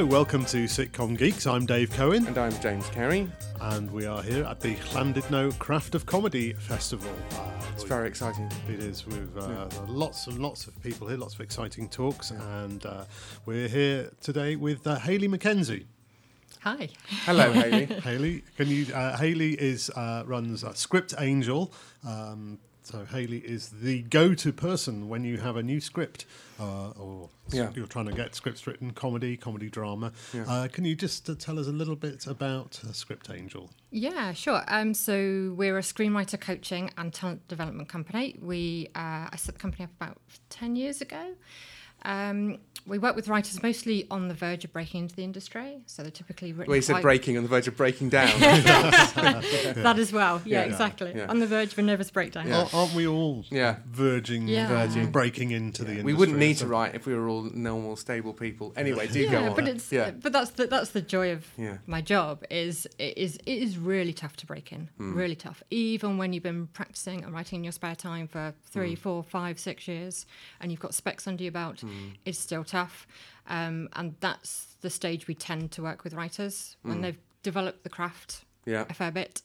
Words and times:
Hello, 0.00 0.12
welcome 0.12 0.46
to 0.46 0.64
Sitcom 0.64 1.18
Geeks. 1.18 1.46
I'm 1.46 1.66
Dave 1.66 1.90
Cohen, 1.90 2.26
And 2.26 2.38
I'm 2.38 2.58
James 2.62 2.88
Cary. 2.88 3.30
and 3.60 3.90
we 3.90 4.06
are 4.06 4.22
here 4.22 4.44
at 4.44 4.58
the 4.58 4.74
Llandudno 4.94 5.58
Craft 5.58 5.94
of 5.94 6.06
Comedy 6.06 6.54
Festival. 6.54 7.10
Uh, 7.32 7.50
It's 7.74 7.84
very 7.84 8.08
exciting. 8.08 8.50
It 8.66 8.80
is 8.80 9.06
with 9.06 9.36
uh, 9.36 9.68
lots 9.86 10.26
and 10.26 10.38
lots 10.38 10.66
of 10.66 10.82
people 10.82 11.06
here, 11.06 11.18
lots 11.18 11.34
of 11.34 11.42
exciting 11.42 11.86
talks, 11.90 12.30
and 12.30 12.86
uh, 12.86 13.04
we're 13.44 13.68
here 13.68 14.10
today 14.22 14.56
with 14.56 14.86
uh, 14.86 14.98
Hayley 15.00 15.28
McKenzie. 15.28 15.84
Hi. 16.60 16.88
Hello, 17.26 17.52
Hayley. 17.52 17.84
Hayley, 18.02 18.44
can 18.56 18.68
you? 18.68 18.86
Uh, 18.94 19.18
Hayley 19.18 19.52
is 19.52 19.90
uh, 19.90 20.22
runs 20.24 20.64
uh, 20.64 20.72
Script 20.72 21.12
Angel. 21.18 21.74
Um, 22.08 22.58
so 22.82 23.04
Hayley 23.04 23.38
is 23.38 23.68
the 23.68 24.02
go-to 24.02 24.52
person 24.52 25.08
when 25.08 25.24
you 25.24 25.38
have 25.38 25.56
a 25.56 25.62
new 25.62 25.80
script, 25.80 26.24
uh, 26.58 26.90
or 26.90 27.28
Yeah. 27.52 27.70
you're 27.74 27.86
trying 27.86 28.06
to 28.06 28.12
get 28.12 28.34
scripts 28.34 28.66
written, 28.66 28.92
comedy, 28.92 29.36
comedy 29.36 29.68
drama. 29.68 30.12
Yeah. 30.32 30.44
Uh, 30.48 30.68
can 30.68 30.84
you 30.84 30.94
just 30.94 31.28
uh, 31.28 31.34
tell 31.38 31.58
us 31.58 31.66
a 31.66 31.72
little 31.72 31.96
bit 31.96 32.26
about 32.26 32.80
uh, 32.88 32.92
Script 32.92 33.30
Angel? 33.30 33.70
Yeah, 33.90 34.32
sure. 34.32 34.62
Um, 34.68 34.94
so 34.94 35.54
we're 35.56 35.78
a 35.78 35.82
screenwriter 35.82 36.40
coaching 36.40 36.90
and 36.96 37.12
talent 37.12 37.46
development 37.48 37.88
company. 37.88 38.36
We 38.40 38.88
uh, 38.94 39.28
I 39.30 39.36
set 39.36 39.54
the 39.56 39.60
company 39.60 39.84
up 39.84 39.90
about 40.00 40.18
ten 40.48 40.76
years 40.76 41.00
ago. 41.00 41.34
Um, 42.04 42.58
we 42.86 42.98
work 42.98 43.14
with 43.14 43.28
writers 43.28 43.62
mostly 43.62 44.06
on 44.10 44.28
the 44.28 44.34
verge 44.34 44.64
of 44.64 44.72
breaking 44.72 45.02
into 45.02 45.14
the 45.14 45.22
industry, 45.22 45.82
so 45.86 46.02
they're 46.02 46.10
typically 46.10 46.52
written. 46.52 46.70
Well, 46.70 46.76
you 46.76 46.82
said 46.82 47.02
breaking 47.02 47.36
on 47.36 47.42
the 47.42 47.48
verge 47.48 47.68
of 47.68 47.76
breaking 47.76 48.08
down. 48.16 48.28
That 48.40 49.96
as 49.98 50.12
well. 50.12 50.40
Yeah, 50.44 50.60
Yeah. 50.64 50.72
exactly. 50.72 51.12
Yeah. 51.14 51.26
On 51.26 51.38
the 51.40 51.46
verge 51.46 51.72
of 51.72 51.78
a 51.78 51.82
nervous 51.82 52.10
breakdown. 52.10 52.48
Yeah. 52.48 52.60
Ar- 52.62 52.68
Aren't 52.72 52.94
we 52.94 53.06
all 53.06 53.44
Yeah. 53.50 53.76
verging, 53.86 54.48
Yeah. 54.48 54.68
verging, 54.68 55.10
breaking 55.10 55.50
into 55.50 55.82
the 55.82 55.90
industry? 55.90 56.12
we 56.12 56.14
wouldn't 56.18 56.38
need 56.38 56.58
So- 56.58 56.64
to 56.64 56.70
write 56.70 56.94
if 56.94 57.06
we 57.06 57.14
were 57.14 57.28
all 57.28 57.42
normal, 57.52 57.96
stable 57.96 58.32
people. 58.32 58.72
Anyway, 58.76 59.08
do 59.08 59.28
go 59.28 59.44
on. 59.50 59.54
but 59.56 59.68
it's 59.68 59.92
yeah. 59.92 60.10
but 60.12 60.32
that's 60.32 60.50
the 60.52 60.66
that's 60.66 60.90
the 60.90 61.02
joy 61.02 61.32
of 61.32 61.46
Yeah. 61.58 61.78
my 61.86 62.00
job 62.00 62.44
is 62.50 62.86
it 62.98 63.16
is 63.18 63.36
it 63.46 63.58
is 63.62 63.76
really 63.76 64.12
tough 64.14 64.36
to 64.38 64.46
break 64.46 64.72
in, 64.72 64.88
Hmm. 64.96 65.14
really 65.14 65.36
tough. 65.36 65.62
Even 65.70 66.16
when 66.18 66.32
you've 66.32 66.42
been 66.42 66.66
practicing 66.68 67.24
and 67.24 67.32
writing 67.34 67.58
in 67.60 67.64
your 67.64 67.72
spare 67.72 67.94
time 67.94 68.26
for 68.26 68.54
three, 68.64 68.94
Hmm. 68.94 69.00
four, 69.02 69.22
five, 69.22 69.58
six 69.60 69.86
years, 69.86 70.26
and 70.60 70.70
you've 70.70 70.80
got 70.80 70.94
specs 70.94 71.26
under 71.26 71.42
your 71.42 71.52
belt, 71.52 71.82
Hmm. 71.90 72.08
it's 72.24 72.38
still 72.38 72.64
tough. 72.64 73.06
Um, 73.48 73.88
and 73.94 74.14
that's 74.20 74.76
the 74.80 74.90
stage 74.90 75.26
we 75.26 75.34
tend 75.34 75.72
to 75.72 75.82
work 75.82 76.04
with 76.04 76.14
writers 76.14 76.76
when 76.82 76.96
Hmm. 76.96 77.02
they've 77.02 77.18
developed 77.42 77.82
the 77.82 77.90
craft 77.90 78.44
Yeah. 78.66 78.84
a 78.88 78.94
fair 78.94 79.10
bit. 79.10 79.42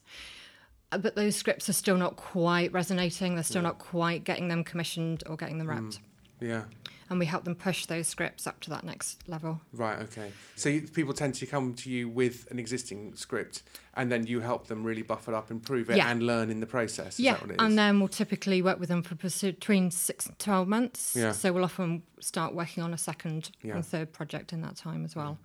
Uh, 0.91 0.97
But 0.99 1.15
those 1.15 1.35
scripts 1.35 1.67
are 1.69 1.73
still 1.73 1.97
not 1.97 2.15
quite 2.15 2.71
resonating. 2.71 3.33
They're 3.35 3.43
still 3.43 3.61
not 3.63 3.79
quite 3.79 4.23
getting 4.23 4.47
them 4.49 4.63
commissioned 4.63 5.23
or 5.27 5.35
getting 5.37 5.57
them 5.57 5.67
wrapped. 5.69 5.99
Yeah. 6.39 6.65
And 7.09 7.19
we 7.19 7.27
help 7.27 7.43
them 7.43 7.53
push 7.53 7.85
those 7.85 8.07
scripts 8.07 8.47
up 8.47 8.59
to 8.61 8.69
that 8.71 8.83
next 8.83 9.27
level. 9.27 9.61
Right. 9.71 9.99
Okay. 9.99 10.31
So 10.55 10.69
you, 10.69 10.81
people 10.81 11.13
tend 11.13 11.35
to 11.35 11.45
come 11.45 11.75
to 11.75 11.89
you 11.89 12.09
with 12.09 12.47
an 12.49 12.57
existing 12.57 13.15
script, 13.15 13.61
and 13.95 14.11
then 14.11 14.25
you 14.25 14.39
help 14.39 14.67
them 14.67 14.83
really 14.83 15.03
buff 15.03 15.27
it 15.27 15.35
up, 15.35 15.51
improve 15.51 15.91
it, 15.91 15.97
Yeah. 15.97 16.09
and 16.09 16.23
learn 16.23 16.49
in 16.49 16.61
the 16.61 16.65
process. 16.65 17.13
Is 17.13 17.19
yeah, 17.19 17.33
that 17.33 17.41
what 17.41 17.49
it 17.51 17.53
is? 17.53 17.61
and 17.61 17.77
then 17.77 17.99
we'll 17.99 18.07
typically 18.07 18.61
work 18.63 18.79
with 18.79 18.89
them 18.89 19.03
for 19.03 19.13
between 19.15 19.91
six 19.91 20.25
and 20.25 20.39
12 20.39 20.67
months. 20.67 21.15
Yeah. 21.15 21.31
So 21.31 21.53
we'll 21.53 21.63
often 21.63 22.01
start 22.19 22.55
working 22.55 22.81
on 22.81 22.91
a 22.93 22.97
second 22.97 23.51
Yeah. 23.61 23.75
and 23.75 23.85
third 23.85 24.11
project 24.11 24.51
in 24.51 24.61
that 24.61 24.75
time 24.75 25.05
as 25.05 25.15
well. 25.15 25.37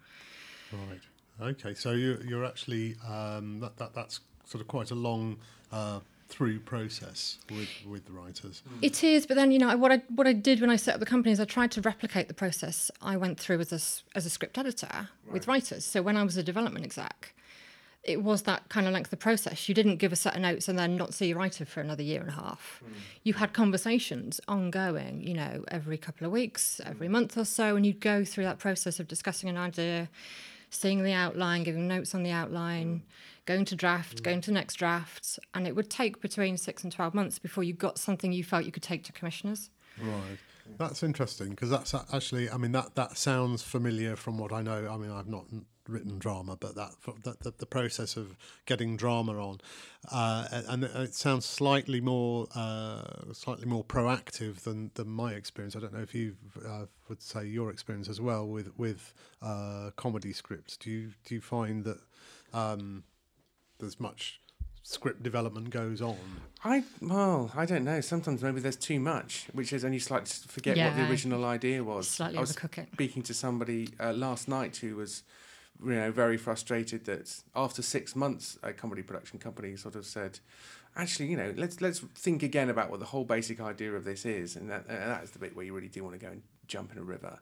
Right. 0.73 1.01
Okay. 1.51 1.75
So 1.75 1.93
you're, 1.93 2.23
you're 2.25 2.45
actually 2.45 2.97
um, 3.07 3.61
that, 3.61 3.77
that 3.77 3.95
that's 3.95 4.21
sort 4.45 4.63
of 4.63 4.69
quite 4.69 4.91
a 4.91 4.95
long 4.95 5.37
uh, 5.73 6.01
through 6.31 6.61
process 6.61 7.39
with 7.51 7.69
with 7.87 8.07
the 8.07 8.13
writers. 8.13 8.63
Mm. 8.69 8.79
It 8.83 9.05
is, 9.05 9.27
but 9.27 9.37
then 9.37 9.51
you 9.51 9.59
know 9.59 9.77
what 9.77 9.93
I 9.93 10.03
what 10.15 10.27
I 10.27 10.33
did 10.33 10.61
when 10.61 10.71
I 10.71 10.77
set 10.77 10.95
up 10.95 11.01
the 11.01 11.07
company 11.07 11.33
is 11.33 11.41
I 11.41 11.45
tried 11.45 11.73
to 11.73 11.81
replicate 11.83 12.29
the 12.29 12.35
process 12.35 12.91
I 13.03 13.17
went 13.17 13.39
through 13.39 13.61
as 13.61 13.73
a 13.73 14.17
as 14.17 14.25
a 14.27 14.31
script 14.31 14.57
editor 14.57 15.09
with 15.31 15.47
writers. 15.47 15.85
So 15.85 16.03
when 16.03 16.17
I 16.17 16.23
was 16.23 16.37
a 16.37 16.43
development 16.43 16.85
exec, 16.85 17.35
it 18.03 18.23
was 18.23 18.43
that 18.43 18.69
kind 18.69 18.87
of 18.87 18.93
length 18.93 19.13
of 19.13 19.19
process. 19.19 19.69
You 19.69 19.75
didn't 19.75 19.97
give 19.97 20.13
a 20.13 20.17
set 20.17 20.35
of 20.35 20.41
notes 20.41 20.69
and 20.69 20.79
then 20.79 20.97
not 20.97 21.13
see 21.13 21.27
your 21.27 21.39
writer 21.39 21.67
for 21.67 21.81
another 21.81 22.03
year 22.03 22.21
and 22.21 22.31
a 22.31 22.35
half. 22.35 22.83
Mm. 22.85 22.93
You 23.25 23.35
had 23.35 23.53
conversations 23.53 24.41
ongoing, 24.49 25.23
you 25.23 25.35
know, 25.35 25.65
every 25.69 25.99
couple 25.99 26.27
of 26.27 26.33
weeks, 26.33 26.81
every 26.85 27.09
mm. 27.09 27.13
month 27.13 27.37
or 27.37 27.45
so, 27.45 27.77
and 27.77 27.85
you'd 27.85 28.01
go 28.01 28.25
through 28.25 28.45
that 28.45 28.59
process 28.59 29.01
of 29.01 29.07
discussing 29.07 29.51
an 29.51 29.59
idea, 29.59 30.09
seeing 30.71 31.03
the 31.03 31.13
outline, 31.13 31.63
giving 31.63 31.87
notes 31.87 32.15
on 32.15 32.23
the 32.23 32.31
outline, 32.31 33.03
going 33.47 33.65
to 33.67 33.77
draft, 33.77 34.23
going 34.23 34.41
to 34.43 34.53
next 34.53 34.75
draft, 34.75 35.39
and 35.55 35.67
it 35.67 35.75
would 35.75 35.91
take 35.91 36.21
between 36.21 36.57
six 36.57 36.85
and 36.85 36.93
twelve 36.93 37.15
months 37.15 37.39
before 37.39 37.65
you 37.65 37.73
got 37.73 37.99
something 37.99 38.33
you 38.33 38.45
felt 38.45 38.65
you 38.65 38.73
could 38.73 38.83
take 38.83 39.05
to 39.05 39.13
commissioners. 39.13 39.71
Right. 40.01 40.39
That's 40.79 41.03
interesting 41.03 41.51
because 41.51 41.69
that's 41.69 41.95
actually, 41.95 42.49
I 42.49 42.57
mean, 42.57 42.73
that, 42.73 42.95
that 42.95 43.19
sounds 43.19 43.63
familiar 43.63 44.15
from 44.15 44.39
what 44.39 44.53
I 44.53 44.63
know. 44.63 44.89
I 44.89 44.97
mean, 44.97 45.11
I've 45.11 45.27
not 45.27 45.47
written 45.89 46.19
drama, 46.19 46.57
but 46.57 46.77
that, 46.77 46.93
that 47.25 47.41
the, 47.41 47.53
the 47.59 47.67
process 47.67 48.17
of 48.17 48.37
getting 48.67 48.97
drama 48.97 49.33
on, 49.33 49.59
uh, 50.13 50.47
and 50.69 50.85
it, 50.85 50.93
it 50.95 51.15
sounds 51.15 51.45
slightly 51.45 52.01
more, 52.01 52.47
uh, 52.55 53.33
slightly 53.33 53.67
more 53.67 53.83
proactive 53.83 54.61
than, 54.61 54.93
than 54.95 55.09
my 55.09 55.33
experience. 55.33 55.75
I 55.75 55.81
don't 55.81 55.93
know 55.93 56.03
if 56.03 56.15
you 56.15 56.37
uh, 56.65 56.87
would 57.09 57.21
say 57.21 57.47
your 57.47 57.71
experience 57.71 58.09
as 58.09 58.21
well 58.21 58.47
with 58.47 58.71
with 58.79 59.13
uh, 59.43 59.91
comedy 59.97 60.33
scripts. 60.33 60.77
Do 60.77 60.91
you 60.91 61.11
do 61.25 61.35
you 61.35 61.41
find 61.41 61.83
that 61.85 61.99
um, 62.53 63.03
there's 63.81 64.01
much 64.01 64.41
script 64.83 65.23
development 65.23 65.71
goes 65.71 66.01
on? 66.01 66.17
I 66.65 66.85
well, 67.01 67.51
I 67.55 67.67
don't 67.67 67.85
know. 67.85 68.01
Sometimes 68.01 68.43
maybe 68.43 68.61
there's 68.61 68.77
too 68.77 69.01
much, 69.01 69.47
which 69.53 69.73
is, 69.73 69.85
and 69.85 69.95
you 69.95 70.01
slightly 70.01 70.31
forget 70.47 70.77
what 70.77 70.97
the 70.97 71.09
original 71.09 71.45
idea 71.45 71.83
was. 71.83 72.09
Slightly 72.09 72.39
I 72.39 72.41
was 72.41 72.55
overcook 72.55 72.79
it. 72.79 72.89
speaking 72.93 73.23
to 73.25 73.35
somebody 73.35 73.89
uh, 73.99 74.13
last 74.13 74.49
night 74.49 74.77
who 74.77 74.97
was, 74.97 75.23
you 75.85 75.95
know, 75.95 76.11
very 76.11 76.37
frustrated 76.37 77.05
that 77.07 77.43
after 77.55 77.83
six 77.83 78.15
months, 78.15 78.59
a 78.63 78.73
comedy 78.73 79.03
production 79.03 79.39
company 79.39 79.77
sort 79.77 79.97
of 79.97 80.05
said, 80.05 80.41
actually, 80.97 81.27
you 81.27 81.37
know, 81.37 81.55
let's 81.57 81.81
let's 81.81 82.01
think 82.01 82.43
again 82.43 82.69
about 82.69 82.91
what 82.91 83.01
the 83.01 83.07
whole 83.07 83.25
basic 83.25 83.61
idea 83.61 83.93
of 83.93 84.05
this 84.05 84.27
is, 84.27 84.57
and 84.57 84.71
that 84.71 84.85
and 84.89 84.99
that's 84.99 85.31
the 85.31 85.39
bit 85.39 85.57
where 85.57 85.65
you 85.65 85.75
really 85.75 85.89
do 85.89 86.03
want 86.05 86.19
to 86.19 86.25
go 86.25 86.31
and 86.31 86.43
jump 86.67 86.93
in 86.93 86.99
a 86.99 87.03
river. 87.03 87.39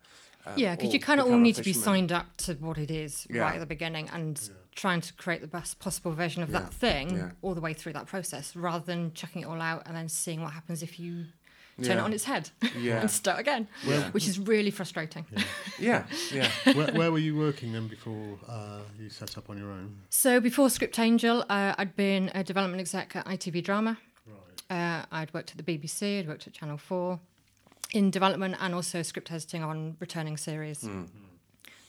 Um, 0.52 0.58
Yeah, 0.58 0.74
because 0.76 0.92
you 0.92 1.00
kind 1.00 1.20
of 1.20 1.26
all 1.26 1.30
become 1.32 1.40
a 1.40 1.44
need 1.44 1.54
to 1.56 1.62
be 1.62 1.72
signed 1.72 2.12
up 2.12 2.36
to 2.38 2.54
what 2.54 2.78
it 2.78 2.90
is 2.90 3.26
Yeah. 3.30 3.42
right 3.42 3.54
at 3.54 3.60
the 3.60 3.66
beginning 3.66 4.08
and 4.12 4.40
trying 4.74 5.00
to 5.00 5.12
create 5.14 5.40
the 5.40 5.46
best 5.48 5.78
possible 5.78 6.12
version 6.12 6.42
of 6.42 6.50
Yeah, 6.50 6.60
that 6.60 6.74
thing 6.74 7.16
yeah. 7.16 7.30
all 7.42 7.54
the 7.54 7.60
way 7.60 7.74
through 7.74 7.94
that 7.94 8.06
process 8.06 8.54
rather 8.54 8.84
than 8.84 9.12
chucking 9.14 9.42
it 9.42 9.46
all 9.46 9.60
out 9.60 9.82
and 9.86 9.96
then 9.96 10.08
seeing 10.08 10.40
what 10.42 10.52
happens 10.52 10.82
if 10.82 11.00
you 11.00 11.26
turn 11.82 11.96
Yeah. 11.96 12.02
it 12.02 12.04
on 12.06 12.12
its 12.12 12.24
head 12.24 12.50
Yeah. 12.78 13.00
and 13.00 13.10
start 13.10 13.38
again, 13.40 13.68
Yeah. 13.86 14.10
which 14.10 14.26
is 14.28 14.38
really 14.38 14.70
frustrating. 14.70 15.24
Yeah, 15.80 16.06
yeah. 16.32 16.50
where, 16.72 16.92
where 16.92 17.12
were 17.12 17.20
you 17.20 17.36
working 17.36 17.72
then 17.72 17.86
before 17.86 18.36
uh, 18.48 18.80
you 18.98 19.08
set 19.10 19.38
up 19.38 19.48
on 19.48 19.56
your 19.58 19.70
own? 19.70 19.96
So 20.10 20.40
before 20.40 20.70
Script 20.70 20.98
Angel, 20.98 21.44
uh, 21.48 21.74
I'd 21.78 21.94
been 21.94 22.32
a 22.34 22.42
development 22.42 22.80
exec 22.80 23.14
at 23.14 23.24
ITV 23.26 23.62
Drama. 23.62 23.96
Uh, 24.70 25.04
I'd 25.12 25.32
worked 25.32 25.52
at 25.52 25.56
the 25.56 25.78
BBC, 25.78 26.18
I'd 26.18 26.28
worked 26.28 26.46
at 26.48 26.52
Channel 26.52 26.76
4 26.76 27.18
in 27.92 28.10
development 28.10 28.56
and 28.60 28.74
also 28.74 29.02
script 29.02 29.30
editing 29.32 29.62
on 29.62 29.96
returning 30.00 30.36
series. 30.36 30.82
Hmm. 30.82 31.04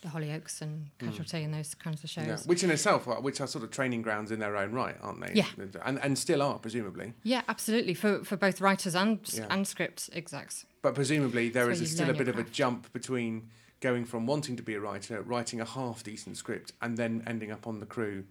The 0.01 0.07
Hollyoaks 0.07 0.61
and 0.61 0.87
Casualty 0.97 1.43
and 1.43 1.53
those 1.53 1.75
kinds 1.75 2.01
of 2.05 2.09
shows. 2.09 2.25
Yeah, 2.25 2.37
which 2.45 2.63
in 2.63 2.71
itself, 2.71 3.05
are- 3.05 3.19
which 3.19 3.41
are 3.41 3.47
sort 3.47 3.65
of 3.65 3.71
training 3.71 4.01
grounds 4.01 4.31
in 4.31 4.39
their 4.39 4.55
own 4.55 4.71
right, 4.71 4.95
aren't 5.01 5.19
they? 5.19 5.33
Yeah. 5.33 5.47
and 5.83 5.99
and 6.01 6.17
still 6.17 6.41
are 6.41 6.57
presumably. 6.57 7.13
Yeah, 7.23 7.41
absolutely 7.49 7.93
for 7.95 8.23
for 8.23 8.37
both 8.37 8.61
writers 8.61 8.95
and 8.95 9.19
Yeah. 9.33 9.47
and 9.49 9.67
script 9.67 10.09
execs. 10.13 10.65
But 10.81 10.95
presumably 10.95 11.49
there 11.49 11.69
is 11.69 11.81
a, 11.81 11.85
still 11.85 12.09
a 12.09 12.13
bit 12.13 12.29
of 12.29 12.37
a 12.39 12.43
jump 12.43 12.93
between 12.93 13.49
going 13.81 14.05
from 14.05 14.25
wanting 14.25 14.55
to 14.55 14.63
be 14.63 14.73
a 14.75 14.79
writer, 14.79 15.21
writing 15.21 15.59
a 15.59 15.65
half 15.65 16.01
decent 16.01 16.37
script, 16.37 16.71
and 16.81 16.95
then 16.95 17.21
ending 17.27 17.51
up 17.51 17.67
on 17.67 17.81
the 17.81 17.85
crew 17.85 18.23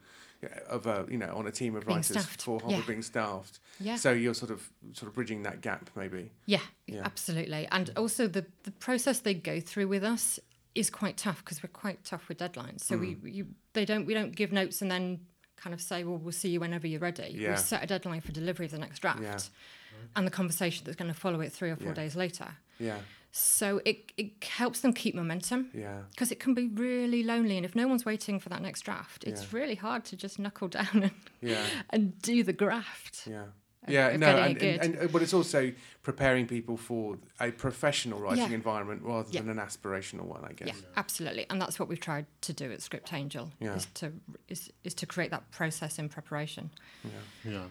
of 0.68 0.86
a 0.86 1.06
you 1.10 1.18
know 1.18 1.32
on 1.34 1.46
a 1.46 1.50
team 1.50 1.74
of 1.76 1.84
Being 1.86 1.96
writers 1.98 2.20
staffed, 2.20 2.42
for 2.42 2.60
Harvard 2.60 2.78
yeah. 2.80 2.86
being 2.86 3.02
staffed. 3.02 3.58
Yeah, 3.80 3.96
So 3.96 4.12
you're 4.12 4.34
sort 4.34 4.50
of 4.50 4.68
sort 4.92 5.08
of 5.08 5.14
bridging 5.14 5.42
that 5.42 5.60
gap 5.60 5.90
maybe. 5.96 6.30
yeah, 6.46 6.60
Yeah. 6.86 7.02
absolutely. 7.04 7.66
And 7.70 7.90
also 7.96 8.26
the 8.28 8.46
the 8.64 8.70
process 8.72 9.20
they 9.20 9.34
go 9.34 9.60
through 9.60 9.88
with 9.88 10.04
us 10.04 10.38
is 10.74 10.90
quite 10.90 11.16
tough 11.16 11.44
because 11.44 11.62
we're 11.62 11.68
quite 11.70 12.04
tough 12.04 12.28
with 12.28 12.38
deadlines. 12.38 12.80
So 12.82 12.96
Mm. 12.96 13.22
we 13.22 13.30
you, 13.30 13.46
they 13.72 13.84
don't 13.84 14.06
we 14.06 14.14
don't 14.14 14.34
give 14.36 14.52
notes 14.52 14.80
and 14.82 14.90
then 14.90 15.20
kind 15.56 15.74
of 15.74 15.80
say, 15.80 16.04
well, 16.04 16.18
we'll 16.18 16.30
see 16.30 16.50
you 16.50 16.60
whenever 16.60 16.86
you're 16.86 17.00
ready. 17.00 17.34
Yeah. 17.36 17.50
We 17.50 17.56
set 17.56 17.82
a 17.82 17.86
deadline 17.86 18.20
for 18.20 18.30
delivery 18.30 18.66
of 18.66 18.72
the 18.72 18.78
next 18.78 19.00
draft. 19.00 19.20
Yeah. 19.22 19.38
And 20.16 20.26
the 20.26 20.30
conversation 20.30 20.84
that's 20.84 20.96
going 20.96 21.12
to 21.12 21.18
follow 21.18 21.40
it 21.40 21.52
three 21.52 21.70
or 21.70 21.76
four 21.76 21.88
Yeah. 21.88 21.94
days 21.94 22.16
later. 22.16 22.48
Yeah, 22.78 22.98
So 23.30 23.80
it, 23.84 24.12
it 24.16 24.42
helps 24.44 24.80
them 24.80 24.92
keep 24.92 25.14
momentum 25.14 25.70
yeah, 25.74 26.02
because 26.10 26.30
it 26.32 26.38
can 26.40 26.54
be 26.54 26.68
really 26.68 27.22
lonely. 27.22 27.56
And 27.56 27.64
if 27.66 27.74
no 27.74 27.86
one's 27.88 28.04
waiting 28.04 28.38
for 28.40 28.48
that 28.50 28.62
next 28.62 28.82
draft, 28.82 29.24
it's 29.24 29.42
Yeah. 29.42 29.58
really 29.58 29.74
hard 29.74 30.04
to 30.06 30.16
just 30.16 30.38
knuckle 30.38 30.68
down 30.78 31.02
and, 31.02 31.10
yeah, 31.42 31.64
and 31.90 32.20
do 32.22 32.42
the 32.42 32.52
graft. 32.52 33.26
yeah. 33.26 33.46
Yeah, 33.86 34.08
of 34.08 34.20
no, 34.20 34.36
and, 34.36 34.60
and, 34.62 34.82
and 34.82 34.98
uh, 34.98 35.06
but 35.10 35.22
it's 35.22 35.32
also 35.32 35.72
preparing 36.02 36.46
people 36.46 36.76
for 36.76 37.16
a 37.40 37.50
professional 37.50 38.20
writing 38.20 38.50
Yeah. 38.50 38.54
environment 38.62 39.00
rather 39.02 39.28
Yeah. 39.30 39.40
than 39.40 39.58
an 39.58 39.64
aspirational 39.66 40.24
one, 40.24 40.44
I 40.44 40.52
guess. 40.52 40.68
Yeah, 40.68 40.74
absolutely, 40.96 41.46
and 41.48 41.58
that's 41.60 41.78
what 41.78 41.88
we've 41.88 42.00
tried 42.00 42.26
to 42.42 42.52
do 42.52 42.70
at 42.70 42.82
Script 42.82 43.12
Angel 43.14 43.50
Yeah. 43.60 43.76
is 43.76 43.86
to 43.94 44.12
is, 44.48 44.70
is 44.84 44.92
to 44.94 45.06
create 45.06 45.30
that 45.30 45.50
process 45.52 45.98
in 45.98 46.08
preparation. 46.10 46.70
Yeah, 47.02 47.10
Yeah. 47.52 47.64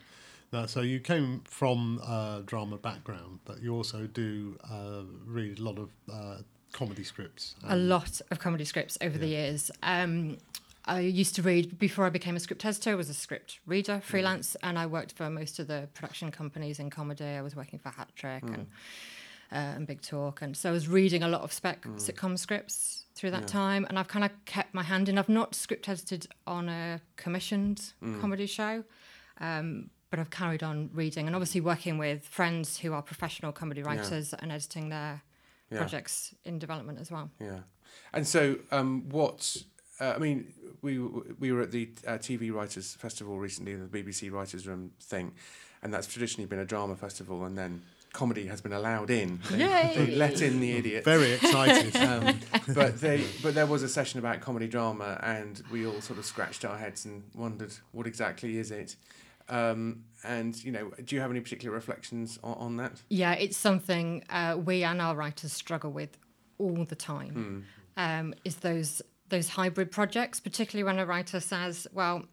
Now, 0.53 0.65
so 0.65 0.81
you 0.81 0.99
came 0.99 1.41
from 1.45 1.99
a 1.99 2.41
drama 2.45 2.77
background, 2.77 3.39
but 3.45 3.61
you 3.61 3.75
also 3.75 4.07
do 4.07 4.57
uh, 4.69 5.01
read 5.25 5.59
a 5.59 5.63
lot 5.63 5.77
of 5.77 5.89
uh, 6.11 6.38
comedy 6.71 7.03
scripts. 7.03 7.55
a 7.67 7.75
lot 7.75 8.21
of 8.31 8.39
comedy 8.39 8.63
scripts 8.65 8.97
over 9.01 9.17
the 9.17 9.27
years. 9.27 9.71
Um, 9.83 10.38
I 10.85 11.01
used 11.01 11.35
to 11.35 11.41
read 11.41 11.77
before 11.77 12.05
I 12.05 12.09
became 12.09 12.38
a 12.38 12.39
script 12.39 12.63
editor. 12.63 12.91
I 12.91 12.95
was 12.95 13.09
a 13.09 13.13
script 13.13 13.59
reader, 13.65 13.99
freelance, 14.01 14.55
and 14.63 14.79
I 14.79 14.85
worked 14.85 15.11
for 15.11 15.29
most 15.29 15.59
of 15.59 15.67
the 15.67 15.89
production 15.94 16.31
companies 16.31 16.79
in 16.79 16.89
comedy. 16.89 17.25
I 17.25 17.41
was 17.41 17.55
working 17.57 17.77
for 17.79 17.89
Hat 17.89 18.07
Trick 18.15 18.44
and 18.44 18.67
uh, 19.51 19.55
and 19.75 19.85
Big 19.88 20.01
Talk, 20.01 20.41
and 20.41 20.55
so 20.55 20.69
I 20.69 20.71
was 20.71 20.88
reading 20.88 21.23
a 21.23 21.27
lot 21.27 21.41
of 21.41 21.51
spec 21.51 21.81
sitcom 21.97 22.38
scripts 22.39 23.05
through 23.15 23.31
that 23.31 23.47
time. 23.47 23.85
And 23.89 23.99
I've 23.99 24.07
kind 24.07 24.23
of 24.23 24.31
kept 24.45 24.73
my 24.73 24.83
hand 24.83 25.09
in. 25.09 25.17
I've 25.17 25.27
not 25.29 25.55
script 25.55 25.89
edited 25.89 26.27
on 26.45 26.69
a 26.69 27.01
commissioned 27.17 27.94
comedy 28.21 28.45
show. 28.45 28.83
Um, 29.41 29.89
but 30.09 30.19
I've 30.19 30.30
carried 30.30 30.63
on 30.63 30.89
reading 30.94 31.27
and 31.27 31.36
obviously 31.36 31.62
working 31.62 31.98
with 31.98 32.24
friends 32.24 32.77
who 32.80 32.94
are 32.94 33.01
professional 33.01 33.51
comedy 33.51 33.83
writers 33.83 34.33
and 34.33 34.51
editing 34.51 34.89
their 34.89 35.21
Yeah. 35.69 35.80
projects 35.80 36.33
in 36.45 36.59
development 36.59 37.00
as 37.00 37.12
well. 37.12 37.30
Yeah, 37.42 37.59
and 38.13 38.25
so 38.25 38.57
um, 38.71 39.09
what? 39.09 39.57
Uh, 40.00 40.13
I 40.15 40.18
mean, 40.19 40.54
we 40.81 40.98
we 41.00 41.51
were 41.51 41.62
at 41.62 41.71
the 41.71 41.89
uh, 42.06 42.12
TV 42.19 42.54
Writers 42.54 42.95
Festival 42.95 43.38
recently, 43.39 43.75
the 43.75 43.88
BBC 43.88 44.31
Writers 44.31 44.65
Room 44.68 44.92
thing, 45.01 45.33
and 45.81 45.94
that's 45.94 46.07
traditionally 46.07 46.48
been 46.48 46.59
a 46.59 46.65
drama 46.65 46.95
festival, 46.95 47.44
and 47.45 47.57
then 47.57 47.81
comedy 48.13 48.45
has 48.48 48.62
been 48.62 48.71
allowed 48.74 49.09
in. 49.09 49.39
They, 49.51 49.59
Yay! 49.59 49.94
they 49.98 50.15
let 50.15 50.42
in 50.42 50.59
the 50.62 50.71
idiots. 50.71 51.04
Very 51.06 51.33
excited. 51.33 51.95
Um, 52.07 52.39
but 52.74 53.00
they, 53.01 53.24
but 53.44 53.54
there 53.54 53.65
was 53.65 53.83
a 53.83 53.89
session 53.89 54.19
about 54.19 54.39
comedy 54.39 54.68
drama, 54.68 55.19
and 55.21 55.62
we 55.71 55.86
all 55.86 56.00
sort 56.01 56.18
of 56.18 56.25
scratched 56.25 56.63
our 56.63 56.77
heads 56.77 57.06
and 57.06 57.24
wondered 57.36 57.74
what 57.92 58.07
exactly 58.07 58.57
is 58.57 58.71
it. 58.71 58.95
Um, 59.49 60.03
and 60.23 60.61
you 60.63 60.71
know, 60.71 60.91
do 61.03 61.15
you 61.15 61.21
have 61.21 61.31
any 61.31 61.39
particular 61.39 61.73
reflections 61.73 62.38
on, 62.44 62.53
on 62.57 62.77
that? 62.77 63.01
Yeah, 63.09 63.33
it's 63.33 63.57
something 63.57 64.23
uh, 64.29 64.57
we 64.63 64.83
and 64.83 65.01
our 65.01 65.15
writers 65.15 65.53
struggle 65.53 65.91
with 65.91 66.17
all 66.57 66.85
the 66.85 66.95
time. 66.95 67.65
Um, 67.95 68.33
is 68.44 68.57
those 68.57 69.01
those 69.29 69.49
hybrid 69.49 69.91
projects, 69.91 70.39
particularly 70.39 70.83
when 70.83 70.99
a 70.99 71.05
writer 71.05 71.39
says, 71.39 71.88
"Well, 71.94 72.25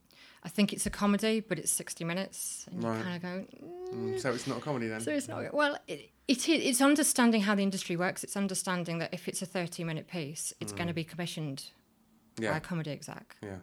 I 0.42 0.48
think 0.48 0.72
it's 0.72 0.86
a 0.86 0.90
comedy, 0.90 1.40
but 1.40 1.58
it's 1.58 1.72
sixty 1.72 2.04
minutes," 2.04 2.66
and 2.70 2.82
Right. 2.84 2.98
you 2.98 3.02
kind 3.04 3.16
of 3.16 3.22
go, 3.22 3.46
Mm, 3.94 4.20
so 4.20 4.32
it's 4.32 4.46
not 4.46 4.58
a 4.58 4.60
comedy 4.60 4.88
then. 4.88 5.00
"So 5.00 5.12
it's 5.12 5.28
not." 5.28 5.54
Well, 5.54 5.78
it, 5.86 6.10
it. 6.26 6.48
It's 6.48 6.80
understanding 6.80 7.42
how 7.42 7.54
the 7.54 7.62
industry 7.62 7.96
works. 7.96 8.24
It's 8.24 8.36
understanding 8.36 8.98
that 8.98 9.12
if 9.14 9.28
it's 9.28 9.40
a 9.42 9.46
thirty-minute 9.46 10.08
piece, 10.08 10.52
it's 10.60 10.72
going 10.72 10.88
to 10.88 10.94
be 10.94 11.04
commissioned 11.04 11.64
by 12.40 12.56
a 12.56 12.60
comedy 12.60 12.90
exec, 12.90 13.36
yeah, 13.42 13.58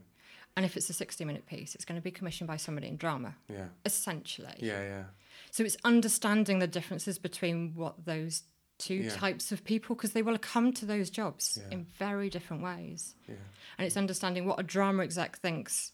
and 0.56 0.65
if 0.65 0.75
it's 0.77 0.89
a 0.89 0.94
sixty-minute 0.94 1.45
piece, 1.45 1.75
it's 1.75 1.86
going 1.86 2.00
to 2.00 2.03
be 2.03 2.12
commissioned 2.12 2.48
by 2.48 2.57
somebody 2.57 2.88
in 2.88 2.98
drama, 2.98 3.36
yeah, 3.50 3.68
essentially. 3.86 4.53
yeah, 4.59 4.81
yeah. 4.83 5.03
So 5.51 5.63
it's 5.63 5.77
understanding 5.83 6.59
the 6.59 6.68
differences 6.68 7.18
between 7.19 7.74
what 7.75 8.06
those 8.06 8.44
two 8.77 8.95
Yeah. 8.95 9.12
types 9.15 9.51
of 9.51 9.63
people, 9.63 9.95
because 9.95 10.13
they 10.13 10.21
will 10.24 10.38
come 10.38 10.74
to 10.74 10.86
those 10.86 11.09
jobs 11.09 11.57
Yeah. 11.62 11.69
in 11.75 11.86
very 12.00 12.30
different 12.30 12.63
ways. 12.63 13.15
Yeah. 13.27 13.36
And 13.77 13.86
it's 13.86 13.95
understanding 13.98 14.45
what 14.45 14.59
a 14.59 14.63
drama 14.63 15.03
exec 15.03 15.38
thinks 15.38 15.92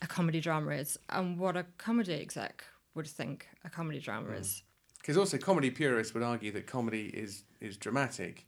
a 0.00 0.06
comedy 0.06 0.40
drama 0.40 0.70
is 0.72 0.98
and 1.10 1.38
what 1.38 1.56
a 1.56 1.64
comedy 1.78 2.14
exec 2.14 2.64
would 2.94 3.06
think 3.06 3.48
a 3.64 3.70
comedy 3.70 4.00
drama 4.00 4.30
Mm. 4.30 4.40
is. 4.40 4.62
Because 4.98 5.16
also 5.16 5.36
comedy 5.38 5.70
purists 5.70 6.14
would 6.14 6.22
argue 6.22 6.50
that 6.52 6.66
comedy 6.66 7.06
is 7.08 7.44
is 7.60 7.76
dramatic, 7.76 8.46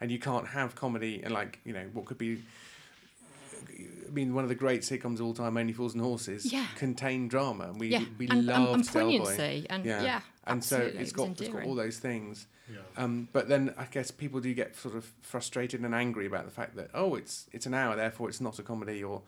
and 0.00 0.10
you 0.10 0.18
can't 0.18 0.48
have 0.48 0.74
comedy 0.74 1.22
and 1.22 1.32
like 1.34 1.60
you 1.64 1.72
know 1.72 1.88
what 1.92 2.04
could 2.06 2.18
be. 2.18 2.42
I 4.06 4.10
mean, 4.10 4.34
one 4.34 4.44
of 4.44 4.48
the 4.48 4.54
great 4.54 4.82
sitcoms 4.82 5.14
of 5.14 5.22
all 5.22 5.34
time, 5.34 5.56
Only 5.56 5.72
Fools 5.72 5.94
and 5.94 6.02
Horses, 6.02 6.52
Yeah. 6.52 6.66
contain 6.76 7.28
drama, 7.28 7.64
and 7.64 7.80
we 7.80 7.88
yeah, 7.88 8.04
we 8.18 8.26
and, 8.28 8.38
and, 8.38 8.46
loved 8.46 8.74
and 8.74 8.92
Del 8.92 8.92
Boy. 9.10 9.18
poignancy, 9.18 9.66
and 9.68 9.84
yeah, 9.84 10.20
and 10.46 10.62
so 10.62 10.76
absolutely, 10.76 11.00
it's 11.02 11.10
it 11.10 11.14
got 11.14 11.28
was 11.30 11.40
it's 11.40 11.50
got 11.50 11.64
all 11.64 11.74
those 11.74 11.98
things. 11.98 12.46
Yeah. 12.70 12.78
Um, 12.96 13.28
but 13.32 13.48
then 13.48 13.74
I 13.78 13.84
guess 13.84 14.10
people 14.10 14.40
do 14.40 14.52
get 14.52 14.74
sort 14.76 14.96
of 14.96 15.12
frustrated 15.22 15.82
and 15.82 15.94
angry 15.94 16.26
about 16.26 16.44
the 16.46 16.50
fact 16.50 16.76
that 16.76 16.90
oh, 16.94 17.14
it's 17.14 17.46
it's 17.52 17.66
an 17.66 17.74
hour, 17.74 17.94
therefore 17.96 18.28
it's 18.28 18.40
not 18.40 18.58
a 18.58 18.62
comedy. 18.62 19.02
Or, 19.04 19.22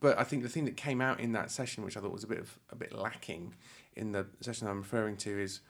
but 0.00 0.18
I 0.18 0.24
think 0.24 0.42
the 0.42 0.48
thing 0.48 0.64
that 0.64 0.76
came 0.76 1.00
out 1.00 1.20
in 1.20 1.32
that 1.32 1.50
session, 1.50 1.84
which 1.84 1.96
I 1.96 2.00
thought 2.00 2.12
was 2.12 2.24
a 2.24 2.28
bit 2.28 2.38
of 2.38 2.58
a 2.70 2.76
bit 2.76 2.92
lacking 2.92 3.54
in 3.94 4.12
the 4.12 4.26
session 4.40 4.68
I'm 4.68 4.78
referring 4.78 5.16
to, 5.18 5.38
is 5.38 5.60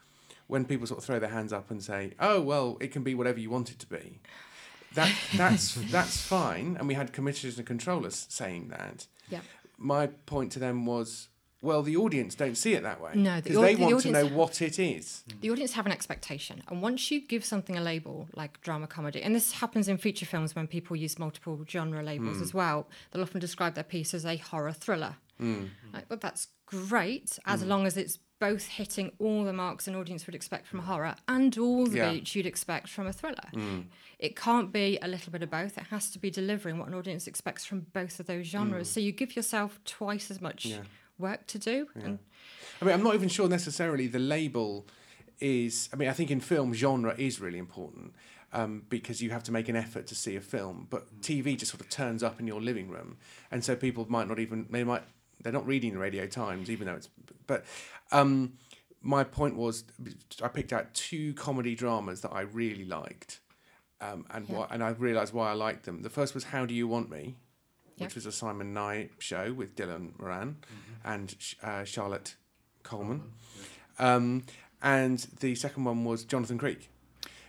when 0.46 0.64
people 0.64 0.86
sort 0.86 0.98
of 0.98 1.04
throw 1.04 1.18
their 1.18 1.30
hands 1.30 1.52
up 1.52 1.70
and 1.70 1.82
say, 1.82 2.12
oh 2.20 2.40
well, 2.40 2.76
it 2.80 2.92
can 2.92 3.02
be 3.02 3.14
whatever 3.14 3.40
you 3.40 3.50
want 3.50 3.70
it 3.70 3.78
to 3.80 3.86
be. 3.86 4.20
That 4.94 5.12
that's 5.36 5.74
that's 5.90 6.20
fine, 6.20 6.76
and 6.78 6.86
we 6.88 6.94
had 6.94 7.12
commissioners 7.12 7.58
and 7.58 7.66
controllers 7.66 8.26
saying 8.28 8.68
that. 8.68 9.06
Yeah. 9.28 9.40
My 9.78 10.06
point 10.06 10.52
to 10.52 10.58
them 10.58 10.86
was. 10.86 11.28
Well, 11.64 11.84
the 11.84 11.94
audience 11.96 12.34
don't 12.34 12.56
see 12.56 12.72
it 12.74 12.82
that 12.82 13.00
way. 13.00 13.12
No, 13.14 13.36
the 13.36 13.42
because 13.42 13.56
au- 13.58 13.62
they 13.62 13.76
the 13.76 13.84
want 13.86 14.00
to 14.00 14.10
know 14.10 14.26
what 14.26 14.60
it 14.60 14.80
is. 14.80 15.22
the 15.40 15.48
audience 15.52 15.74
have 15.74 15.86
an 15.86 15.92
expectation 15.92 16.60
and 16.66 16.82
once 16.82 17.08
you 17.12 17.20
give 17.20 17.44
something 17.44 17.76
a 17.76 17.80
label 17.80 18.26
like 18.34 18.60
drama 18.62 18.88
comedy 18.88 19.22
and 19.22 19.32
this 19.32 19.52
happens 19.52 19.86
in 19.86 19.96
feature 19.96 20.26
films 20.26 20.56
when 20.56 20.66
people 20.66 20.96
use 20.96 21.20
multiple 21.20 21.64
genre 21.68 22.02
labels 22.02 22.38
Hmm. 22.38 22.42
as 22.42 22.52
well 22.52 22.88
they'll 23.12 23.22
often 23.22 23.38
describe 23.38 23.76
their 23.76 23.84
piece 23.84 24.12
as 24.12 24.26
a 24.26 24.38
horror 24.38 24.72
thriller 24.72 25.14
Hmm. 25.38 25.66
like, 25.94 26.06
well 26.10 26.18
that's 26.20 26.48
great 26.66 27.38
as 27.46 27.62
long 27.64 27.86
as 27.86 27.96
it's 27.96 28.18
both 28.46 28.66
hitting 28.66 29.08
all 29.20 29.44
the 29.44 29.52
marks 29.52 29.86
an 29.86 29.94
audience 29.94 30.26
would 30.26 30.34
expect 30.34 30.66
from 30.66 30.80
a 30.80 30.82
horror 30.82 31.14
and 31.28 31.56
all 31.58 31.86
the 31.86 31.96
Yeah. 31.98 32.10
beats 32.12 32.34
you'd 32.34 32.46
expect 32.54 32.88
from 32.88 33.06
a 33.06 33.12
thriller 33.12 33.48
it 34.18 34.34
can't 34.36 34.72
be 34.72 34.98
a 35.00 35.08
little 35.14 35.30
bit 35.32 35.42
of 35.46 35.50
both 35.50 35.78
it 35.78 35.84
has 35.94 36.10
to 36.10 36.18
be 36.18 36.30
delivering 36.30 36.76
what 36.78 36.88
an 36.88 36.94
audience 36.94 37.28
expects 37.28 37.64
from 37.64 37.80
both 37.92 38.18
of 38.20 38.26
those 38.26 38.46
genres 38.46 38.90
so 38.90 38.98
you 38.98 39.12
give 39.12 39.36
yourself 39.36 39.78
twice 39.84 40.28
as 40.34 40.40
much 40.40 40.66
Yeah. 40.66 40.82
work 41.18 41.46
to 41.52 41.58
do 41.58 41.76
and 41.94 42.18
I 42.80 42.84
mean, 42.84 42.94
I'm 42.94 43.04
not 43.04 43.14
even 43.14 43.28
sure 43.28 43.48
necessarily 43.48 44.06
the 44.08 44.18
label 44.18 44.88
is. 45.38 45.88
I 45.92 45.96
mean, 45.96 46.08
I 46.08 46.12
think 46.12 46.30
in 46.32 46.40
film, 46.40 46.74
genre 46.74 47.14
is 47.16 47.40
really 47.40 47.58
important 47.58 48.12
um, 48.52 48.82
because 48.88 49.22
you 49.22 49.30
have 49.30 49.44
to 49.44 49.52
make 49.52 49.68
an 49.68 49.76
effort 49.76 50.06
to 50.08 50.14
see 50.16 50.34
a 50.36 50.40
film. 50.40 50.86
But 50.90 51.20
TV 51.20 51.56
just 51.56 51.70
sort 51.70 51.80
of 51.80 51.88
turns 51.90 52.22
up 52.24 52.40
in 52.40 52.46
your 52.48 52.60
living 52.60 52.88
room, 52.90 53.18
and 53.52 53.64
so 53.64 53.76
people 53.76 54.04
might 54.08 54.26
not 54.28 54.38
even 54.40 54.66
they 54.70 54.82
might 54.84 55.04
they're 55.42 55.52
not 55.52 55.66
reading 55.66 55.92
the 55.92 55.98
Radio 55.98 56.26
Times, 56.26 56.70
even 56.70 56.86
though 56.86 56.94
it's. 56.94 57.08
But 57.46 57.64
um, 58.12 58.54
my 59.00 59.24
point 59.24 59.56
was, 59.56 59.84
I 60.42 60.48
picked 60.48 60.72
out 60.72 60.94
two 60.94 61.34
comedy 61.34 61.74
dramas 61.74 62.20
that 62.22 62.30
I 62.32 62.42
really 62.42 62.84
liked, 62.84 63.40
um, 64.00 64.24
and 64.30 64.48
Yeah. 64.48 64.56
why, 64.58 64.66
and 64.70 64.82
I 64.82 64.90
realised 64.90 65.32
why 65.32 65.50
I 65.50 65.54
liked 65.54 65.84
them. 65.84 66.02
The 66.02 66.10
first 66.10 66.34
was 66.34 66.44
How 66.44 66.66
Do 66.66 66.74
You 66.74 66.86
Want 66.88 67.10
Me, 67.10 67.36
Yeah. 67.96 68.06
which 68.06 68.14
was 68.14 68.26
a 68.26 68.32
Simon 68.32 68.72
Nye 68.72 69.10
show 69.18 69.52
with 69.52 69.74
Dylan 69.74 70.18
Moran 70.18 70.56
and 71.04 71.34
uh, 71.62 71.84
Charlotte 71.84 72.36
Coleman. 72.84 73.32
Um, 73.98 74.44
and 74.82 75.18
the 75.40 75.54
second 75.54 75.84
one 75.84 76.04
was 76.04 76.24
Jonathan 76.24 76.58
Creek. 76.58 76.88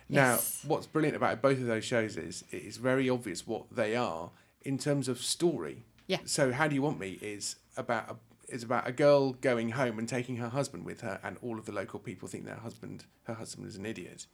Now, 0.08 0.32
Yes. 0.34 0.62
what's 0.66 0.86
brilliant 0.86 1.16
about 1.16 1.40
both 1.40 1.58
of 1.58 1.66
those 1.66 1.84
shows 1.84 2.16
is 2.16 2.44
it 2.50 2.62
is 2.62 2.76
very 2.76 3.08
obvious 3.08 3.46
what 3.46 3.74
they 3.74 3.96
are 3.96 4.30
in 4.62 4.76
terms 4.78 5.08
of 5.08 5.18
story. 5.20 5.84
Yeah. 6.06 6.18
So, 6.26 6.52
How 6.52 6.68
Do 6.68 6.74
You 6.74 6.82
Want 6.82 6.98
Me 6.98 7.18
is 7.22 7.56
about 7.76 8.10
a, 8.10 8.16
is 8.54 8.62
about 8.62 8.86
a 8.86 8.92
girl 8.92 9.32
going 9.32 9.70
home 9.70 9.98
and 9.98 10.08
taking 10.08 10.36
her 10.36 10.48
husband 10.50 10.84
with 10.84 11.00
her, 11.00 11.18
and 11.22 11.36
all 11.42 11.58
of 11.58 11.64
the 11.64 11.72
local 11.72 11.98
people 11.98 12.28
think 12.28 12.44
their 12.44 12.56
husband 12.56 13.04
her 13.24 13.34
husband 13.34 13.66
is 13.66 13.76
an 13.76 13.86
idiot, 13.86 14.26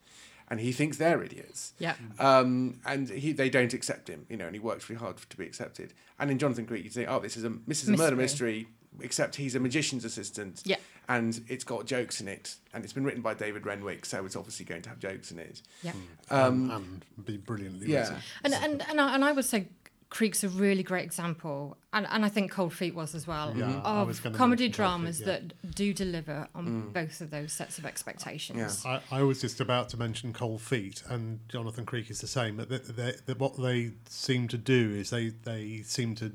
and 0.48 0.60
he 0.60 0.72
thinks 0.72 0.96
they're 0.96 1.22
idiots. 1.22 1.72
yeah 1.78 1.94
Um, 2.18 2.80
and 2.84 3.08
he, 3.08 3.32
they 3.32 3.48
don't 3.48 3.72
accept 3.72 4.08
him, 4.08 4.26
you 4.28 4.36
know, 4.36 4.46
and 4.46 4.54
he 4.54 4.60
works 4.60 4.88
really 4.88 5.00
hard 5.00 5.16
to 5.18 5.36
be 5.36 5.44
accepted. 5.44 5.94
And 6.18 6.30
in 6.30 6.38
Jonathan 6.38 6.66
Creek, 6.66 6.84
you 6.84 6.90
say, 6.90 7.06
oh, 7.06 7.20
this 7.20 7.36
is 7.36 7.44
a 7.44 7.52
this 7.66 7.82
is 7.82 7.88
a 7.88 7.96
murder 7.96 8.16
mystery, 8.16 8.66
except 9.00 9.36
he's 9.36 9.54
a 9.54 9.60
magician's 9.60 10.04
assistant. 10.04 10.62
Yeah. 10.64 10.76
And 11.08 11.40
it's 11.48 11.64
got 11.64 11.86
jokes 11.86 12.20
in 12.20 12.28
it, 12.28 12.54
and 12.72 12.84
it's 12.84 12.92
been 12.92 13.04
written 13.04 13.20
by 13.22 13.34
David 13.34 13.66
Renwick, 13.66 14.04
so 14.04 14.24
it's 14.24 14.36
obviously 14.36 14.64
going 14.64 14.82
to 14.82 14.88
have 14.90 15.00
jokes 15.00 15.32
in 15.32 15.40
it. 15.40 15.60
yeah 15.82 15.92
Um, 16.30 16.70
and 16.70 17.26
be 17.26 17.36
brilliantly 17.36 17.88
yeah. 17.88 18.00
written. 18.00 18.16
And 18.44 18.54
and 18.54 18.82
and 18.88 19.00
I, 19.00 19.14
and 19.14 19.24
I 19.24 19.32
would 19.32 19.44
say 19.44 19.66
Creek's 20.10 20.42
a 20.42 20.48
really 20.48 20.82
great 20.82 21.04
example, 21.04 21.76
and, 21.92 22.04
and 22.10 22.24
I 22.24 22.28
think 22.28 22.50
Cold 22.50 22.72
Feet 22.72 22.96
was 22.96 23.14
as 23.14 23.28
well, 23.28 23.54
Yeah, 23.56 23.80
I 23.84 24.02
was 24.02 24.18
of 24.18 24.24
gonna 24.24 24.36
comedy 24.36 24.64
mention 24.64 24.84
Cold 24.84 24.90
dramas 25.02 25.18
Feet, 25.18 25.26
yeah. 25.26 25.32
that 25.34 25.74
do 25.76 25.94
deliver 25.94 26.48
on 26.52 26.90
both 26.90 27.20
of 27.20 27.30
those 27.30 27.52
sets 27.52 27.78
of 27.78 27.86
expectations. 27.86 28.82
Yeah. 28.84 29.00
I, 29.10 29.18
I 29.18 29.22
was 29.22 29.40
just 29.40 29.60
about 29.60 29.88
to 29.90 29.96
mention 29.96 30.32
Cold 30.32 30.62
Feet, 30.62 31.04
and 31.08 31.38
Jonathan 31.48 31.86
Creek 31.86 32.10
is 32.10 32.20
the 32.20 32.26
same. 32.26 32.56
That 32.56 32.68
they, 32.68 32.78
they, 32.78 33.14
that 33.26 33.38
what 33.38 33.56
they 33.56 33.92
seem 34.08 34.48
to 34.48 34.58
do 34.58 34.90
is 34.90 35.10
they, 35.10 35.28
they 35.28 35.82
seem 35.84 36.16
to 36.16 36.32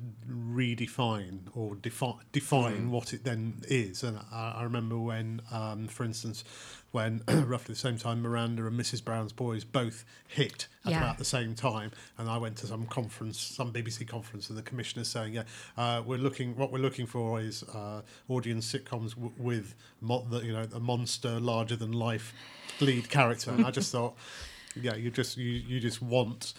redefine 0.56 1.40
or 1.54 1.76
defi- 1.76 2.20
define 2.32 2.92
what 2.92 3.14
it 3.14 3.26
then 3.26 3.62
is. 3.68 4.04
And 4.04 4.20
I, 4.32 4.56
I 4.58 4.64
remember 4.64 4.98
when, 4.98 5.42
um, 5.52 5.88
for 5.90 6.06
instance, 6.06 6.44
when 6.96 7.22
roughly 7.46 7.74
the 7.74 7.80
same 7.80 7.98
time 7.98 8.22
Miranda 8.22 8.66
and 8.66 8.80
Mrs. 8.80 9.04
Brown's 9.04 9.34
Boys 9.34 9.66
both 9.66 10.06
hit 10.30 10.68
at 10.86 10.92
Yeah. 10.92 10.98
about 11.00 11.18
the 11.18 11.26
same 11.26 11.54
time, 11.54 11.92
and 12.18 12.30
I 12.30 12.38
went 12.38 12.56
to 12.60 12.68
some 12.68 12.86
conference, 12.86 13.38
some 13.38 13.74
BBC 13.74 14.08
conference, 14.08 14.48
and 14.50 14.58
the 14.58 14.62
commissioner's 14.64 15.10
saying, 15.10 15.34
"Yeah, 15.34 15.44
uh, 15.78 16.02
we're 16.06 16.18
looking. 16.18 16.56
What 16.56 16.72
we're 16.72 16.80
looking 16.80 17.06
for 17.06 17.42
is 17.42 17.64
uh, 17.64 18.02
audience 18.30 18.72
sitcoms 18.74 19.10
w- 19.16 19.34
with 19.38 19.76
mo- 20.00 20.26
the, 20.30 20.40
you 20.40 20.54
know 20.54 20.66
a 20.74 20.80
monster 20.80 21.38
larger 21.40 21.76
than 21.76 21.92
life 21.92 22.34
lead 22.80 23.10
character." 23.10 23.52
And 23.52 23.66
I 23.66 23.72
just 23.72 23.92
thought. 23.92 24.16
Yeah, 24.76 24.96
you 24.96 25.12
just 25.12 25.38
you, 25.38 25.52
you 25.52 25.80
just 25.80 26.02
want 26.02 26.54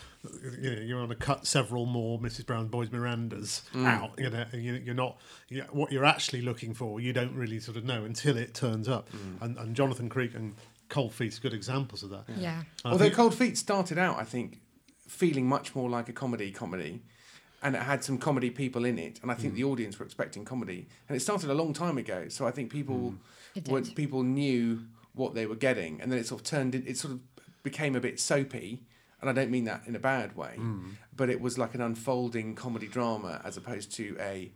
you 0.61 0.75
know 0.75 0.83
you 0.83 0.97
want 0.97 1.11
to 1.11 1.17
cut 1.17 1.47
several 1.47 1.87
more 1.87 2.19
Mrs. 2.19 2.47
Brown 2.47 2.69
Boys 2.69 2.89
Mirandas 2.89 3.63
mm. 3.73 3.87
out. 3.87 4.13
You 4.19 4.31
know, 4.31 4.45
and 4.53 4.63
you, 4.63 4.75
you're 4.75 4.95
not 4.95 5.19
you 5.49 5.63
what 5.71 5.93
you're 5.93 6.05
actually 6.05 6.43
looking 6.43 6.75
for. 6.75 7.01
You 7.01 7.13
don't 7.13 7.35
really 7.35 7.61
sort 7.61 7.77
of 7.77 7.85
know 7.85 8.05
until 8.05 8.37
it 8.37 8.55
turns 8.55 8.89
up. 8.89 9.11
Mm. 9.11 9.43
And, 9.43 9.59
and 9.59 9.77
Jonathan 9.77 10.09
Creek 10.09 10.35
and 10.35 10.55
Cold 10.89 11.13
Feet's 11.13 11.39
good 11.39 11.55
examples 11.55 12.03
of 12.03 12.11
that. 12.11 12.25
Yeah. 12.37 12.59
And 12.59 12.65
I 12.85 12.91
Although 12.93 13.05
think- 13.05 13.15
Cold 13.15 13.35
Feet 13.35 13.59
started 13.59 13.99
out, 13.99 14.19
I 14.19 14.25
think, 14.25 14.61
feeling 15.07 15.47
much 15.47 15.75
more 15.75 15.89
like 15.91 16.09
a 16.09 16.13
comedy 16.13 16.51
comedy, 16.51 17.03
and 17.63 17.75
it 17.75 17.83
had 17.83 18.03
some 18.03 18.19
comedy 18.19 18.51
people 18.51 18.85
in 18.85 18.99
it, 18.99 19.21
and 19.23 19.31
I 19.31 19.35
think 19.35 19.55
mm. 19.55 19.57
the 19.57 19.65
audience 19.65 19.99
were 19.99 20.05
expecting 20.05 20.45
comedy, 20.45 20.89
and 21.09 21.17
it 21.17 21.21
started 21.21 21.51
a 21.51 21.55
long 21.55 21.73
time 21.73 21.99
ago. 21.99 22.29
So 22.29 22.47
I 22.47 22.51
think 22.51 22.71
people. 22.71 23.15
It 23.55 23.69
when 23.69 23.87
people 23.87 24.23
knew 24.23 24.81
what 25.15 25.35
they 25.35 25.47
were 25.47 25.57
getting, 25.57 26.01
and 26.01 26.13
then 26.13 26.19
it 26.19 26.27
sort 26.27 26.43
of 26.43 26.47
turned, 26.47 26.75
in, 26.75 26.87
it 26.87 26.99
sort 26.99 27.15
of 27.15 27.21
became 27.71 27.95
a 27.97 28.01
bit 28.01 28.19
soapy, 28.21 28.83
and 29.21 29.29
I 29.29 29.33
don't 29.33 29.51
mean 29.51 29.65
that 29.65 29.83
in 29.87 29.95
a 29.97 29.99
bad 29.99 30.37
way, 30.37 30.55
Hmm. 30.57 30.91
but 31.15 31.29
it 31.29 31.41
was 31.41 31.59
like 31.59 31.75
an 31.75 31.81
unfolding 31.81 32.55
comedy 32.55 32.87
drama 32.87 33.41
as 33.45 33.57
opposed 33.57 33.93
to 33.97 34.17
a 34.21 34.53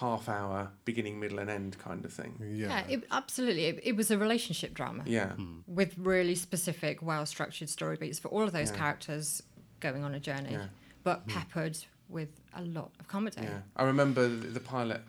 half-hour 0.00 0.70
beginning, 0.84 1.20
middle, 1.20 1.38
and 1.38 1.50
end 1.50 1.78
kind 1.78 2.04
of 2.04 2.12
thing. 2.12 2.32
yeah, 2.40 2.68
Yeah, 2.68 2.86
it, 2.88 3.04
absolutely. 3.10 3.66
It, 3.66 3.80
it 3.90 3.96
was 3.96 4.10
a 4.10 4.18
relationship 4.18 4.74
drama 4.74 5.02
Yeah, 5.06 5.32
Hmm. 5.34 5.58
with 5.66 5.96
really 5.98 6.34
specific, 6.34 7.02
well 7.02 7.26
structured 7.26 7.68
story 7.68 7.96
beats 7.96 8.18
for 8.18 8.28
all 8.28 8.42
of 8.42 8.52
those 8.52 8.70
Yeah. 8.70 8.76
characters 8.78 9.42
going 9.80 10.02
on 10.04 10.14
a 10.14 10.20
journey, 10.20 10.52
Yeah. 10.52 10.66
but 11.02 11.26
peppered 11.26 11.76
with 12.08 12.28
a 12.54 12.62
lot 12.62 12.90
of 13.00 13.06
comedy. 13.08 13.42
Yeah, 13.42 13.60
I 13.76 13.84
remember 13.84 14.28
the, 14.28 14.48
the 14.48 14.60
pilot, 14.60 15.02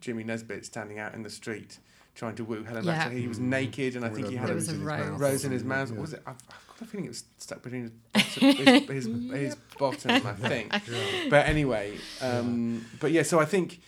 Jimmy 0.00 0.24
Nesbitt, 0.24 0.64
standing 0.66 0.98
out 0.98 1.14
in 1.14 1.22
the 1.22 1.30
street 1.30 1.78
trying 2.20 2.36
to 2.36 2.44
woo 2.44 2.62
Helen 2.62 2.84
Yeah. 2.84 2.92
Baxter. 2.98 3.16
He 3.18 3.26
was 3.26 3.38
naked, 3.40 3.96
and 3.96 4.04
I 4.04 4.10
think 4.10 4.28
he 4.28 4.36
had 4.36 4.50
a 4.50 4.54
was 4.54 4.68
a 4.68 4.72
in 4.72 4.76
his 4.78 4.84
rose. 4.86 5.06
mouth. 5.10 5.20
rose 5.20 5.44
in 5.44 5.52
his 5.52 5.64
mouth. 5.64 5.88
Yeah. 5.88 5.94
What 5.94 6.00
was 6.02 6.12
it? 6.12 6.22
I've, 6.26 6.36
I've 6.50 6.66
got 6.68 6.80
a 6.82 6.84
feeling 6.84 7.06
it 7.06 7.08
was 7.08 7.24
stuck 7.38 7.62
between 7.62 7.82
his 7.82 7.90
bottom, 8.12 8.56
his, 8.86 9.06
his, 9.06 9.32
his 9.32 9.54
bottom, 9.78 10.10
I 10.10 10.32
think. 10.50 10.70
But 11.30 11.46
anyway, 11.46 11.96
um, 12.20 12.86
but 13.00 13.10
yeah. 13.10 13.22
So 13.24 13.40
I 13.40 13.44
think 13.46 13.80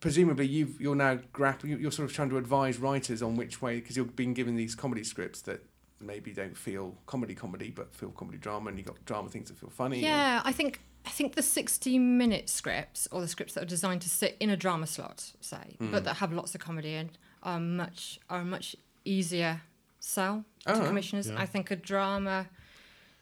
presumably 0.00 0.46
you've 0.46 0.80
you're 0.80 0.94
now 0.94 1.18
grappling. 1.32 1.80
You're 1.80 1.90
sort 1.90 2.08
of 2.08 2.14
trying 2.14 2.30
to 2.30 2.36
advise 2.36 2.78
writers 2.78 3.22
on 3.22 3.36
which 3.36 3.60
way 3.62 3.80
because 3.80 3.96
you've 3.96 4.14
been 4.14 4.34
given 4.34 4.56
these 4.56 4.74
comedy 4.74 5.02
scripts 5.02 5.40
that 5.42 5.64
maybe 6.02 6.32
don't 6.32 6.56
feel 6.56 6.96
comedy 7.06 7.34
comedy 7.34 7.70
but 7.70 7.94
feel 7.94 8.10
comedy 8.10 8.38
drama, 8.38 8.68
and 8.68 8.78
you 8.78 8.84
have 8.84 8.94
got 8.94 9.04
drama 9.06 9.28
things 9.30 9.48
that 9.48 9.58
feel 9.58 9.70
funny. 9.70 10.00
Yeah, 10.00 10.42
I 10.44 10.52
think 10.52 10.80
I 11.06 11.10
think 11.10 11.34
the 11.34 11.42
sixty-minute 11.42 12.48
scripts 12.50 13.08
or 13.10 13.20
the 13.22 13.28
scripts 13.28 13.54
that 13.54 13.62
are 13.62 13.66
designed 13.76 14.02
to 14.02 14.10
sit 14.10 14.36
in 14.38 14.50
a 14.50 14.56
drama 14.56 14.86
slot, 14.86 15.32
say, 15.40 15.76
Hmm. 15.78 15.90
but 15.92 16.04
that 16.04 16.16
have 16.16 16.30
lots 16.32 16.54
of 16.54 16.60
comedy 16.60 16.92
in, 16.94 17.10
are 17.42 17.60
much 17.60 18.18
are 18.28 18.40
a 18.40 18.44
much 18.44 18.76
easier 19.04 19.60
sell 19.98 20.44
to 20.66 20.72
Oh, 20.74 20.86
commissioners. 20.86 21.28
yeah. 21.28 21.40
I 21.40 21.46
think 21.46 21.70
a 21.70 21.76
drama 21.76 22.48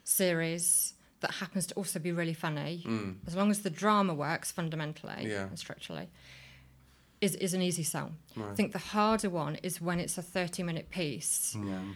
series 0.05 0.95
that 1.21 1.33
happens 1.33 1.67
to 1.67 1.75
also 1.75 1.99
be 1.99 2.13
really 2.13 2.35
funny, 2.35 2.83
Mm. 2.87 3.17
as 3.27 3.35
long 3.35 3.51
as 3.51 3.63
the 3.63 3.71
drama 3.71 4.15
works 4.15 4.53
fundamentally 4.53 5.29
Yeah. 5.29 5.47
and 5.49 5.59
structurally, 5.59 6.09
is 7.21 7.35
is 7.37 7.55
an 7.55 7.63
easy 7.63 7.83
sell. 7.83 8.13
I 8.37 8.55
think 8.55 8.73
the 8.73 8.79
harder 8.79 9.29
one 9.31 9.57
is 9.57 9.81
when 9.81 9.99
it's 9.99 10.17
a 10.19 10.23
thirty-minute 10.23 10.91
piece. 10.91 11.57
Yeah. 11.57 11.95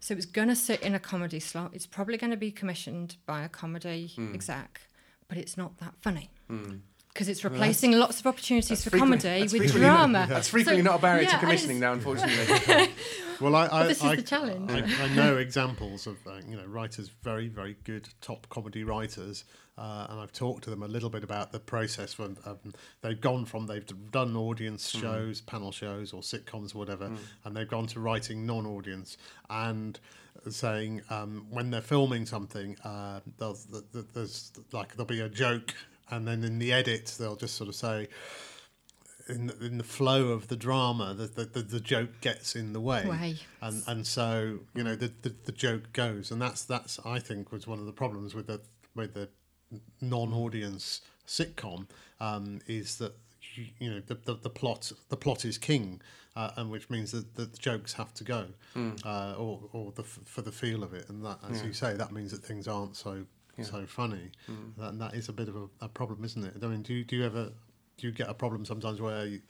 So 0.00 0.14
it's 0.14 0.26
going 0.26 0.48
to 0.48 0.56
sit 0.56 0.80
in 0.82 0.94
a 0.94 1.00
comedy 1.00 1.38
slot. 1.40 1.74
It's 1.74 1.86
probably 1.86 2.16
going 2.18 2.32
to 2.32 2.36
be 2.36 2.50
commissioned 2.50 3.16
by 3.26 3.42
a 3.44 3.48
comedy 3.48 4.12
exec, 4.34 4.80
but 5.28 5.38
it's 5.38 5.56
not 5.56 5.78
that 5.78 5.94
funny 6.00 6.30
Mm. 6.50 6.80
Because 7.12 7.28
it's 7.28 7.44
Well, 7.44 7.52
replacing 7.52 7.92
lots 7.92 8.20
of 8.20 8.26
opportunities 8.26 8.68
that's 8.68 8.84
for 8.84 8.90
frequently- 8.90 9.18
comedy 9.18 9.40
that's 9.40 9.52
with 9.52 9.62
frequently 9.62 9.88
drama. 9.88 10.26
That's 10.28 10.48
frequently 10.48 10.82
So, 10.82 10.90
not 10.90 10.98
a 10.98 11.02
barrier 11.02 11.22
yeah, 11.24 11.32
to 11.32 11.38
commissioning 11.38 11.80
now, 11.80 11.92
unfortunately. 11.92 12.88
Well, 13.40 13.56
I, 13.56 13.66
I, 13.72 13.86
this 13.88 13.98
is 13.98 14.04
I, 14.04 14.14
the 14.16 14.22
challenge. 14.22 14.70
I, 14.70 14.84
I 15.02 15.08
know 15.16 15.36
examples 15.36 16.06
of 16.06 16.16
uh, 16.28 16.34
you 16.48 16.56
know 16.56 16.64
writers, 16.64 17.10
very 17.24 17.48
very 17.48 17.76
good 17.82 18.08
top 18.20 18.48
comedy 18.50 18.84
writers, 18.84 19.42
uh, 19.76 20.06
and 20.10 20.20
I've 20.20 20.30
talked 20.32 20.62
to 20.64 20.70
them 20.70 20.84
a 20.84 20.86
little 20.86 21.10
bit 21.10 21.24
about 21.24 21.50
the 21.50 21.58
process. 21.58 22.16
When 22.18 22.36
um, 22.46 22.72
they've 23.00 23.20
gone 23.20 23.44
from 23.44 23.66
they've 23.66 23.84
done 24.12 24.36
audience 24.36 24.90
shows, 24.90 25.40
panel 25.40 25.72
shows, 25.72 26.12
or 26.12 26.20
sitcoms, 26.20 26.72
or 26.76 26.78
whatever, 26.78 27.10
and 27.44 27.56
they've 27.56 27.66
gone 27.68 27.86
to 27.88 27.98
writing 27.98 28.46
non-audience 28.46 29.16
and 29.50 29.98
saying 30.48 31.02
um, 31.10 31.46
when 31.50 31.70
they're 31.72 31.80
filming 31.80 32.26
something, 32.26 32.76
uh, 32.84 33.20
they'll, 33.38 33.54
th- 33.54 33.82
th- 33.92 34.04
there's 34.14 34.52
like 34.70 34.92
there'll 34.94 35.04
be 35.04 35.20
a 35.20 35.28
joke, 35.28 35.74
and 36.12 36.28
then 36.28 36.44
in 36.44 36.60
the 36.60 36.72
edit 36.72 37.16
they'll 37.18 37.34
just 37.36 37.56
sort 37.56 37.68
of 37.68 37.74
say 37.74 38.06
in 39.28 39.46
the, 39.46 39.64
in 39.66 39.78
the 39.78 39.84
flow 39.84 40.28
of 40.28 40.48
the 40.48 40.56
drama, 40.56 41.14
the, 41.14 41.26
the, 41.26 41.44
the, 41.44 41.62
the 41.62 41.80
joke 41.80 42.20
gets 42.20 42.56
in 42.56 42.72
the 42.72 42.80
way, 42.80 43.06
Way. 43.08 43.36
and 43.60 43.82
and 43.86 44.06
so 44.06 44.58
you 44.74 44.82
know 44.84 44.94
the, 44.96 45.12
the 45.22 45.32
the 45.44 45.52
joke 45.52 45.92
goes, 45.92 46.30
and 46.32 46.40
that's 46.42 46.64
that's 46.64 46.98
I 47.04 47.18
think 47.18 47.52
was 47.52 47.66
one 47.66 47.78
of 47.78 47.86
the 47.86 47.92
problems 47.92 48.34
with 48.34 48.46
the 48.48 48.60
with 48.94 49.14
the 49.14 49.28
non-audience 50.00 51.00
sitcom 51.26 51.86
um, 52.20 52.60
is 52.66 52.98
that 52.98 53.14
you, 53.54 53.66
you 53.78 53.90
know 53.90 54.00
the, 54.00 54.14
the 54.14 54.34
the 54.34 54.50
plot 54.50 54.92
the 55.08 55.16
plot 55.16 55.44
is 55.44 55.56
king, 55.58 56.00
uh, 56.36 56.50
and 56.56 56.70
which 56.70 56.90
means 56.90 57.12
that 57.12 57.36
the 57.36 57.46
jokes 57.58 57.92
have 57.94 58.12
to 58.14 58.24
go, 58.24 58.46
uh, 59.04 59.34
or 59.38 59.60
or 59.72 59.92
the 59.92 60.02
for 60.02 60.42
the 60.42 60.52
feel 60.52 60.82
of 60.82 60.94
it, 60.94 61.08
and 61.08 61.24
that 61.24 61.38
as 61.48 61.60
Yeah. 61.60 61.68
you 61.68 61.72
say 61.72 61.94
that 61.94 62.12
means 62.12 62.32
that 62.32 62.42
things 62.42 62.66
aren't 62.66 62.96
so 62.96 63.24
Yeah. 63.56 63.64
so 63.64 63.84
funny, 63.86 64.30
that, 64.78 64.88
and 64.90 65.00
that 65.00 65.14
is 65.14 65.28
a 65.28 65.32
bit 65.32 65.48
of 65.48 65.56
a, 65.56 65.66
a 65.82 65.88
problem, 65.88 66.24
isn't 66.24 66.42
it? 66.44 66.54
I 66.62 66.66
mean, 66.66 66.82
do 66.82 66.94
you, 66.94 67.04
do 67.04 67.16
you 67.16 67.24
ever 67.26 67.52
do 67.98 68.06
you 68.06 68.12
get 68.12 68.28
a 68.28 68.34
problem 68.34 68.64
sometimes 68.64 69.00
where 69.00 69.26
you, 69.26 69.40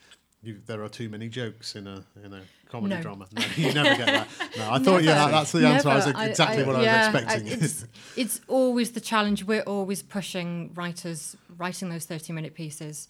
you 0.41 0.59
there 0.65 0.83
are 0.83 0.89
too 0.89 1.07
many 1.09 1.29
jokes 1.29 1.75
in 1.75 1.87
a 1.87 2.03
in 2.23 2.33
a 2.33 2.41
comedy 2.69 2.95
No. 2.95 3.01
drama? 3.01 3.27
No, 3.31 3.43
you 3.55 3.73
never 3.73 3.95
get 3.95 4.05
that. 4.07 4.27
No, 4.57 4.71
I 4.71 4.79
thought 4.79 5.03
yeah, 5.03 5.15
Never. 5.15 5.31
that's 5.31 5.51
the 5.53 5.65
answer. 5.67 5.89
I 5.89 5.95
was 5.95 6.05
Never. 6.07 6.29
exactly 6.29 6.63
what 6.63 6.75
I 6.75 6.83
yeah, 6.83 7.11
was 7.11 7.21
expecting. 7.23 7.47
it's, 7.61 7.85
it's 8.17 8.41
always 8.47 8.91
the 8.91 9.01
challenge. 9.01 9.45
We're 9.45 9.61
always 9.61 10.03
pushing 10.03 10.71
writers 10.75 11.35
writing 11.57 11.89
those 11.89 12.05
30 12.05 12.33
minute 12.33 12.53
pieces 12.55 13.07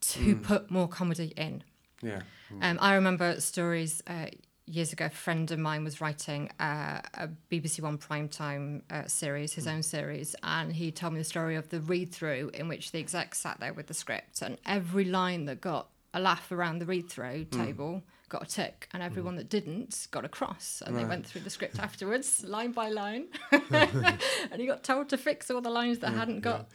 to 0.00 0.36
put 0.36 0.70
more 0.70 0.88
comedy 0.88 1.32
in. 1.36 1.62
yeah. 2.02 2.22
Um, 2.60 2.78
I 2.80 2.94
remember 2.94 3.40
stories 3.40 4.02
uh, 4.06 4.26
years 4.66 4.92
ago. 4.92 5.06
A 5.06 5.10
friend 5.10 5.50
of 5.50 5.58
mine 5.58 5.84
was 5.84 6.00
writing 6.00 6.50
uh, 6.60 7.00
a 7.14 7.28
BBC 7.50 7.80
One 7.80 7.98
primetime 7.98 8.82
uh, 8.90 9.06
series, 9.06 9.52
his 9.52 9.66
own 9.66 9.82
series, 9.82 10.34
and 10.42 10.72
he 10.72 10.90
told 10.90 11.12
me 11.12 11.18
the 11.18 11.24
story 11.24 11.56
of 11.56 11.68
the 11.68 11.80
read 11.80 12.12
through 12.12 12.50
in 12.54 12.68
which 12.68 12.92
the 12.92 12.98
exec 12.98 13.34
sat 13.34 13.60
there 13.60 13.72
with 13.72 13.86
the 13.86 13.94
script, 13.94 14.42
and 14.42 14.58
every 14.66 15.04
line 15.04 15.44
that 15.46 15.60
got 15.60 15.88
a 16.12 16.20
laugh 16.20 16.50
around 16.52 16.78
the 16.78 16.86
read 16.86 17.10
through 17.10 17.44
table 17.46 18.02
got 18.28 18.42
a 18.42 18.46
tick, 18.46 18.88
and 18.92 19.02
everyone 19.02 19.36
that 19.36 19.48
didn't 19.48 20.08
got 20.10 20.24
a 20.24 20.28
cross. 20.28 20.82
And 20.84 20.96
they 20.96 21.04
went 21.04 21.26
through 21.26 21.42
the 21.42 21.50
script 21.50 21.78
afterwards, 21.78 22.42
line 22.46 22.72
by 22.72 22.88
line, 22.88 23.26
and 23.50 24.18
he 24.56 24.66
got 24.66 24.82
told 24.82 25.08
to 25.10 25.16
fix 25.16 25.50
all 25.50 25.60
the 25.60 25.70
lines 25.70 26.00
that 26.00 26.12
hadn't 26.12 26.40
got 26.40 26.68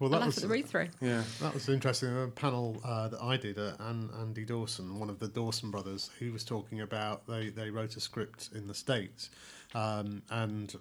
well, 0.00 0.08
a 0.08 0.10
that 0.12 0.16
laugh 0.20 0.26
was 0.26 0.36
at 0.38 0.42
the 0.42 0.48
read 0.48 0.66
through. 0.66 0.88
Yeah. 1.00 1.22
That 1.40 1.54
was 1.54 1.68
interesting. 1.68 2.08
A 2.22 2.26
panel 2.28 2.80
uh, 2.84 3.08
that 3.08 3.22
I 3.22 3.36
did, 3.36 3.58
uh, 3.58 3.72
and 3.78 4.10
Andy 4.20 4.44
Dawson, 4.44 4.98
one 4.98 5.08
of 5.10 5.18
the 5.20 5.28
Dawson 5.28 5.70
brothers, 5.70 6.10
he 6.18 6.30
was 6.30 6.42
talking 6.42 6.80
about 6.80 7.26
they, 7.28 7.50
they 7.50 7.70
wrote 7.70 7.96
a 7.96 8.00
script 8.00 8.48
in 8.54 8.66
the 8.66 8.74
States. 8.74 9.30
Um, 9.74 10.22
and 10.30 10.74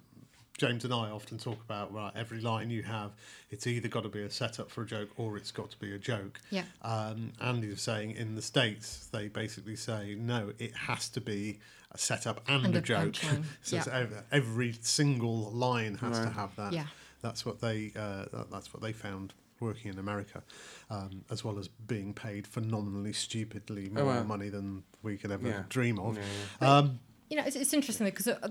James 0.58 0.84
and 0.84 0.94
I 0.94 1.10
often 1.10 1.38
talk 1.38 1.62
about 1.64 1.94
right, 1.94 2.12
every 2.16 2.42
line 2.42 2.70
you 2.70 2.84
have, 2.84 3.12
it's 3.50 3.66
either 3.68 3.88
got 3.88 4.04
to 4.04 4.10
be 4.10 4.24
a 4.24 4.30
setup 4.30 4.70
for 4.70 4.82
a 4.82 4.86
joke 4.86 5.10
or 5.18 5.38
it's 5.38 5.52
got 5.52 5.70
to 5.72 5.78
be 5.80 5.94
a 5.94 5.98
joke. 6.00 6.40
Yeah. 6.50 6.64
Um, 6.82 7.32
Andy 7.40 7.70
was 7.70 7.82
saying 7.82 8.12
in 8.12 8.36
the 8.36 8.42
States, 8.42 9.08
they 9.12 9.28
basically 9.30 9.76
say, 9.78 10.16
no, 10.20 10.52
it 10.60 10.76
has 10.76 11.08
to 11.10 11.22
be 11.22 11.60
a 11.92 11.98
setup 11.98 12.42
and, 12.48 12.66
And 12.66 12.76
a 12.76 12.80
a 12.80 12.82
joke. 12.82 13.14
punchline. 13.14 13.44
so 13.62 13.78
it's 13.78 13.88
Yeah. 13.88 14.00
ev- 14.00 14.24
every 14.32 14.74
single 14.82 15.52
line 15.52 15.96
has 15.96 16.20
to 16.20 16.30
have 16.30 16.56
that. 16.58 16.74
Yeah. 16.74 16.86
That's 17.22 17.46
what 17.46 17.60
they 17.62 17.92
uh, 17.96 18.26
that's 18.52 18.74
what 18.74 18.82
they 18.82 18.94
found 18.94 19.34
working 19.60 19.92
in 19.92 20.00
America, 20.00 20.42
um, 20.90 21.26
as 21.30 21.44
well 21.44 21.60
as 21.60 21.68
being 21.68 22.14
paid 22.14 22.48
phenomenally 22.48 23.12
stupidly 23.12 23.90
more 23.90 24.04
Oh, 24.04 24.08
wow. 24.08 24.24
money 24.24 24.48
than 24.48 24.84
we 25.04 25.18
could 25.18 25.32
ever 25.32 25.48
Yeah. 25.48 25.64
dream 25.68 26.00
of. 26.00 26.16
Yeah, 26.18 26.24
yeah. 26.62 26.78
Um, 26.78 27.00
you 27.30 27.36
know, 27.36 27.44
it's, 27.46 27.58
it's 27.58 27.74
interesting 27.74 28.06
because 28.06 28.30
uh, 28.30 28.48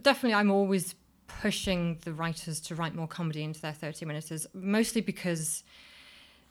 definitely 0.00 0.32
I'm 0.34 0.50
always 0.50 0.94
pushing 1.26 1.98
the 2.04 2.12
writers 2.14 2.58
to 2.62 2.74
write 2.74 2.94
more 2.94 3.06
comedy 3.06 3.42
into 3.44 3.60
their 3.60 3.74
30 3.74 4.06
minutes, 4.06 4.46
mostly 4.54 5.02
because 5.02 5.62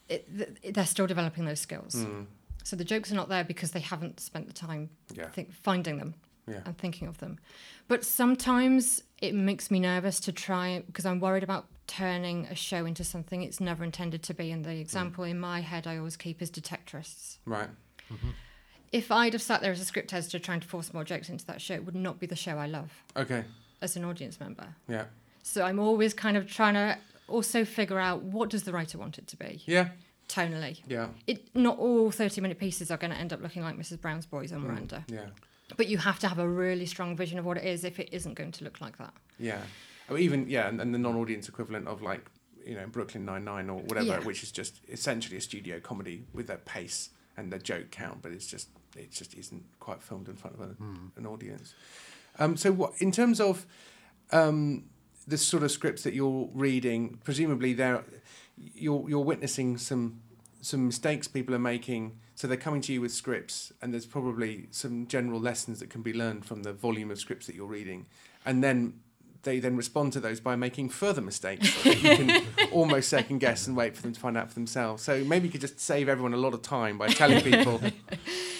it, 0.07 0.27
th- 0.37 0.73
they're 0.73 0.85
still 0.85 1.07
developing 1.07 1.45
those 1.45 1.59
skills. 1.59 1.95
Mm. 1.95 2.27
So 2.63 2.75
the 2.75 2.83
jokes 2.85 3.11
are 3.11 3.15
not 3.15 3.27
there 3.29 3.43
because 3.43 3.71
they 3.71 3.79
haven't 3.79 4.19
spent 4.19 4.45
the 4.47 4.53
time 4.53 4.89
Yeah. 5.15 5.29
think, 5.29 5.51
finding 5.53 5.97
them 5.97 6.13
Yeah. 6.49 6.61
and 6.65 6.77
thinking 6.77 7.07
of 7.07 7.19
them. 7.19 7.39
But 7.87 8.03
sometimes 8.03 9.03
it 9.19 9.33
makes 9.35 9.69
me 9.69 9.79
nervous 9.79 10.19
to 10.21 10.31
try 10.31 10.83
because 10.85 11.05
I'm 11.05 11.19
worried 11.19 11.43
about 11.43 11.65
turning 11.87 12.45
a 12.45 12.55
show 12.55 12.85
into 12.85 13.03
something 13.03 13.41
it's 13.41 13.59
never 13.59 13.83
intended 13.83 14.21
to 14.23 14.33
be. 14.33 14.51
And 14.51 14.63
the 14.63 14.79
example 14.79 15.23
in 15.23 15.39
my 15.39 15.61
head 15.61 15.87
I 15.87 15.97
always 15.97 16.17
keep 16.17 16.41
is 16.41 16.51
detectorists. 16.51 17.37
Right. 17.45 17.69
Mm-hmm. 18.11 18.29
If 18.91 19.11
I'd 19.11 19.33
have 19.33 19.41
sat 19.41 19.61
there 19.61 19.71
as 19.71 19.79
a 19.79 19.85
script 19.85 20.13
editor 20.13 20.39
trying 20.39 20.59
to 20.61 20.67
force 20.67 20.93
more 20.93 21.03
jokes 21.03 21.29
into 21.29 21.45
that 21.45 21.61
show, 21.61 21.75
it 21.75 21.85
would 21.85 21.95
not 21.95 22.19
be 22.19 22.25
the 22.25 22.35
show 22.35 22.57
I 22.57 22.65
love 22.67 22.91
Okay. 23.15 23.43
as 23.81 23.95
an 23.95 24.03
audience 24.03 24.39
member. 24.39 24.67
Yeah. 24.87 25.05
So 25.43 25.63
I'm 25.63 25.79
always 25.79 26.13
kind 26.13 26.37
of 26.37 26.47
trying 26.47 26.73
to 26.75 26.97
also 27.27 27.65
figure 27.65 27.99
out 27.99 28.23
what 28.23 28.49
does 28.49 28.63
the 28.63 28.73
writer 28.73 28.97
want 28.97 29.17
it 29.17 29.27
to 29.27 29.37
be 29.37 29.61
Yeah. 29.65 29.89
tonally. 30.27 30.81
Yeah. 30.87 31.09
It 31.27 31.55
not 31.55 31.77
all 31.77 32.11
30 32.11 32.41
minute 32.41 32.59
pieces 32.59 32.89
are 32.91 32.97
going 32.97 33.11
to 33.11 33.17
end 33.17 33.31
up 33.33 33.41
looking 33.41 33.63
like 33.63 33.77
Mrs. 33.77 34.01
Brown's 34.01 34.25
Boys 34.25 34.51
on 34.51 34.61
mm. 34.61 34.65
Miranda, 34.67 35.05
Yeah. 35.07 35.27
But 35.77 35.87
you 35.87 35.97
have 35.97 36.19
to 36.19 36.27
have 36.27 36.39
a 36.39 36.47
really 36.47 36.85
strong 36.85 37.15
vision 37.15 37.39
of 37.39 37.45
what 37.45 37.57
it 37.57 37.65
is 37.65 37.83
if 37.83 37.99
it 37.99 38.09
isn't 38.11 38.33
going 38.35 38.51
to 38.53 38.63
look 38.63 38.81
like 38.81 38.97
that. 38.97 39.13
Yeah. 39.37 39.61
Or 40.09 40.17
even 40.17 40.49
yeah, 40.49 40.67
and, 40.67 40.81
and 40.81 40.93
the 40.93 40.97
non-audience 40.99 41.47
equivalent 41.49 41.87
of 41.87 42.01
like 42.01 42.25
you 42.65 42.75
know 42.75 42.85
Brooklyn 42.87 43.25
Nine 43.25 43.43
Nine 43.45 43.69
or 43.69 43.79
whatever, 43.81 44.05
Yeah. 44.07 44.19
which 44.19 44.43
is 44.43 44.51
just 44.51 44.81
essentially 44.89 45.37
a 45.37 45.41
studio 45.41 45.79
comedy 45.79 46.23
with 46.33 46.47
their 46.47 46.57
pace 46.57 47.09
and 47.37 47.51
their 47.51 47.59
joke 47.59 47.91
count, 47.91 48.21
but 48.21 48.31
it's 48.31 48.47
just 48.47 48.69
it 48.97 49.11
just 49.11 49.33
isn't 49.35 49.63
quite 49.79 50.01
filmed 50.01 50.27
in 50.27 50.35
front 50.35 50.55
of 50.55 50.61
a, 50.61 50.75
an 51.17 51.25
audience. 51.27 51.73
Um, 52.39 52.57
so, 52.57 52.71
what 52.71 52.93
in 52.99 53.11
terms 53.11 53.39
of 53.39 53.65
um, 54.31 54.85
the 55.27 55.37
sort 55.37 55.63
of 55.63 55.71
scripts 55.71 56.03
that 56.03 56.13
you're 56.13 56.49
reading, 56.53 57.19
presumably 57.23 57.73
there, 57.73 58.03
you're 58.57 59.07
you're 59.09 59.23
witnessing 59.23 59.77
some 59.77 60.21
some 60.61 60.85
mistakes 60.85 61.27
people 61.27 61.55
are 61.55 61.59
making. 61.59 62.17
So 62.35 62.47
they're 62.47 62.57
coming 62.57 62.81
to 62.81 62.93
you 62.93 63.01
with 63.01 63.11
scripts, 63.11 63.73
and 63.81 63.93
there's 63.93 64.05
probably 64.05 64.67
some 64.71 65.07
general 65.07 65.39
lessons 65.39 65.79
that 65.79 65.89
can 65.89 66.01
be 66.01 66.13
learned 66.13 66.45
from 66.45 66.63
the 66.63 66.73
volume 66.73 67.11
of 67.11 67.19
scripts 67.19 67.47
that 67.47 67.55
you're 67.55 67.67
reading, 67.67 68.05
and 68.45 68.63
then 68.63 68.93
they 69.43 69.59
then 69.59 69.75
respond 69.77 70.13
to 70.13 70.19
those 70.19 70.39
by 70.39 70.55
making 70.55 70.89
further 70.89 71.21
mistakes 71.21 71.83
that 71.83 72.01
you 72.01 72.15
can 72.15 72.45
almost 72.71 73.09
second 73.09 73.39
guess 73.39 73.67
and 73.67 73.75
wait 73.75 73.95
for 73.95 74.01
them 74.01 74.13
to 74.13 74.19
find 74.19 74.37
out 74.37 74.49
for 74.49 74.53
themselves. 74.53 75.01
So 75.03 75.23
maybe 75.23 75.47
you 75.47 75.51
could 75.51 75.61
just 75.61 75.79
save 75.79 76.09
everyone 76.09 76.33
a 76.33 76.37
lot 76.37 76.53
of 76.53 76.61
time 76.61 76.97
by 76.97 77.07
telling 77.07 77.41
people 77.41 77.81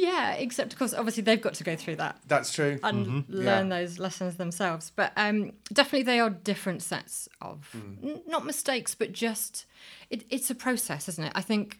Yeah, 0.00 0.32
except 0.34 0.72
of 0.72 0.78
course, 0.78 0.94
obviously 0.94 1.22
they've 1.22 1.40
got 1.40 1.54
to 1.54 1.64
go 1.64 1.74
through 1.76 1.96
that 1.96 2.18
that's 2.26 2.52
true. 2.52 2.78
and 2.82 3.06
Mm-hmm. 3.06 3.32
learn 3.32 3.70
Yeah. 3.70 3.78
those 3.80 3.98
lessons 3.98 4.36
themselves. 4.36 4.92
But 4.94 5.12
um, 5.16 5.52
definitely, 5.72 6.04
they 6.04 6.20
are 6.20 6.30
different 6.30 6.82
sets 6.82 7.28
of 7.40 7.68
Mm. 7.76 8.04
n- 8.04 8.22
not 8.26 8.44
mistakes, 8.46 8.94
but 8.94 9.12
just 9.12 9.66
it, 10.10 10.24
it's 10.30 10.50
a 10.50 10.54
process, 10.54 11.08
isn't 11.08 11.24
it? 11.24 11.32
I 11.34 11.40
think 11.42 11.78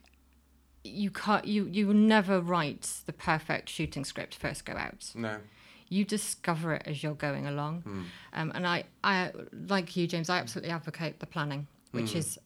you 0.85 1.11
can't 1.11 1.45
you 1.45 1.67
you 1.67 1.87
will 1.87 1.95
never 2.17 2.41
write 2.41 2.85
the 3.07 3.13
perfect 3.13 3.69
shooting 3.69 4.05
script 4.05 4.35
first 4.37 4.65
go 4.65 4.73
out. 4.75 5.11
No. 5.15 5.39
You 5.91 6.05
discover 6.05 6.75
it 6.75 6.83
as 6.87 7.03
you're 7.03 7.15
going 7.15 7.47
along, 7.47 7.83
um, 8.33 8.53
and 8.55 8.67
I 8.67 8.85
I 9.03 9.33
like 9.69 9.97
you, 9.97 10.07
James. 10.07 10.29
I 10.31 10.39
absolutely 10.39 10.71
advocate 10.71 11.19
the 11.21 11.27
planning, 11.27 11.67
which 11.93 12.15
is 12.15 12.39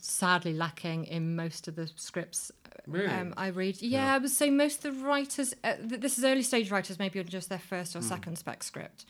sadly 0.00 0.52
lacking 0.52 1.04
in 1.04 1.36
most 1.36 1.68
of 1.68 1.76
the 1.76 1.86
scripts 1.94 2.50
Really? 2.86 3.06
um, 3.08 3.34
I 3.36 3.48
read. 3.48 3.80
Yeah, 3.82 4.14
I 4.14 4.18
would 4.18 4.30
say 4.30 4.50
most 4.50 4.84
of 4.84 4.96
the 4.98 5.04
writers, 5.04 5.54
uh, 5.64 5.74
th- 5.76 6.00
this 6.00 6.18
is 6.18 6.24
early 6.24 6.42
stage 6.42 6.70
writers, 6.70 6.98
maybe 6.98 7.18
on 7.20 7.26
just 7.26 7.48
their 7.48 7.58
first 7.58 7.94
or 7.96 8.02
second 8.02 8.36
spec 8.38 8.62
script, 8.62 9.04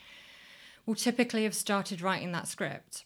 will 0.87 0.95
typically 0.95 1.45
have 1.45 1.55
started 1.55 2.01
writing 2.01 2.33
that 2.33 2.49
script 2.49 3.05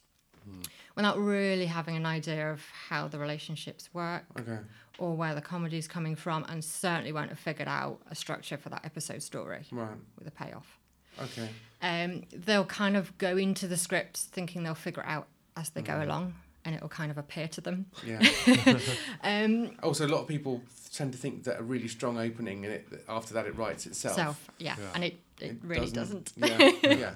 without 0.96 1.18
really 1.18 1.66
having 1.66 1.96
an 1.96 2.06
idea 2.06 2.50
of 2.50 2.62
how 2.88 3.08
the 3.08 3.18
relationships 3.18 3.88
work 3.94 4.24
Okay. 4.38 4.58
or 4.98 5.16
where 5.16 5.34
the 5.34 5.40
comedy 5.40 5.78
is 5.78 5.86
coming 5.88 6.16
from, 6.16 6.44
and 6.48 6.64
certainly 6.64 7.12
won't 7.12 7.30
have 7.30 7.38
figured 7.38 7.68
out 7.68 8.00
a 8.10 8.14
structure 8.14 8.56
for 8.56 8.68
that 8.70 8.84
episode 8.84 9.22
story 9.22 9.66
Right. 9.70 9.96
with 10.18 10.26
a 10.26 10.30
payoff. 10.30 10.78
Okay. 11.20 11.48
Um, 11.82 12.24
they'll 12.32 12.64
kind 12.66 12.96
of 12.96 13.16
go 13.18 13.36
into 13.36 13.66
the 13.68 13.76
script 13.76 14.16
thinking 14.18 14.62
they'll 14.62 14.74
figure 14.74 15.02
it 15.02 15.08
out 15.08 15.28
as 15.56 15.70
they 15.70 15.82
Mm. 15.82 15.86
go 15.86 16.02
along, 16.02 16.34
and 16.64 16.74
it 16.74 16.80
will 16.82 16.88
kind 16.88 17.10
of 17.10 17.18
appear 17.18 17.48
to 17.48 17.60
them. 17.60 17.86
Yeah. 18.04 18.20
Um, 19.22 19.76
also, 19.82 20.06
a 20.06 20.08
lot 20.08 20.20
of 20.22 20.28
people 20.28 20.62
tend 20.92 21.12
to 21.12 21.18
think 21.18 21.44
that 21.44 21.60
a 21.60 21.62
really 21.62 21.88
strong 21.88 22.18
opening 22.18 22.64
and 22.64 22.74
it 22.74 23.04
after 23.08 23.34
that 23.34 23.46
it 23.46 23.56
writes 23.56 23.86
itself. 23.86 24.16
self, 24.16 24.50
yeah, 24.58 24.76
Yeah. 24.78 24.84
and 24.94 25.04
it, 25.04 25.20
it, 25.40 25.56
really 25.62 25.90
doesn't. 25.90 26.32
Yeah. 26.36 26.70
yeah. 26.82 27.14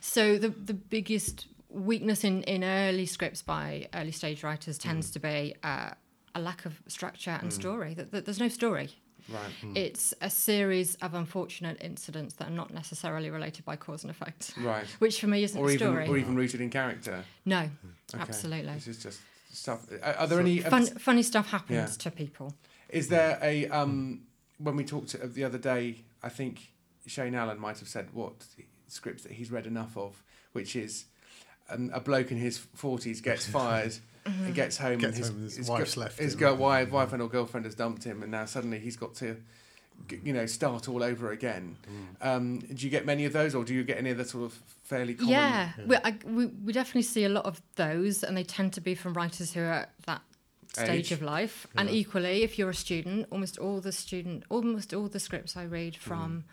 So 0.00 0.36
the 0.38 0.48
the 0.50 0.74
biggest 0.74 1.46
weakness 1.68 2.24
in, 2.24 2.42
in 2.44 2.64
early 2.64 3.06
scripts 3.06 3.42
by 3.42 3.88
early 3.94 4.12
stage 4.12 4.42
writers 4.42 4.78
tends 4.78 5.10
to 5.12 5.18
be 5.20 5.54
uh, 5.62 5.90
a 6.34 6.40
lack 6.40 6.64
of 6.64 6.80
structure 6.88 7.38
and 7.40 7.52
story. 7.52 7.94
That, 7.94 8.10
that 8.12 8.24
there's 8.24 8.40
no 8.40 8.48
story. 8.48 8.90
Right. 9.30 9.76
It's 9.76 10.14
a 10.20 10.30
series 10.30 10.94
of 10.96 11.14
unfortunate 11.14 11.78
incidents 11.82 12.34
that 12.34 12.48
are 12.48 12.52
not 12.54 12.72
necessarily 12.72 13.30
related 13.30 13.64
by 13.64 13.76
cause 13.76 14.02
and 14.04 14.10
effect, 14.10 14.54
Right. 14.58 14.86
which 15.00 15.20
for 15.20 15.26
me 15.26 15.42
isn't 15.44 15.60
Or 15.60 15.68
a 15.68 15.72
even 15.72 15.86
story. 15.88 16.08
or 16.08 16.16
even 16.16 16.34
rooted 16.34 16.60
in 16.60 16.70
character. 16.70 17.24
no, 17.44 17.70
Okay. 18.14 18.22
absolutely. 18.22 18.72
This 18.74 18.88
is 18.88 19.02
just 19.02 19.20
stuff. 19.52 19.86
Are, 20.02 20.14
are 20.14 20.26
there 20.26 20.40
any? 20.40 20.60
Fun, 20.60 20.86
funny 20.86 21.22
stuff 21.22 21.50
happens 21.50 21.76
Yeah. 21.76 21.86
to 22.04 22.10
people. 22.10 22.54
Is 22.88 23.08
there 23.08 23.38
a 23.42 23.66
um 23.68 24.22
when 24.58 24.76
we 24.76 24.84
talked 24.84 25.08
to, 25.10 25.18
the 25.18 25.44
other 25.44 25.58
day? 25.58 26.04
I 26.22 26.28
think 26.30 26.72
Shane 27.06 27.34
Allen 27.34 27.58
might 27.58 27.78
have 27.78 27.88
said 27.88 28.08
what 28.12 28.32
scripts 28.88 29.22
that 29.24 29.32
he's 29.32 29.50
read 29.50 29.66
enough 29.66 29.96
of, 29.96 30.22
which 30.52 30.74
is 30.74 31.04
um, 31.70 31.90
a 31.92 32.00
bloke 32.00 32.30
in 32.30 32.38
his 32.38 32.56
forties 32.58 33.20
gets 33.20 33.46
fired 33.58 33.94
and 34.44 34.54
gets 34.54 34.76
home 34.78 34.98
Gets 34.98 35.04
and 35.04 35.16
his, 35.16 35.28
home 35.28 35.36
and 35.42 35.50
his 35.52 35.68
wife's 35.68 35.94
girl- 35.94 36.04
left 36.04 36.18
His 36.18 36.32
him. 36.34 36.38
girl, 36.40 36.56
wife, 36.56 36.90
wife 36.90 37.12
and 37.12 37.22
or 37.22 37.28
girlfriend 37.28 37.64
has 37.66 37.74
dumped 37.74 38.04
him, 38.04 38.22
and 38.22 38.30
now 38.30 38.44
suddenly 38.44 38.78
he's 38.78 38.96
got 38.96 39.14
to. 39.16 39.36
You 40.22 40.32
know, 40.32 40.46
start 40.46 40.88
all 40.88 41.02
over 41.02 41.32
again. 41.32 41.76
Mm. 42.22 42.24
Um, 42.26 42.58
do 42.60 42.84
you 42.86 42.88
get 42.88 43.04
many 43.04 43.24
of 43.24 43.32
those, 43.32 43.52
or 43.56 43.64
do 43.64 43.74
you 43.74 43.82
get 43.82 43.98
any 43.98 44.10
of 44.10 44.16
the 44.18 44.24
sort 44.24 44.44
of 44.44 44.52
fairly 44.84 45.14
common? 45.14 45.32
Yeah, 45.32 45.72
We, 45.86 45.96
I, 45.96 46.14
we 46.24 46.46
we 46.46 46.72
definitely 46.72 47.02
see 47.02 47.24
a 47.24 47.28
lot 47.28 47.46
of 47.46 47.60
those, 47.74 48.22
and 48.22 48.36
they 48.36 48.44
tend 48.44 48.72
to 48.74 48.80
be 48.80 48.94
from 48.94 49.12
writers 49.14 49.52
who 49.54 49.60
are 49.60 49.72
at 49.72 49.90
that 50.06 50.22
stage 50.72 50.88
Age. 51.06 51.12
of 51.12 51.20
life. 51.22 51.66
And 51.76 51.90
equally, 51.90 52.44
if 52.44 52.60
you're 52.60 52.70
a 52.70 52.74
student, 52.74 53.26
almost 53.32 53.58
all 53.58 53.80
the 53.80 53.90
student, 53.90 54.44
almost 54.50 54.94
all 54.94 55.08
the 55.08 55.18
scripts 55.18 55.56
I 55.56 55.64
read 55.64 55.94
Mm. 55.94 55.98
from 56.08 56.44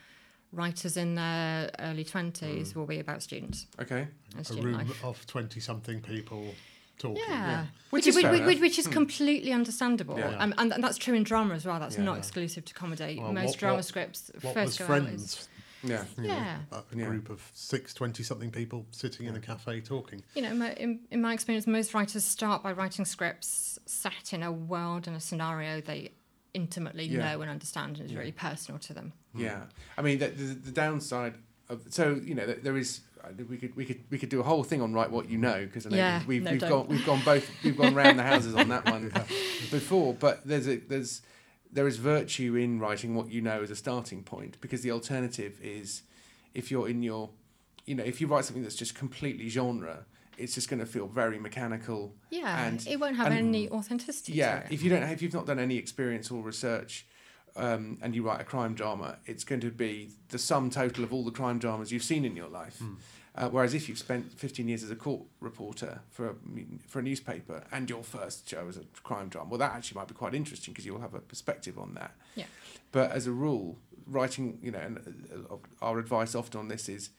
writers 0.52 0.98
in 0.98 1.14
their 1.14 1.70
early 1.78 2.04
twenties 2.04 2.74
will 2.76 2.88
be 2.88 3.00
about 3.00 3.22
students 3.22 3.68
Okay. 3.80 4.08
and 4.32 4.42
A 4.42 4.44
student 4.44 4.66
room 4.66 4.78
life. 4.88 5.04
of 5.06 5.24
twenty-something 5.28 6.02
people 6.02 6.56
talking. 6.98 7.22
Yeah. 7.28 7.66
Which 7.90 8.06
Which, 8.06 8.08
is 8.08 8.16
which, 8.24 8.42
which, 8.46 8.60
which 8.60 8.80
is 8.80 8.88
completely 8.88 9.52
understandable. 9.54 10.18
Yeah. 10.18 10.38
Um, 10.38 10.54
and, 10.58 10.74
and 10.74 10.84
that's 10.84 10.98
true 10.98 11.14
in 11.16 11.24
drama 11.24 11.54
as 11.56 11.66
well. 11.66 11.80
That's 11.80 11.98
Yeah. 11.98 12.04
not 12.04 12.18
exclusive 12.18 12.66
to 12.66 12.74
comedy. 12.74 13.20
Well, 13.22 13.34
Most 13.34 13.48
what- 13.52 13.58
drama 13.60 13.76
what- 13.78 13.86
scripts 13.86 14.32
What 14.42 14.54
first 14.54 14.80
was 14.80 14.88
go 14.88 14.94
out 14.94 15.02
as- 15.02 15.06
Friends? 15.06 15.50
Yeah. 15.84 16.04
you 16.18 16.24
know, 16.24 16.30
Yeah. 16.34 16.58
a, 16.72 16.76
a 16.78 16.84
Yeah. 16.96 17.06
group 17.06 17.30
of 17.30 17.48
six 17.54 17.94
20-something 17.94 18.50
people 18.52 18.88
sitting 18.92 19.28
in 19.28 19.36
a 19.36 19.40
cafe 19.40 19.82
talking. 19.82 20.24
You 20.34 20.42
know, 20.42 20.56
mo- 20.56 20.74
in, 20.78 21.02
in 21.12 21.22
my 21.22 21.32
experience, 21.34 21.68
most 21.68 21.94
writers 21.94 22.24
start 22.26 22.64
by 22.64 22.72
writing 22.72 23.06
scripts 23.06 23.78
set 23.86 24.34
in 24.34 24.42
a 24.42 24.52
world 24.52 25.08
and 25.08 25.16
a 25.16 25.20
scenario 25.20 25.82
they 25.82 26.12
intimately 26.56 27.06
Yeah. 27.06 27.34
know 27.34 27.42
and 27.42 27.52
understand 27.52 27.98
and 27.98 28.06
is 28.06 28.12
Yeah. 28.14 28.20
really 28.20 28.32
personal 28.32 28.80
to 28.80 28.94
them. 28.94 29.14
Yeah, 29.36 29.64
I 29.98 30.02
mean 30.02 30.20
the, 30.20 30.30
the, 30.30 30.44
the 30.56 30.72
downside 30.72 31.36
of 31.70 31.82
so 31.90 32.20
you 32.24 32.34
know 32.34 32.46
there- 32.48 32.56
there 32.56 32.78
is 32.78 33.02
I 33.15 33.15
think 33.15 33.15
we 33.50 33.58
could 33.58 33.76
we 33.76 33.86
could 33.86 34.02
we 34.10 34.18
could 34.18 34.30
do 34.30 34.40
a 34.40 34.44
whole 34.44 34.64
thing 34.64 34.82
on 34.82 34.94
write 34.94 35.12
what 35.12 35.30
you 35.30 35.38
know 35.38 35.66
because 35.66 35.86
I 35.86 35.90
know 35.90 35.98
Yeah, 35.98 36.22
we've 36.28 36.44
no, 36.44 36.52
we've 36.52 36.60
don't. 36.60 36.70
gone 36.70 36.88
we've 36.88 37.06
gone 37.06 37.22
both 37.26 37.50
we've 37.64 37.78
gone 37.78 37.94
round 37.96 38.20
the 38.20 38.24
houses 38.24 38.56
on 38.56 38.70
that 38.70 38.86
one 38.86 39.10
before, 39.72 40.14
but 40.14 40.46
there's 40.46 40.68
a 40.68 40.78
there's 40.78 41.22
there 41.72 41.88
is 41.88 41.98
virtue 41.98 42.56
in 42.56 42.80
writing 42.80 43.16
what 43.16 43.30
you 43.32 43.42
know 43.42 43.62
as 43.62 43.70
a 43.72 43.76
starting 43.76 44.24
point 44.24 44.58
because 44.62 44.82
the 44.82 44.92
alternative 44.92 45.60
is 45.62 46.04
if 46.54 46.72
you're 46.72 46.88
in 46.88 47.04
your 47.04 47.30
you 47.86 47.96
know 47.96 48.04
if 48.04 48.22
you 48.22 48.28
write 48.28 48.46
something 48.46 48.64
that's 48.64 48.76
just 48.76 48.96
completely 48.96 49.50
genre 49.50 50.06
it's 50.38 50.54
just 50.54 50.70
going 50.70 50.80
to 50.82 50.86
feel 50.86 51.08
very 51.08 51.40
mechanical 51.40 52.14
Yeah, 52.30 52.66
And- 52.66 52.86
it 52.88 53.00
won't 53.00 53.16
have 53.16 53.28
and- 53.28 53.38
any 53.38 53.70
authenticity. 53.70 54.34
yeah, 54.34 54.60
to 54.60 54.66
it. 54.66 54.72
if 54.74 54.84
you 54.84 54.90
don't, 54.90 55.04
if 55.04 55.22
you've 55.22 55.34
not 55.34 55.46
done 55.46 55.60
any 55.60 55.78
experience 55.78 56.30
or 56.30 56.42
research, 56.44 57.06
um, 57.56 57.98
and 58.02 58.16
you 58.16 58.24
write 58.24 58.42
a 58.42 58.44
crime 58.44 58.74
drama, 58.74 59.18
it's 59.26 59.44
going 59.44 59.62
to 59.62 59.72
be 59.72 60.10
the 60.30 60.38
sum 60.38 60.70
total 60.70 61.04
of 61.04 61.14
all 61.14 61.24
the 61.24 61.32
crime 61.32 61.60
dramas 61.60 61.92
you've 61.92 62.04
seen 62.04 62.26
in 62.26 62.36
your 62.36 62.50
life. 62.50 62.82
Uh, 63.38 63.50
whereas 63.50 63.74
if 63.74 63.90
you've 63.90 63.98
spent 64.00 64.32
15 64.40 64.66
years 64.68 64.82
as 64.82 64.90
a 64.92 64.96
court 64.96 65.22
reporter 65.42 66.00
for 66.10 66.30
a, 66.30 66.34
for 66.88 67.00
a 67.00 67.02
newspaper 67.02 67.64
and 67.72 67.90
your 67.90 68.02
first 68.02 68.50
show 68.50 68.66
is 68.70 68.78
a 68.78 68.84
crime 69.04 69.28
drama, 69.28 69.50
well, 69.50 69.58
that 69.60 69.74
actually 69.74 70.00
might 70.00 70.08
be 70.08 70.14
quite 70.14 70.34
interesting 70.34 70.74
because 70.74 70.86
you'll 70.86 71.02
have 71.02 71.14
a 71.14 71.20
perspective 71.20 71.78
on 71.78 71.94
that. 71.96 72.12
Yeah. 72.36 72.46
But 72.94 73.12
as 73.12 73.28
a 73.28 73.32
rule, 73.34 73.78
writing, 74.08 74.58
you 74.62 74.72
know, 74.72 74.80
and 74.80 75.28
uh, 75.52 75.56
our 75.82 76.00
advice 76.00 76.34
often 76.34 76.60
on 76.62 76.68
this 76.70 76.88
is 76.88 77.10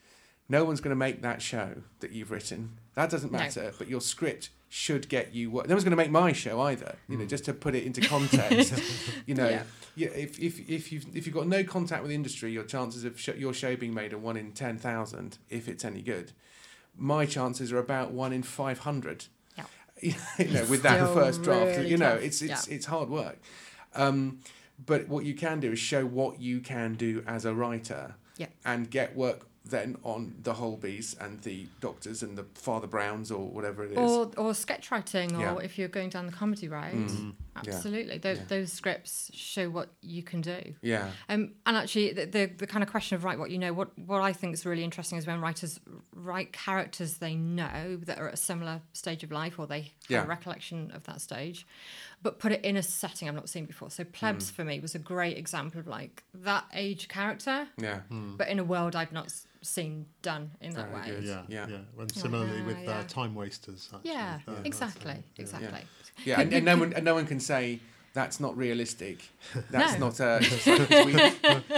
no 0.49 0.63
one's 0.65 0.81
going 0.81 0.89
to 0.91 0.95
make 0.95 1.21
that 1.21 1.41
show 1.41 1.83
that 1.99 2.11
you've 2.13 2.31
written. 2.31 2.79
That 2.95 3.11
doesn't 3.11 3.31
No. 3.31 3.37
matter. 3.37 3.71
But 3.77 3.87
your 3.87 4.01
script 4.01 4.49
should 4.69 5.07
get 5.09 5.33
you 5.33 5.49
work. 5.49 5.67
No 5.67 5.75
one's 5.75 5.83
going 5.83 5.91
to 5.91 5.97
make 5.97 6.11
my 6.11 6.33
show 6.33 6.59
either. 6.61 6.95
You 7.07 7.17
know, 7.17 7.25
just 7.25 7.45
to 7.45 7.53
put 7.53 7.73
it 7.75 7.83
into 7.83 8.01
context. 8.01 8.73
you 9.25 9.33
know, 9.35 9.47
Yeah. 9.49 9.63
yeah. 9.95 10.07
if 10.09 10.39
if 10.39 10.69
if 10.69 10.91
you've 10.91 11.05
if 11.15 11.25
you've 11.25 11.35
got 11.35 11.47
no 11.47 11.63
contact 11.63 12.01
with 12.01 12.09
the 12.09 12.15
industry, 12.15 12.51
your 12.51 12.63
chances 12.65 13.03
of 13.05 13.19
sh- 13.19 13.29
your 13.37 13.53
show 13.53 13.75
being 13.75 13.93
made 13.93 14.13
are 14.13 14.17
one 14.17 14.35
in 14.37 14.51
ten 14.51 14.77
thousand, 14.77 15.37
if 15.49 15.67
it's 15.67 15.85
any 15.85 16.01
good. 16.01 16.31
My 16.97 17.25
chances 17.25 17.71
are 17.71 17.77
about 17.79 18.11
one 18.11 18.33
in 18.33 18.43
five 18.43 18.79
hundred. 18.79 19.25
Yeah. 19.57 19.65
you 20.01 20.13
know, 20.53 20.65
with 20.65 20.81
that 20.83 20.97
Still 20.99 21.13
first 21.13 21.43
draft, 21.43 21.77
really 21.77 21.89
you 21.89 21.97
know, 21.97 22.15
tough. 22.15 22.23
it's 22.23 22.41
it's 22.41 22.67
Yeah. 22.67 22.75
it's 22.75 22.85
hard 22.87 23.09
work. 23.09 23.39
Um, 23.95 24.39
but 24.85 25.07
what 25.07 25.23
you 25.25 25.33
can 25.33 25.59
do 25.59 25.71
is 25.71 25.79
show 25.79 26.05
what 26.05 26.39
you 26.39 26.59
can 26.59 26.93
do 26.95 27.23
as 27.25 27.45
a 27.45 27.53
writer 27.53 28.15
Yeah. 28.37 28.47
and 28.65 28.89
get 28.91 29.15
work 29.15 29.47
then 29.69 29.97
on 30.03 30.35
the 30.43 30.53
Holbys 30.53 31.15
and 31.19 31.41
the 31.41 31.67
Doctors 31.79 32.23
and 32.23 32.37
the 32.37 32.45
Father 32.55 32.87
Browns 32.87 33.31
or 33.31 33.47
whatever 33.49 33.83
it 33.85 33.91
is. 33.91 33.97
Or, 33.97 34.31
or 34.37 34.53
sketch 34.53 34.91
writing, 34.91 35.35
or 35.35 35.41
Yeah. 35.41 35.57
if 35.57 35.77
you're 35.77 35.87
going 35.87 36.09
down 36.09 36.25
the 36.25 36.31
comedy 36.31 36.67
road, 36.67 36.93
Mm. 36.93 37.33
Yeah. 37.63 37.73
absolutely. 37.75 38.17
Those, 38.17 38.37
Yeah. 38.37 38.43
those 38.47 38.73
scripts 38.73 39.31
show 39.33 39.69
what 39.69 39.89
you 40.01 40.23
can 40.23 40.41
do. 40.41 40.75
yeah, 40.81 41.11
Um, 41.29 41.53
and 41.65 41.77
actually, 41.77 42.13
the, 42.13 42.25
the 42.25 42.45
the 42.57 42.67
kind 42.67 42.83
of 42.83 42.89
question 42.89 43.15
of 43.15 43.23
write 43.23 43.39
what 43.39 43.49
you 43.51 43.57
know, 43.57 43.73
what 43.73 43.97
what 43.97 44.21
I 44.21 44.33
think 44.33 44.53
is 44.53 44.65
really 44.65 44.83
interesting 44.83 45.17
is 45.17 45.25
when 45.27 45.41
writers 45.41 45.79
write 46.13 46.53
characters 46.53 47.17
they 47.17 47.35
know 47.35 47.97
that 48.05 48.17
are 48.19 48.27
at 48.27 48.33
a 48.33 48.37
similar 48.37 48.81
stage 48.93 49.23
of 49.23 49.31
life 49.31 49.57
or 49.59 49.67
they 49.67 49.81
have 49.81 49.91
Yeah. 50.09 50.23
a 50.23 50.27
recollection 50.27 50.91
of 50.91 51.03
that 51.05 51.21
stage, 51.21 51.65
but 52.21 52.39
put 52.39 52.51
it 52.51 52.63
in 52.65 52.77
a 52.77 52.83
setting 52.83 53.27
I've 53.27 53.35
not 53.35 53.49
seen 53.49 53.65
before. 53.65 53.89
So 53.91 54.03
Mm. 54.03 54.11
Plebs 54.11 54.49
for 54.51 54.63
me 54.63 54.79
was 54.79 54.95
a 54.95 54.99
great 54.99 55.37
example 55.37 55.79
of 55.79 55.87
like 55.87 56.23
that 56.33 56.65
age 56.73 57.07
character, 57.07 57.67
yeah, 57.77 58.01
but 58.09 58.47
in 58.47 58.59
a 58.59 58.63
world 58.63 58.95
I've 58.95 59.11
not 59.11 59.25
s- 59.25 59.47
seen 59.61 60.05
done 60.21 60.51
in 60.61 60.71
that 60.75 60.89
Very 60.89 61.01
way. 61.01 61.07
good. 61.15 61.23
Yeah, 61.23 61.43
Yeah. 61.49 61.67
yeah. 61.67 61.77
And 61.99 62.11
similarly 62.13 62.61
with 62.61 62.77
uh, 62.77 62.81
yeah. 62.91 63.03
time 63.07 63.35
wasters. 63.35 63.89
Actually. 63.93 64.11
Yeah, 64.11 64.39
that's, 64.45 64.61
exactly, 64.65 65.13
yeah. 65.35 65.41
exactly. 65.41 65.81
Yeah. 66.25 66.39
And, 66.41 66.53
and 66.53 66.65
no 66.65 66.77
one 66.77 66.93
and 66.93 67.03
no 67.05 67.13
one 67.15 67.25
can 67.27 67.39
say 67.39 67.79
that's 68.13 68.39
not 68.39 68.57
realistic. 68.57 69.19
That's 69.69 69.93
No. 69.99 70.07
not 70.07 70.19
a. 70.19 70.39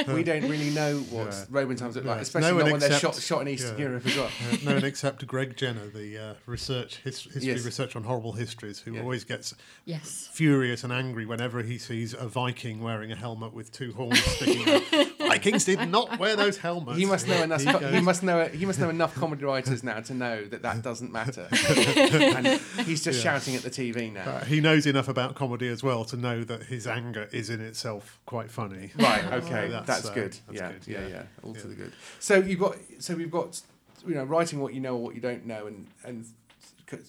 we, 0.08 0.14
we 0.14 0.24
don't 0.24 0.44
really 0.50 0.70
know 0.70 1.00
what 1.12 1.28
Yeah. 1.34 1.46
Roman 1.50 1.76
times 1.76 1.98
look 1.98 2.06
like, 2.06 2.22
especially 2.22 2.52
No 2.52 2.58
not 2.58 2.64
one 2.64 2.72
when 2.72 2.80
they're 2.80 2.90
except- 2.94 3.16
shot 3.16 3.22
shot 3.22 3.42
in 3.42 3.50
Eastern 3.50 3.78
yeah. 3.78 3.86
Europe 3.88 4.06
as 4.06 4.16
well. 4.16 4.26
Uh, 4.54 4.56
no 4.64 4.74
one 4.76 4.86
except 4.86 5.28
Greg 5.28 5.58
Jenner, 5.58 5.88
the 5.88 6.18
uh, 6.18 6.34
research 6.46 7.02
his, 7.04 7.22
history 7.24 7.42
Yes. 7.44 7.66
research 7.66 7.96
on 7.98 8.04
horrible 8.06 8.32
histories, 8.34 8.80
who 8.80 8.94
Yeah. 8.94 9.02
always 9.02 9.26
gets 9.26 9.54
Yes. 9.84 10.30
furious 10.32 10.86
and 10.86 10.94
angry 10.94 11.26
whenever 11.26 11.62
he 11.62 11.78
sees 11.78 12.14
a 12.14 12.28
Viking 12.30 12.82
wearing 12.82 13.12
a 13.12 13.16
helmet 13.18 13.54
with 13.54 13.74
two 13.74 13.92
horns 13.92 14.24
sticking 14.24 14.68
out. 14.70 14.84
Vikings 15.30 15.66
did 15.66 15.88
not 15.90 16.20
wear 16.20 16.36
those 16.36 16.58
helmets. 16.58 16.98
He 16.98 17.06
must 17.06 17.28
know 17.28 17.42
enough. 17.44 17.62
He 17.62 17.96
He, 17.96 18.02
must 18.02 18.24
know. 18.24 18.46
He 18.46 18.66
must 18.66 18.80
know 18.80 18.90
enough 18.90 19.16
comedy 19.16 19.46
writers 19.46 19.84
now 19.84 20.00
to 20.02 20.14
know 20.14 20.46
that 20.46 20.62
that 20.62 20.82
doesn't 20.82 21.12
matter. 21.12 21.48
and 21.52 22.48
he's 22.86 23.04
just 23.04 23.24
Yeah. 23.24 23.34
shouting 23.34 23.56
at 23.56 23.62
the 23.62 23.70
TV 23.70 24.12
now. 24.12 24.30
Uh, 24.30 24.46
he 24.46 24.60
knows 24.62 24.86
enough 24.86 25.08
about 25.08 25.36
comedy 25.36 25.68
as 25.68 25.84
well 25.84 26.06
to 26.06 26.18
know 26.18 26.44
that 26.44 26.64
his 26.64 26.88
anger 26.88 27.30
is 27.32 27.50
in 27.50 27.62
itself 27.62 28.20
quite 28.26 28.52
funny. 28.52 28.92
Right. 28.98 29.26
Okay. 29.26 29.70
that's, 29.70 29.88
that's, 29.88 30.10
uh, 30.10 30.14
good. 30.14 30.38
that's 30.48 30.60
yeah, 30.60 30.72
good, 30.72 30.88
yeah. 30.88 31.00
yeah. 31.02 31.08
Yeah. 31.08 31.24
All 31.44 31.54
to 31.54 31.68
the 31.68 31.76
good. 31.76 31.94
So 32.20 32.36
you've 32.36 32.60
got. 32.60 32.78
So 33.00 33.16
we've 33.16 33.32
got. 33.32 33.62
You 34.08 34.16
know, 34.16 34.24
writing 34.24 34.62
what 34.62 34.74
you 34.74 34.80
know 34.80 34.96
or 34.96 35.04
what 35.04 35.14
you 35.16 35.20
don't 35.20 35.46
know, 35.46 35.68
and 35.68 35.86
and 36.06 36.26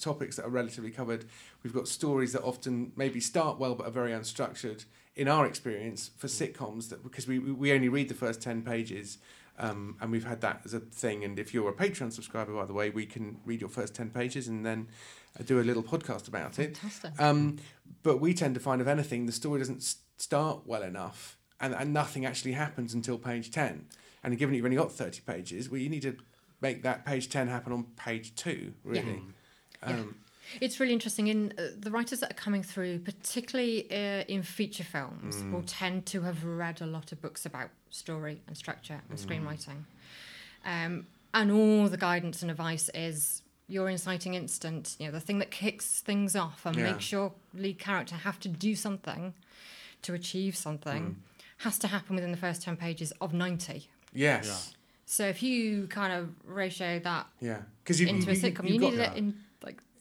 topics 0.00 0.36
that 0.36 0.44
are 0.44 0.50
relatively 0.50 0.90
covered. 0.90 1.24
We've 1.62 1.72
got 1.72 1.88
stories 1.88 2.32
that 2.32 2.42
often 2.42 2.92
maybe 2.96 3.20
start 3.20 3.58
well 3.58 3.74
but 3.74 3.86
are 3.86 3.90
very 3.92 4.10
unstructured. 4.12 4.84
In 5.16 5.28
our 5.28 5.44
experience, 5.44 6.10
for 6.16 6.28
sitcoms, 6.28 6.88
that 6.88 7.02
because 7.02 7.26
we 7.26 7.38
we 7.38 7.72
only 7.72 7.88
read 7.88 8.08
the 8.08 8.14
first 8.14 8.40
ten 8.40 8.62
pages. 8.62 9.18
Um, 9.58 9.96
and 10.00 10.10
we've 10.10 10.24
had 10.24 10.40
that 10.40 10.62
as 10.64 10.72
a 10.72 10.80
thing. 10.80 11.22
And 11.22 11.38
if 11.38 11.52
you're 11.52 11.68
a 11.68 11.74
Patreon 11.74 12.14
subscriber, 12.14 12.54
by 12.54 12.64
the 12.64 12.72
way, 12.72 12.88
we 12.88 13.04
can 13.04 13.40
read 13.44 13.60
your 13.60 13.68
first 13.68 13.94
10 13.94 14.08
pages 14.08 14.48
and 14.48 14.64
then 14.64 14.88
uh, 15.38 15.42
do 15.42 15.60
a 15.60 15.62
little 15.62 15.82
podcast 15.82 16.28
about 16.28 16.58
it. 16.58 16.78
Fantastic. 16.78 17.20
Um, 17.20 17.58
but 18.02 18.22
we 18.22 18.32
tend 18.32 18.54
to 18.54 18.60
find, 18.60 18.80
if 18.80 18.88
anything, 18.88 19.26
the 19.26 19.32
story 19.32 19.58
doesn't 19.58 19.82
start 20.16 20.62
well 20.64 20.82
enough 20.82 21.36
and, 21.60 21.74
and 21.74 21.92
nothing 21.92 22.24
actually 22.24 22.52
happens 22.52 22.94
until 22.94 23.18
page 23.18 23.50
10. 23.50 23.86
And 24.22 24.38
given 24.38 24.54
you've 24.54 24.64
only 24.64 24.76
got 24.76 24.92
30 24.92 25.20
pages, 25.26 25.70
well, 25.70 25.80
you 25.80 25.88
need 25.88 26.02
to 26.02 26.16
make 26.60 26.82
that 26.82 27.04
page 27.04 27.28
10 27.28 27.48
happen 27.48 27.72
on 27.72 27.84
page 27.96 28.34
2, 28.36 28.72
really. 28.84 29.22
Yeah. 29.82 29.88
Um, 29.90 30.16
It's 30.60 30.80
really 30.80 30.92
interesting. 30.92 31.28
In 31.28 31.52
uh, 31.58 31.68
the 31.78 31.90
writers 31.90 32.20
that 32.20 32.30
are 32.30 32.34
coming 32.34 32.62
through, 32.62 33.00
particularly 33.00 33.90
uh, 33.90 34.24
in 34.28 34.42
feature 34.42 34.84
films, 34.84 35.36
Mm. 35.36 35.52
will 35.52 35.62
tend 35.66 36.06
to 36.06 36.22
have 36.22 36.44
read 36.44 36.80
a 36.80 36.86
lot 36.86 37.12
of 37.12 37.20
books 37.22 37.46
about 37.46 37.70
story 37.90 38.40
and 38.46 38.56
structure 38.56 39.00
and 39.08 39.18
Mm. 39.18 39.26
screenwriting. 39.26 39.84
Um, 40.64 41.06
and 41.32 41.50
all 41.52 41.88
the 41.88 41.96
guidance 41.96 42.42
and 42.42 42.50
advice 42.50 42.90
is 42.94 43.42
your 43.68 43.88
inciting 43.88 44.34
instant, 44.34 44.96
you 44.98 45.06
know, 45.06 45.12
the 45.12 45.20
thing 45.20 45.38
that 45.38 45.50
kicks 45.52 46.00
things 46.00 46.34
off 46.34 46.66
and 46.66 46.76
Yeah. 46.76 46.92
makes 46.92 47.12
your 47.12 47.32
lead 47.54 47.78
character 47.78 48.16
have 48.16 48.40
to 48.40 48.48
do 48.48 48.74
something 48.74 49.34
to 50.02 50.14
achieve 50.14 50.56
something, 50.56 51.02
Mm. 51.14 51.16
has 51.58 51.78
to 51.78 51.86
happen 51.88 52.16
within 52.16 52.32
the 52.32 52.36
first 52.36 52.62
10 52.62 52.76
pages 52.76 53.12
of 53.20 53.32
90. 53.32 53.88
yes. 54.12 54.74
So 55.06 55.26
if 55.26 55.42
you 55.42 55.88
kind 55.88 56.12
of 56.12 56.34
ratio 56.44 57.00
that 57.00 57.26
Yeah. 57.40 57.62
Because 57.82 58.00
you, 58.00 58.06
into 58.06 58.30
a 58.30 58.34
you, 58.34 58.40
sitcom, 58.40 58.64
you, 58.68 58.74
you've 58.74 58.80
got, 58.80 58.90
needed 58.92 59.00
it 59.12 59.16
in 59.16 59.26
like 59.26 59.34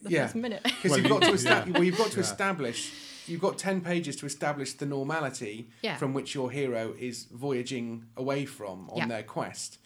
the 0.02 0.10
Yeah. 0.10 0.22
first 0.26 0.36
minute. 0.36 0.62
Because 0.64 0.90
Well, 0.90 1.00
you've 1.00 1.08
got 1.10 1.22
to 1.22 1.28
you- 1.28 1.34
establish. 1.34 1.66
yeah. 1.66 1.72
Well, 1.74 1.84
you've 1.84 1.98
got 1.98 2.10
to 2.12 2.16
Yeah. 2.16 2.22
establish. 2.22 2.92
You've 3.26 3.40
got 3.40 3.58
ten 3.58 3.80
pages 3.80 4.16
to 4.16 4.26
establish 4.26 4.72
the 4.74 4.86
normality 4.86 5.68
Yeah. 5.82 5.96
from 5.96 6.14
which 6.14 6.34
your 6.34 6.50
hero 6.50 6.94
is 6.98 7.24
voyaging 7.32 8.06
away 8.16 8.44
from 8.46 8.88
on 8.90 8.98
Yeah. 8.98 9.06
their 9.06 9.22
quest, 9.22 9.78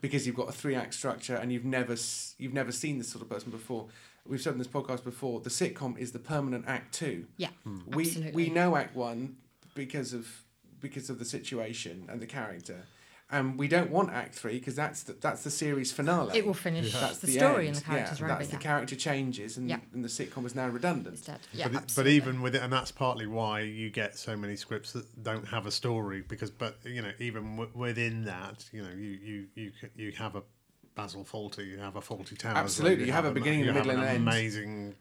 because 0.00 0.26
you've 0.26 0.36
got 0.36 0.48
a 0.48 0.52
three-act 0.52 0.94
structure 0.94 1.34
and 1.34 1.52
you've 1.52 1.64
never 1.64 1.96
you've 2.38 2.52
never 2.52 2.72
seen 2.72 2.98
this 2.98 3.08
sort 3.08 3.22
of 3.22 3.28
person 3.28 3.50
before. 3.50 3.88
We've 4.26 4.40
said 4.40 4.52
in 4.54 4.58
this 4.58 4.68
podcast 4.68 5.04
before. 5.04 5.40
The 5.40 5.50
sitcom 5.50 5.98
is 5.98 6.12
the 6.12 6.18
permanent 6.18 6.64
act 6.66 6.94
two. 6.94 7.26
Yeah, 7.36 7.48
hmm. 7.64 7.78
We 7.88 8.04
absolutely. 8.04 8.32
we 8.32 8.50
know 8.50 8.76
act 8.76 8.94
one 8.94 9.36
because 9.74 10.12
of 10.12 10.44
because 10.80 11.08
of 11.10 11.18
the 11.18 11.24
situation 11.24 12.06
and 12.10 12.20
the 12.20 12.26
character. 12.26 12.84
And 13.30 13.58
we 13.58 13.68
don't 13.68 13.90
want 13.90 14.10
Act 14.12 14.34
Three 14.34 14.58
because 14.58 14.76
that's 14.76 15.02
the, 15.04 15.14
that's 15.14 15.42
the 15.42 15.50
series 15.50 15.90
finale. 15.90 16.36
It 16.36 16.46
will 16.46 16.52
finish 16.54 16.92
That's 16.92 17.18
the, 17.18 17.28
story 17.28 17.66
end. 17.68 17.68
and 17.68 17.76
the 17.76 17.80
characters 17.80 18.20
yeah, 18.20 18.28
That's 18.28 18.48
the 18.48 18.56
character 18.58 18.96
changes, 18.96 19.56
and, 19.56 19.68
Yeah. 19.68 19.78
and 19.94 20.04
the 20.04 20.08
sitcom 20.08 20.44
is 20.44 20.54
now 20.54 20.68
redundant. 20.68 21.16
Instead. 21.16 21.40
Yeah, 21.52 21.68
but, 21.68 21.84
it, 21.84 21.92
but 21.96 22.06
even 22.06 22.42
with 22.42 22.54
it, 22.54 22.62
and 22.62 22.72
that's 22.72 22.92
partly 22.92 23.26
why 23.26 23.60
you 23.60 23.88
get 23.90 24.16
so 24.18 24.36
many 24.36 24.56
scripts 24.56 24.92
that 24.92 25.22
don't 25.22 25.48
have 25.48 25.66
a 25.66 25.70
story. 25.70 26.22
Because, 26.28 26.50
but 26.50 26.76
you 26.84 27.00
know, 27.00 27.12
even 27.18 27.56
w- 27.56 27.70
within 27.74 28.24
that, 28.26 28.68
you 28.72 28.82
know, 28.82 28.90
you 28.94 29.18
you 29.24 29.46
you 29.54 29.72
you 29.96 30.12
have 30.12 30.36
a 30.36 30.42
Basil 30.94 31.24
Fawlty, 31.24 31.66
you 31.66 31.78
have 31.78 31.96
a 31.96 32.00
Fawlty 32.00 32.38
Towers. 32.38 32.56
Absolutely, 32.58 33.06
you 33.06 33.12
have 33.12 33.24
a 33.24 33.28
ma- 33.28 33.34
beginning, 33.34 33.60
you 33.60 33.70
a 33.70 33.72
have 33.72 33.86
middle, 33.86 34.00
an 34.02 34.06
and 34.06 34.10
an 34.10 34.16
end. 34.16 34.28
amazing 34.28 34.94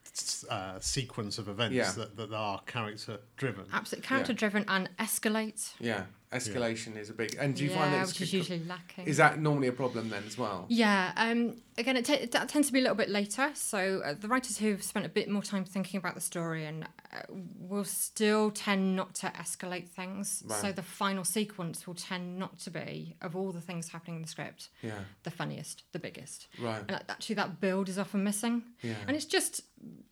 uh, 0.49 0.79
sequence 0.79 1.37
of 1.37 1.49
events 1.49 1.75
Yeah. 1.75 1.91
that, 1.91 2.15
that 2.17 2.33
are 2.33 2.61
character 2.65 3.19
driven. 3.37 3.65
absolutely 3.71 4.07
character 4.07 4.33
driven 4.33 4.65
and 4.67 4.89
escalate. 4.97 5.71
Yeah, 5.79 6.05
escalation 6.33 6.97
is 6.97 7.09
a 7.09 7.13
big. 7.13 7.35
And 7.39 7.55
do 7.55 7.63
you 7.63 7.69
yeah, 7.69 7.77
find 7.77 7.93
that 7.93 8.07
which 8.07 8.21
it's, 8.21 8.21
is 8.21 8.33
usually 8.33 8.63
lacking. 8.65 9.05
is 9.05 9.17
that 9.17 9.39
normally 9.39 9.67
a 9.67 9.71
problem 9.71 10.09
then 10.09 10.23
as 10.25 10.37
well? 10.37 10.65
Yeah. 10.69 11.11
Um, 11.15 11.57
again, 11.77 11.95
it, 11.97 12.05
t- 12.05 12.25
that 12.25 12.49
tends 12.49 12.67
to 12.67 12.73
be 12.73 12.79
a 12.79 12.81
little 12.81 12.95
bit 12.95 13.09
later. 13.09 13.51
So 13.53 14.01
uh, 14.03 14.13
the 14.19 14.27
writers 14.27 14.57
who've 14.57 14.81
spent 14.81 15.05
a 15.05 15.09
bit 15.09 15.29
more 15.29 15.41
time 15.43 15.63
thinking 15.65 15.97
about 15.97 16.15
the 16.15 16.21
story 16.21 16.65
and 16.65 16.83
uh, 17.13 17.19
will 17.59 17.83
still 17.83 18.51
tend 18.51 18.95
not 18.95 19.13
to 19.15 19.27
escalate 19.27 19.87
things. 19.89 20.43
Right. 20.45 20.61
So 20.61 20.71
the 20.71 20.81
final 20.83 21.23
sequence 21.23 21.85
will 21.87 21.95
tend 21.95 22.39
not 22.39 22.59
to 22.59 22.69
be 22.71 23.15
of 23.21 23.35
all 23.35 23.51
the 23.51 23.61
things 23.61 23.89
happening 23.89 24.17
in 24.17 24.21
the 24.23 24.27
script 24.27 24.69
Yeah, 24.81 24.99
the 25.23 25.31
funniest, 25.31 25.83
the 25.91 25.99
biggest. 25.99 26.47
right. 26.59 26.83
And 26.87 27.03
actually, 27.09 27.35
that 27.35 27.59
build 27.61 27.89
is 27.89 27.97
often 27.99 28.23
missing. 28.23 28.63
Yeah, 28.81 28.95
And 29.07 29.15
it's 29.15 29.25
just 29.25 29.61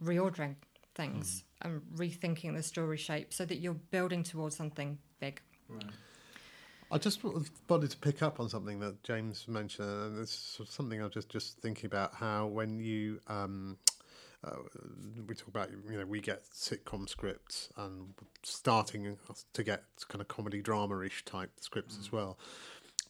reordering 0.03 0.55
things 0.95 1.43
and 1.62 1.81
rethinking 1.95 2.55
the 2.55 2.63
story 2.63 2.97
shape 2.97 3.34
so 3.34 3.45
that 3.45 3.57
you're 3.60 3.73
building 3.91 4.23
towards 4.23 4.55
something 4.55 4.97
big. 5.19 5.41
right. 5.69 5.84
I 6.91 6.97
just 6.97 7.23
wanted 7.23 7.91
to 7.91 7.97
pick 7.97 8.21
up 8.21 8.39
on 8.39 8.49
something 8.49 8.80
that 8.82 9.01
James 9.04 9.47
mentioned, 9.47 9.88
and 9.88 10.19
it's 10.19 10.34
sort 10.34 10.67
of 10.67 10.73
something 10.73 10.99
I 10.99 11.06
was 11.06 11.13
just 11.13 11.30
just 11.30 11.58
thinking 11.60 11.86
about 11.86 12.13
how 12.13 12.47
when 12.47 12.80
you 12.80 13.19
um, 13.27 13.77
uh, 14.43 14.58
we 15.27 15.36
talk 15.36 15.47
about 15.47 15.69
you 15.89 15.97
know 15.97 16.06
we 16.06 16.19
get 16.19 16.43
sitcom 16.51 17.08
scripts 17.08 17.69
and 17.77 18.13
starting 18.43 19.17
to 19.54 19.63
get 19.63 19.84
kind 20.10 20.21
of 20.21 20.27
comedy 20.27 20.62
drama-ish 20.62 21.23
type 21.23 21.51
scripts 21.62 21.97
as 21.97 22.12
well. 22.12 22.38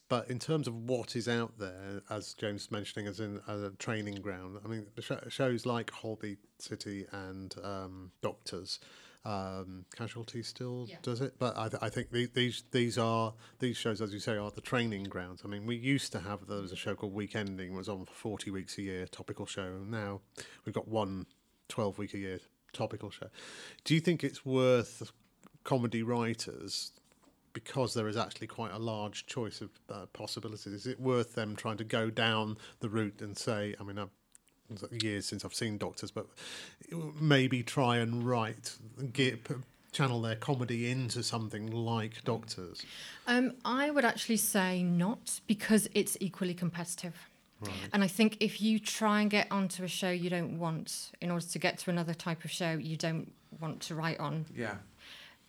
But 0.08 0.30
in 0.30 0.38
terms 0.38 0.68
of 0.68 0.74
what 0.74 1.16
is 1.16 1.26
out 1.26 1.58
there, 1.58 2.02
as 2.10 2.34
James 2.34 2.64
was 2.64 2.70
mentioning, 2.70 3.08
as 3.08 3.18
in 3.18 3.40
as 3.48 3.62
a 3.62 3.70
training 3.70 4.16
ground, 4.16 4.58
I 4.64 4.68
mean, 4.68 4.86
sh- 5.00 5.12
shows 5.28 5.64
like 5.64 5.90
Holby 5.90 6.36
City 6.58 7.06
and 7.12 7.54
um, 7.64 8.12
Doctors, 8.20 8.78
um, 9.24 9.84
Casualty 9.94 10.42
still 10.42 10.86
Yeah. 10.88 10.96
does 11.02 11.20
it, 11.20 11.34
but 11.38 11.56
I, 11.56 11.68
th- 11.68 11.82
I 11.82 11.88
think 11.88 12.10
the- 12.10 12.26
these 12.26 12.64
these 12.72 12.98
are 12.98 13.34
these 13.60 13.76
shows, 13.76 14.00
as 14.00 14.12
you 14.12 14.18
say, 14.20 14.36
are 14.36 14.50
the 14.50 14.60
training 14.60 15.04
grounds. 15.04 15.42
I 15.44 15.48
mean, 15.48 15.64
we 15.66 15.76
used 15.76 16.10
to 16.12 16.20
have 16.20 16.46
there 16.48 16.60
was 16.60 16.72
a 16.72 16.76
show 16.76 16.94
called 16.94 17.14
Weekending, 17.14 17.72
was 17.72 17.88
on 17.88 18.04
for 18.06 18.12
forty 18.14 18.50
weeks 18.50 18.78
a 18.78 18.82
year, 18.82 19.06
topical 19.06 19.46
show. 19.46 19.62
and 19.62 19.90
Now 19.90 20.20
we've 20.64 20.74
got 20.74 20.88
one 20.88 21.26
12 21.68 21.98
week 21.98 22.14
a 22.14 22.18
year 22.18 22.40
topical 22.72 23.10
show. 23.10 23.28
Do 23.84 23.94
you 23.94 24.00
think 24.00 24.24
it's 24.24 24.44
worth 24.44 25.12
comedy 25.64 26.02
writers 26.02 26.92
because 27.52 27.92
there 27.94 28.08
is 28.08 28.16
actually 28.16 28.46
quite 28.46 28.72
a 28.72 28.78
large 28.78 29.26
choice 29.26 29.60
of 29.60 29.70
uh, 29.90 30.06
possibilities. 30.14 30.72
Is 30.72 30.86
it 30.86 30.98
worth 30.98 31.34
them 31.34 31.54
trying 31.54 31.76
to 31.76 31.84
go 31.84 32.08
down 32.08 32.56
the 32.80 32.88
route 32.88 33.20
and 33.20 33.36
say, 33.36 33.74
I 33.78 33.82
mean, 33.84 33.98
I've 33.98 34.08
years 34.90 35.26
since 35.26 35.44
I've 35.44 35.54
seen 35.54 35.78
Doctors, 35.78 36.10
but 36.10 36.26
maybe 37.20 37.62
try 37.62 37.98
and 37.98 38.24
write, 38.26 38.76
get, 39.12 39.46
channel 39.92 40.20
their 40.22 40.36
comedy 40.36 40.90
into 40.90 41.22
something 41.22 41.70
like 41.70 42.24
Doctors? 42.24 42.84
Um, 43.26 43.54
I 43.64 43.90
would 43.90 44.04
actually 44.04 44.38
say 44.38 44.82
not 44.82 45.40
because 45.46 45.88
it's 45.94 46.16
equally 46.20 46.54
competitive. 46.54 47.14
And 47.92 48.02
I 48.02 48.08
think 48.08 48.38
if 48.40 48.60
you 48.60 48.80
try 48.80 49.20
and 49.20 49.30
get 49.30 49.46
onto 49.52 49.84
a 49.84 49.88
show 49.88 50.10
you 50.10 50.30
don't 50.30 50.58
want 50.58 51.12
in 51.20 51.30
order 51.30 51.46
to 51.46 51.58
get 51.58 51.78
to 51.78 51.90
another 51.90 52.14
type 52.14 52.44
of 52.44 52.50
show 52.50 52.72
you 52.72 52.96
don't 52.96 53.32
want 53.60 53.80
to 53.82 53.94
write 53.94 54.18
on, 54.18 54.46
Yeah, 54.52 54.76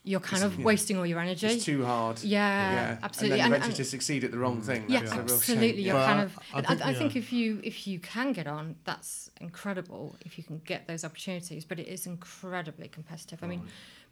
you're 0.05 0.19
kind 0.19 0.43
It's- 0.43 0.53
of 0.53 0.59
yeah. 0.59 0.65
wasting 0.65 0.97
all 0.97 1.05
your 1.05 1.19
energy. 1.19 1.47
it's 1.47 1.63
too 1.63 1.85
hard. 1.85 2.21
yeah, 2.23 2.97
absolutely. 3.01 3.39
And 3.39 3.41
then 3.41 3.49
you 3.51 3.55
And- 3.55 3.63
venture 3.63 3.67
and- 3.67 3.75
to 3.77 3.85
succeed 3.85 4.23
at 4.23 4.31
the 4.31 4.37
wrong 4.37 4.61
mm. 4.61 4.65
thing. 4.65 4.85
Yeah, 4.89 4.99
That's 4.99 5.11
a 5.11 5.15
real 5.15 5.27
shame. 5.27 5.35
absolutely. 5.35 5.81
You're 5.83 5.95
Well, 5.95 6.05
kind 6.05 6.19
of. 6.21 6.39
I 6.53 6.57
I, 6.57 6.61
think- 6.61 6.85
I, 6.85 6.93
think 6.93 7.15
yeah. 7.15 7.19
if 7.21 7.33
you 7.33 7.61
if 7.63 7.87
you 7.87 7.99
can 7.99 8.33
get 8.33 8.45
on, 8.47 8.75
that's 8.83 9.31
incredible. 9.39 10.15
If 10.25 10.37
you 10.37 10.43
can 10.43 10.59
get 10.65 10.87
those 10.87 11.05
opportunities, 11.05 11.63
but 11.63 11.79
it 11.79 11.87
is 11.87 12.05
incredibly 12.05 12.89
competitive. 12.89 13.39
I 13.41 13.47
mean, 13.47 13.63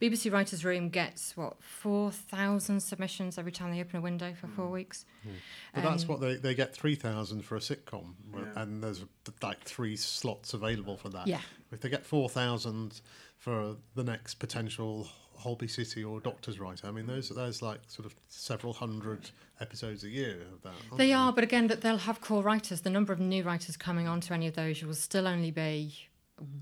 BBC 0.02 0.32
Writers' 0.32 0.64
Room 0.64 0.90
gets 0.90 1.36
what 1.36 1.62
four 1.62 2.10
thousand 2.12 2.80
submissions 2.80 3.38
every 3.38 3.52
time 3.52 3.72
they 3.72 3.82
open 3.82 3.98
a 3.98 4.02
window 4.02 4.34
for 4.34 4.48
four 4.48 4.68
mm. 4.68 4.72
weeks. 4.72 5.06
Mm. 5.28 5.32
But 5.76 5.84
that's 5.84 6.04
Um, 6.04 6.10
what 6.10 6.22
they, 6.22 6.36
they 6.36 6.56
get 6.56 6.74
3,000 6.74 7.44
for 7.44 7.56
a 7.56 7.60
sitcom, 7.60 8.14
uh, 8.34 8.40
Yeah. 8.40 8.62
and 8.62 8.82
there's 8.84 9.04
like 9.42 9.62
three 9.64 9.96
slots 9.98 10.54
available 10.54 10.98
for 10.98 11.10
that. 11.10 11.28
Yeah. 11.28 11.42
If 11.72 11.82
they 11.82 11.90
get 11.90 12.06
4,000 12.06 13.02
for 13.38 13.76
the 13.96 14.04
next 14.04 14.36
potential 14.36 15.10
Holby 15.42 15.68
City 15.68 16.04
or 16.04 16.20
Doctors 16.20 16.60
writer, 16.60 16.88
I 16.88 16.92
mean, 16.92 17.08
those 17.08 17.30
there's 17.30 17.62
like 17.62 17.80
sort 17.88 18.06
of 18.06 18.16
several 18.30 18.74
hundred 18.74 19.30
episodes 19.60 20.04
a 20.04 20.10
year 20.10 20.38
of 20.54 20.62
that. 20.64 20.70
aren't 20.70 20.98
They 20.98 21.08
there? 21.10 21.18
are, 21.18 21.34
but 21.34 21.44
again, 21.44 21.68
that 21.68 21.82
they'll 21.82 21.98
have 21.98 22.22
core 22.22 22.44
writers. 22.44 22.82
The 22.82 22.90
number 22.90 23.12
of 23.14 23.20
new 23.20 23.44
writers 23.44 23.76
coming 23.78 24.08
onto 24.08 24.34
any 24.34 24.48
of 24.48 24.56
those 24.56 24.84
will 24.84 24.94
still 24.94 25.28
only 25.28 25.52
be 25.52 25.94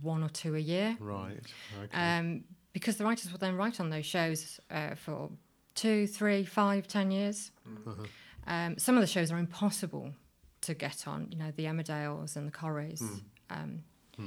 one 0.01 0.23
or 0.23 0.29
two 0.29 0.55
a 0.55 0.59
year. 0.59 0.97
Right. 0.99 1.39
Okay. 1.83 2.17
Um, 2.17 2.43
because 2.73 2.97
the 2.97 3.03
writers 3.05 3.31
will 3.31 3.39
then 3.39 3.55
write 3.55 3.79
on 3.79 3.89
those 3.89 4.05
shows 4.05 4.59
uh, 4.71 4.95
for 4.95 5.29
two, 5.75 6.07
three, 6.07 6.43
five, 6.43 6.87
ten 6.87 7.11
years. 7.11 7.51
Uh-huh. 7.87 8.03
Um, 8.47 8.77
some 8.77 8.95
of 8.95 9.01
the 9.01 9.07
shows 9.07 9.31
are 9.31 9.37
impossible 9.37 10.13
to 10.61 10.73
get 10.73 11.07
on. 11.07 11.27
You 11.31 11.37
know, 11.37 11.51
the 11.55 11.65
Emmerdales 11.65 12.35
and 12.35 12.47
the 12.47 12.51
Corries. 12.51 13.01
Um, 13.49 13.83
Yeah. 14.17 14.25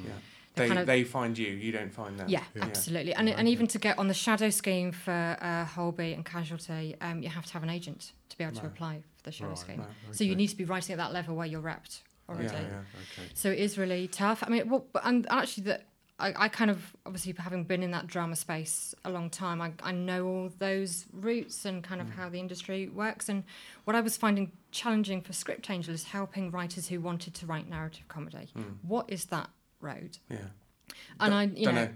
They're 0.54 0.66
kind 0.68 0.80
of- 0.80 0.86
they 0.86 1.04
find 1.04 1.36
you. 1.38 1.48
You 1.48 1.72
don't 1.72 1.92
find 1.92 2.18
them. 2.18 2.28
yeah, 2.28 2.44
absolutely. 2.60 3.14
And, 3.14 3.28
and 3.28 3.48
even 3.48 3.66
to 3.68 3.78
get 3.78 3.98
on 3.98 4.08
the 4.08 4.14
shadow 4.14 4.50
scheme 4.50 4.92
for 4.92 5.36
uh, 5.40 5.64
Holby 5.64 6.12
and 6.12 6.24
Casualty, 6.24 6.94
um, 7.00 7.22
you 7.22 7.28
have 7.30 7.46
to 7.46 7.52
have 7.54 7.62
an 7.62 7.70
agent 7.70 8.12
to 8.28 8.36
be 8.38 8.44
able 8.44 8.54
to 8.56 8.62
Right. 8.62 8.66
apply 8.72 9.02
for 9.16 9.22
the 9.24 9.32
shadow 9.32 9.50
Right, 9.50 9.58
scheme. 9.58 9.78
right, 9.80 9.88
So 10.16 10.24
you 10.24 10.34
need 10.36 10.48
to 10.48 10.56
be 10.56 10.64
writing 10.64 10.92
at 10.92 10.98
that 10.98 11.12
level 11.12 11.36
where 11.36 11.46
you're 11.46 11.62
repped 11.62 12.00
already. 12.28 12.44
Yeah, 12.48 12.60
yeah. 12.60 12.66
Okay. 13.18 13.28
So 13.34 13.50
it 13.50 13.58
is 13.58 13.78
really 13.78 14.08
tough. 14.08 14.42
I 14.46 14.48
mean, 14.50 14.68
well, 14.68 14.84
and 15.02 15.26
actually, 15.30 15.64
that 15.64 15.86
I, 16.18 16.34
I 16.44 16.48
kind 16.48 16.70
of 16.70 16.94
obviously 17.06 17.34
having 17.38 17.64
been 17.64 17.82
in 17.82 17.90
that 17.92 18.06
drama 18.06 18.36
space 18.36 18.94
a 19.04 19.10
long 19.10 19.28
time, 19.30 19.60
I, 19.62 19.72
I 19.82 19.92
know 19.92 20.26
all 20.26 20.50
those 20.58 21.06
routes 21.12 21.64
and 21.64 21.82
kind 21.82 22.00
of 22.00 22.10
how 22.10 22.28
the 22.28 22.38
industry 22.38 22.88
works. 22.88 23.28
And 23.30 23.42
what 23.84 23.96
I 23.96 24.00
was 24.02 24.16
finding 24.18 24.52
challenging 24.70 25.20
for 25.22 25.32
Script 25.32 25.68
Angel 25.70 25.92
is 25.94 26.04
helping 26.04 26.50
writers 26.50 26.88
who 26.88 27.00
wanted 27.00 27.34
to 27.36 27.46
write 27.46 27.68
narrative 27.68 28.06
comedy. 28.08 28.48
What 28.82 29.06
is 29.10 29.24
that 29.26 29.48
road? 29.82 30.18
Yeah. 30.30 30.38
And 31.20 31.34
I, 31.34 31.44
you 31.44 31.66
know, 31.66 31.72
know. 31.72 31.88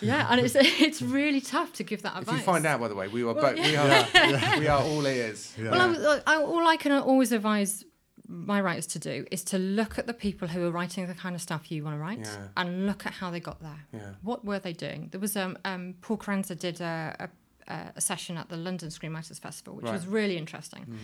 yeah, 0.00 0.26
and 0.30 0.40
it's 0.40 0.54
it's 0.58 1.02
really 1.02 1.40
tough 1.40 1.72
to 1.74 1.84
give 1.84 2.02
that 2.02 2.16
advice. 2.16 2.34
If 2.34 2.40
you 2.40 2.44
find 2.44 2.66
out, 2.66 2.80
by 2.80 2.88
the 2.88 2.94
way, 2.94 3.08
we 3.08 3.22
are 3.22 3.32
Well, 3.32 3.34
both 3.34 3.56
we 3.56 3.76
are 3.76 4.58
we 4.58 4.66
are 4.68 4.82
all 4.82 5.06
ears. 5.06 5.54
Yeah. 5.58 5.70
Well, 5.70 6.22
I, 6.26 6.34
I, 6.34 6.42
all 6.42 6.66
I 6.66 6.76
can 6.76 6.92
always 6.92 7.32
advise 7.32 7.84
my 8.26 8.60
writers 8.60 8.86
to 8.86 8.98
do 9.00 9.26
is 9.32 9.42
to 9.42 9.58
look 9.58 9.98
at 9.98 10.06
the 10.06 10.14
people 10.14 10.46
who 10.46 10.64
are 10.64 10.70
writing 10.70 11.06
the 11.08 11.14
kind 11.14 11.34
of 11.34 11.42
stuff 11.42 11.70
you 11.72 11.82
want 11.82 11.96
to 11.96 12.00
write 12.00 12.20
Yeah. 12.20 12.46
and 12.56 12.86
look 12.86 13.04
at 13.04 13.12
how 13.14 13.30
they 13.30 13.40
got 13.40 13.60
there. 13.60 13.84
Yeah. 13.92 14.00
What 14.22 14.44
were 14.44 14.60
they 14.60 14.72
doing? 14.72 15.08
There 15.10 15.20
was 15.20 15.36
um, 15.36 15.58
um 15.64 15.94
Paul 16.00 16.16
Kerensa 16.16 16.56
did 16.56 16.80
a, 16.80 17.16
a, 17.18 17.28
Uh, 17.70 17.92
a 17.94 18.00
session 18.00 18.36
at 18.36 18.48
the 18.48 18.56
London 18.56 18.88
Screenwriters 18.88 19.38
Festival, 19.40 19.74
which 19.76 19.84
was 19.92 20.04
really 20.06 20.36
interesting. 20.36 20.82
Mm. 20.86 20.96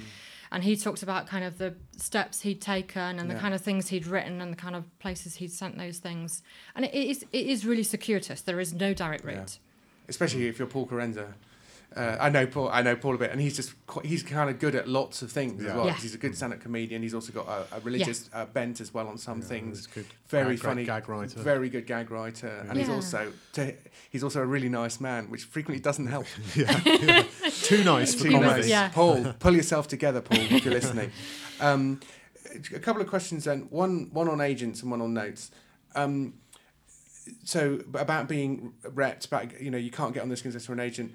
And 0.50 0.64
he 0.64 0.76
talked 0.76 1.02
about 1.04 1.28
kind 1.28 1.44
of 1.44 1.58
the 1.58 1.74
steps 1.96 2.40
he'd 2.40 2.60
taken 2.60 3.20
and 3.20 3.30
the 3.30 3.34
Yeah. 3.34 3.40
kind 3.40 3.54
of 3.54 3.60
things 3.60 3.88
he'd 3.88 4.04
written 4.06 4.40
and 4.40 4.52
the 4.52 4.56
kind 4.56 4.74
of 4.74 4.82
places 4.98 5.36
he'd 5.36 5.52
sent 5.52 5.78
those 5.78 5.98
things. 5.98 6.42
And 6.74 6.84
it 6.84 6.92
is 6.94 7.24
it 7.32 7.46
is 7.46 7.64
really 7.64 7.84
circuitous. 7.84 8.40
There 8.42 8.58
is 8.58 8.74
no 8.74 8.92
direct 8.94 9.24
Yeah. 9.24 9.30
route. 9.38 9.58
especially 10.08 10.46
if 10.48 10.58
you're 10.58 10.68
Paul 10.68 10.86
Kerensa. 10.86 11.34
Uh, 11.94 12.16
I 12.20 12.28
know 12.28 12.46
Paul. 12.46 12.68
I 12.70 12.82
know 12.82 12.94
Paul 12.96 13.14
a 13.14 13.18
bit, 13.18 13.30
and 13.30 13.40
he's 13.40 13.56
just 13.56 13.72
quite, 13.86 14.04
he's 14.04 14.22
kind 14.22 14.50
of 14.50 14.58
good 14.58 14.74
at 14.74 14.86
lots 14.86 15.22
of 15.22 15.32
things 15.32 15.64
as 15.64 15.72
well. 15.72 15.86
Yeah. 15.86 15.92
'cause 15.94 16.02
He's 16.02 16.14
a 16.14 16.18
good 16.18 16.36
stand-up 16.36 16.60
comedian. 16.60 17.00
He's 17.02 17.14
also 17.14 17.32
got 17.32 17.46
a, 17.48 17.76
a 17.76 17.80
religious 17.80 18.28
uh, 18.34 18.44
bent 18.44 18.80
as 18.82 18.92
well 18.92 19.08
on 19.08 19.16
some 19.16 19.40
Yeah, 19.40 19.46
things. 19.46 19.86
good. 19.86 20.04
Very 20.28 20.56
Gag- 20.56 20.64
funny, 20.64 20.84
gag 20.84 21.08
writer. 21.08 21.40
very 21.40 21.70
good 21.70 21.86
gag 21.86 22.10
writer, 22.10 22.66
and 22.68 22.76
he's 22.78 22.88
also 22.90 23.32
to, 23.54 23.74
he's 24.10 24.22
also 24.22 24.42
a 24.42 24.46
really 24.46 24.68
nice 24.68 25.00
man, 25.00 25.30
which 25.30 25.44
frequently 25.44 25.80
doesn't 25.80 26.08
help. 26.08 26.26
yeah, 26.54 26.80
yeah. 26.84 27.22
Too 27.62 27.82
nice 27.84 28.14
for 28.14 28.24
Too 28.24 28.32
comedy. 28.32 28.50
nice. 28.62 28.68
yeah. 28.68 28.88
Paul, 28.88 29.32
pull 29.38 29.54
yourself 29.54 29.88
together, 29.88 30.20
Paul, 30.20 30.40
if 30.40 30.64
you're 30.64 30.74
listening. 30.74 31.12
Um, 31.60 32.00
a 32.74 32.78
couple 32.78 33.00
of 33.00 33.08
questions 33.08 33.44
then. 33.44 33.68
One 33.70 34.10
one 34.12 34.28
on 34.28 34.40
agents 34.42 34.82
and 34.82 34.90
one 34.90 35.00
on 35.00 35.14
notes. 35.14 35.50
Um, 35.94 36.34
so 37.44 37.80
about 37.94 38.28
being 38.28 38.74
repped, 38.84 39.26
about 39.26 39.60
you 39.60 39.70
know 39.70 39.78
you 39.78 39.90
can't 39.90 40.12
get 40.12 40.22
on 40.22 40.28
this 40.28 40.44
unless 40.44 40.68
you're 40.68 40.74
an 40.74 40.80
agent. 40.80 41.14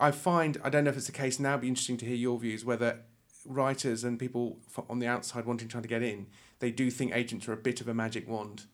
I 0.00 0.10
find 0.10 0.58
I 0.64 0.70
don't 0.70 0.84
know 0.84 0.90
if 0.90 0.96
it's 0.96 1.06
the 1.06 1.12
case 1.12 1.38
now. 1.38 1.50
It'd 1.50 1.60
be 1.62 1.68
interesting 1.68 1.96
to 1.98 2.06
hear 2.06 2.16
your 2.16 2.38
views 2.38 2.64
whether 2.64 3.00
writers 3.46 4.04
and 4.04 4.18
people 4.18 4.58
on 4.88 4.98
the 4.98 5.06
outside 5.06 5.44
wanting 5.46 5.68
trying 5.68 5.82
to 5.82 5.88
get 5.88 6.02
in, 6.02 6.26
they 6.58 6.70
do 6.70 6.90
think 6.90 7.14
agents 7.14 7.48
are 7.48 7.52
a 7.52 7.56
bit 7.56 7.80
of 7.80 7.88
a 7.88 7.94
magic 7.94 8.28
wand. 8.28 8.64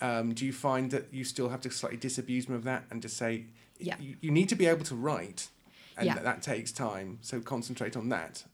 Um, 0.00 0.32
do 0.34 0.44
you 0.46 0.52
find 0.52 0.90
that 0.92 1.12
you 1.12 1.24
still 1.24 1.48
have 1.48 1.60
to 1.62 1.70
slightly 1.70 1.98
disabuse 1.98 2.46
them 2.46 2.54
of 2.54 2.64
that 2.64 2.84
and 2.90 3.02
just 3.02 3.16
say 3.16 3.46
Yeah. 3.78 3.96
you, 4.00 4.16
you 4.20 4.30
need 4.30 4.48
to 4.48 4.54
be 4.56 4.66
able 4.66 4.84
to 4.84 4.94
write, 4.94 5.48
and 5.96 6.06
Yeah. 6.06 6.14
that, 6.14 6.24
that 6.24 6.42
takes 6.42 6.70
time. 6.72 7.18
So 7.20 7.40
concentrate 7.40 7.96
on 7.96 8.08
that. 8.10 8.44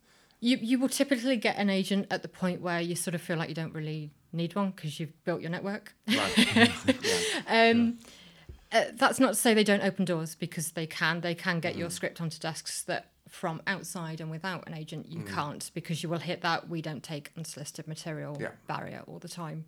You 0.41 0.59
you 0.59 0.79
will 0.79 0.89
typically 0.91 1.37
get 1.37 1.57
an 1.57 1.71
agent 1.71 2.07
at 2.11 2.23
the 2.23 2.29
point 2.29 2.61
where 2.61 2.81
you 2.81 2.95
sort 2.97 3.15
of 3.15 3.23
feel 3.23 3.37
like 3.39 3.49
you 3.49 3.55
don't 3.55 3.75
really 3.75 4.11
need 4.33 4.55
one 4.55 4.71
because 4.71 4.99
you've 5.01 5.25
built 5.25 5.41
your 5.41 5.51
network. 5.51 5.95
Right. 6.09 6.37
yeah. 7.03 7.71
Um, 7.71 7.99
uh, 8.75 8.85
that's 8.95 9.19
not 9.21 9.29
to 9.31 9.35
say 9.35 9.55
they 9.55 9.65
don't 9.65 9.83
open 9.83 10.05
doors 10.05 10.35
because 10.35 10.73
they 10.73 10.87
can. 10.87 11.21
They 11.21 11.35
can 11.35 11.61
get 11.61 11.77
your 11.77 11.89
script 11.91 12.21
onto 12.21 12.39
desks 12.39 12.83
that 12.83 13.11
from 13.29 13.63
outside 13.67 14.21
and 14.21 14.31
without 14.31 14.67
an 14.69 14.75
agent 14.75 15.11
you 15.11 15.23
can't 15.23 15.71
because 15.75 16.03
you 16.03 16.09
will 16.09 16.19
hit 16.19 16.43
that 16.43 16.69
we 16.69 16.83
don't 16.83 17.03
take 17.03 17.31
unsolicited 17.37 17.89
material 17.89 18.37
Yeah. 18.41 18.51
barrier 18.69 19.03
all 19.07 19.19
the 19.19 19.29
time. 19.29 19.65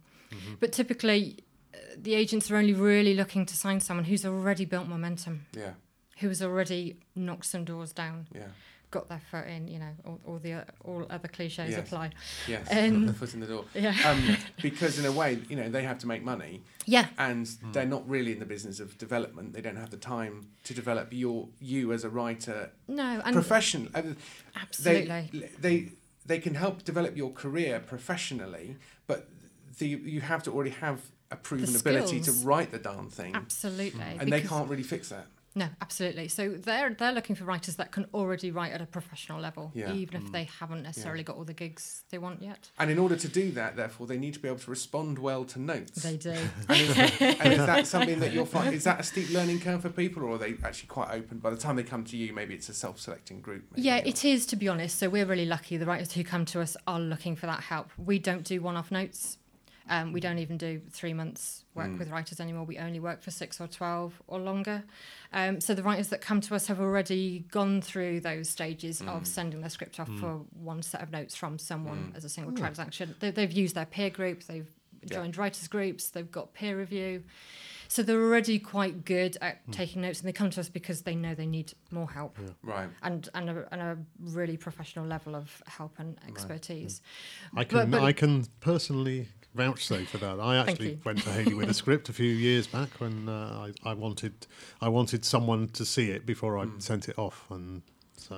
But 0.60 0.72
typically, 0.72 1.38
uh, 1.74 1.78
the 1.96 2.14
agents 2.14 2.50
are 2.50 2.56
only 2.56 2.74
really 2.74 3.14
looking 3.14 3.46
to 3.46 3.56
sign 3.56 3.80
someone 3.80 4.04
who's 4.04 4.24
already 4.26 4.64
built 4.64 4.86
momentum, 4.88 5.46
Yeah. 5.52 5.72
who 6.18 6.28
has 6.28 6.42
already 6.42 6.98
knocked 7.14 7.46
some 7.46 7.64
doors 7.64 7.92
down, 7.92 8.26
Yeah. 8.34 8.48
Got 8.90 9.08
their 9.08 9.20
foot 9.30 9.46
in. 9.46 9.68
You 9.68 9.78
know, 9.80 9.90
all, 10.04 10.20
all 10.26 10.38
the 10.38 10.52
uh, 10.54 10.64
all 10.84 11.06
other 11.10 11.28
cliches 11.28 11.70
Yes. 11.70 11.78
apply. 11.78 12.10
Yes. 12.48 12.66
Um, 12.70 13.06
the 13.06 13.12
foot 13.12 13.34
in 13.34 13.40
the 13.40 13.46
door. 13.46 13.64
Yeah. 13.74 13.94
Um, 14.04 14.36
because 14.62 14.98
in 14.98 15.04
a 15.06 15.12
way, 15.12 15.38
you 15.48 15.56
know, 15.56 15.68
they 15.68 15.82
have 15.82 15.98
to 15.98 16.06
make 16.06 16.22
money, 16.22 16.62
Yeah. 16.86 17.06
and 17.18 17.46
they're 17.72 17.86
not 17.86 18.08
really 18.08 18.32
in 18.32 18.38
the 18.38 18.46
business 18.46 18.80
of 18.80 18.96
development. 18.98 19.52
They 19.52 19.60
don't 19.60 19.76
have 19.76 19.90
the 19.90 19.96
time 19.96 20.48
to 20.64 20.74
develop 20.74 21.08
your 21.12 21.48
you 21.60 21.92
as 21.92 22.04
a 22.04 22.08
writer 22.10 22.70
No, 22.88 23.20
and 23.24 23.34
professional. 23.34 23.88
uh, 23.94 24.02
absolutely. 24.60 25.30
They, 25.32 25.50
they 25.60 25.92
they 26.24 26.38
can 26.38 26.54
help 26.54 26.84
develop 26.84 27.16
your 27.16 27.30
career 27.32 27.80
professionally, 27.80 28.76
but 29.06 29.28
the 29.78 29.88
you 29.88 30.20
have 30.20 30.42
to 30.44 30.50
already 30.52 30.70
have 30.70 31.00
a 31.30 31.36
proven 31.36 31.74
ability 31.74 32.20
to 32.20 32.32
write 32.44 32.70
the 32.70 32.78
darn 32.78 33.08
thing, 33.10 33.34
Absolutely. 33.34 34.00
and 34.20 34.32
they 34.32 34.40
can't 34.40 34.68
really 34.70 34.82
fix 34.84 35.08
that. 35.10 35.26
No, 35.56 35.68
absolutely. 35.80 36.28
So 36.28 36.50
they're 36.50 36.90
they're 36.90 37.12
looking 37.12 37.34
for 37.34 37.44
writers 37.44 37.76
that 37.76 37.90
can 37.90 38.04
already 38.12 38.50
write 38.50 38.72
at 38.72 38.82
a 38.82 38.86
professional 38.86 39.40
level, 39.40 39.72
Yeah. 39.74 39.88
Mm. 39.88 39.96
even 39.96 40.22
if 40.22 40.30
they 40.30 40.44
haven't 40.60 40.82
necessarily 40.82 41.22
got 41.22 41.36
all 41.36 41.44
the 41.44 41.54
gigs 41.54 42.04
they 42.10 42.18
want 42.18 42.42
yet. 42.42 42.68
And 42.78 42.90
in 42.90 42.98
order 42.98 43.16
to 43.16 43.26
do 43.26 43.50
that, 43.52 43.74
therefore, 43.74 44.06
they 44.06 44.18
need 44.18 44.34
to 44.34 44.38
be 44.38 44.48
able 44.48 44.58
to 44.58 44.70
respond 44.70 45.18
well 45.18 45.46
to 45.46 45.58
notes. 45.58 46.02
They 46.02 46.18
do. 46.18 46.36
And 46.68 46.80
is, 46.80 46.98
and 47.20 47.52
is 47.54 47.66
that 47.66 47.86
something 47.94 48.20
that 48.20 48.34
you'll 48.34 48.44
find? 48.44 48.74
Is 48.74 48.84
that 48.84 49.00
a 49.00 49.02
steep 49.02 49.30
learning 49.30 49.60
curve 49.60 49.80
for 49.80 49.88
people, 49.88 50.22
or 50.24 50.32
are 50.34 50.38
they 50.38 50.56
actually 50.62 50.88
quite 50.88 51.10
open? 51.10 51.38
By 51.38 51.48
the 51.50 51.56
time 51.56 51.76
they 51.76 51.82
come 51.84 52.04
to 52.04 52.16
you, 52.18 52.34
maybe 52.34 52.54
it's 52.54 52.68
a 52.68 52.74
self-selecting 52.74 53.40
group. 53.40 53.64
Maybe, 53.72 53.82
yeah, 53.86 54.00
or- 54.00 54.06
it 54.06 54.26
is 54.26 54.44
to 54.46 54.56
be 54.56 54.68
honest. 54.68 54.98
So 54.98 55.08
we're 55.08 55.24
really 55.24 55.46
lucky. 55.46 55.78
The 55.78 55.86
writers 55.86 56.12
who 56.12 56.22
come 56.22 56.44
to 56.46 56.60
us 56.60 56.76
are 56.86 57.00
looking 57.00 57.34
for 57.34 57.46
that 57.46 57.60
help. 57.60 57.90
We 57.96 58.18
don't 58.18 58.44
do 58.44 58.60
one-off 58.60 58.90
notes. 58.90 59.38
Um, 59.88 60.12
we 60.12 60.20
don't 60.20 60.38
even 60.38 60.56
do 60.58 60.80
three 60.90 61.12
months 61.14 61.64
work 61.74 61.88
Mm. 61.90 61.98
with 61.98 62.10
writers 62.10 62.40
anymore. 62.40 62.64
We 62.64 62.78
only 62.78 62.98
work 63.00 63.22
for 63.22 63.30
six 63.30 63.60
or 63.60 63.68
twelve 63.68 64.20
or 64.26 64.38
longer. 64.40 64.82
Um, 65.32 65.60
so 65.60 65.74
the 65.74 65.82
writers 65.82 66.08
that 66.08 66.20
come 66.20 66.40
to 66.42 66.54
us 66.54 66.66
have 66.66 66.80
already 66.80 67.40
gone 67.50 67.80
through 67.80 68.20
those 68.20 68.48
stages 68.48 69.00
Mm. 69.00 69.08
of 69.16 69.26
sending 69.26 69.60
their 69.60 69.70
script 69.70 70.00
off 70.00 70.08
for 70.18 70.44
one 70.52 70.82
set 70.82 71.02
of 71.02 71.10
notes 71.12 71.36
from 71.36 71.58
someone 71.58 72.10
Mm. 72.12 72.16
as 72.16 72.24
a 72.24 72.28
single 72.28 72.54
transaction. 72.54 73.14
They, 73.20 73.30
they've 73.30 73.52
used 73.52 73.74
their 73.76 73.86
peer 73.86 74.10
group. 74.10 74.42
They've 74.44 74.66
Yeah. 75.02 75.18
joined 75.18 75.36
writers 75.36 75.68
groups. 75.68 76.10
They've 76.10 76.30
got 76.30 76.52
peer 76.52 76.76
review. 76.78 77.22
So 77.88 78.02
they're 78.02 78.20
already 78.20 78.58
quite 78.58 79.04
good 79.04 79.36
at 79.40 79.64
Mm. 79.68 79.72
taking 79.72 80.02
notes, 80.02 80.18
and 80.18 80.26
they 80.26 80.32
come 80.32 80.50
to 80.50 80.58
us 80.60 80.68
because 80.68 81.02
they 81.02 81.14
know 81.14 81.36
they 81.36 81.46
need 81.46 81.72
more 81.92 82.10
help 82.10 82.36
Right. 82.60 82.88
and 83.02 83.28
and 83.32 83.48
a, 83.48 83.68
and 83.72 83.80
a 83.80 83.98
really 84.18 84.56
professional 84.56 85.06
level 85.06 85.36
of 85.36 85.62
help 85.68 85.96
and 86.00 86.18
expertise. 86.26 87.00
I 87.54 87.62
can 87.62 87.78
But- 87.78 87.90
but- 87.92 88.02
I 88.02 88.12
can 88.12 88.46
personally 88.58 89.28
vouch 89.56 89.86
say 89.86 90.04
for 90.04 90.18
that. 90.18 90.38
I 90.40 90.56
actually 90.58 90.98
went 91.04 91.22
to 91.24 91.30
Hayley 91.30 91.54
with 91.54 91.68
a 91.70 91.74
script 91.74 92.08
a 92.08 92.12
few 92.12 92.30
years 92.32 92.66
back 92.66 92.90
when 92.98 93.28
uh, 93.28 93.68
I, 93.84 93.90
I 93.90 93.94
wanted 93.94 94.46
I 94.80 94.88
wanted 94.88 95.24
someone 95.24 95.68
to 95.70 95.84
see 95.84 96.10
it 96.10 96.24
before 96.26 96.58
I 96.58 96.64
Hmm. 96.66 96.78
sent 96.78 97.08
it 97.08 97.18
off, 97.18 97.44
and 97.50 97.82
so 98.16 98.36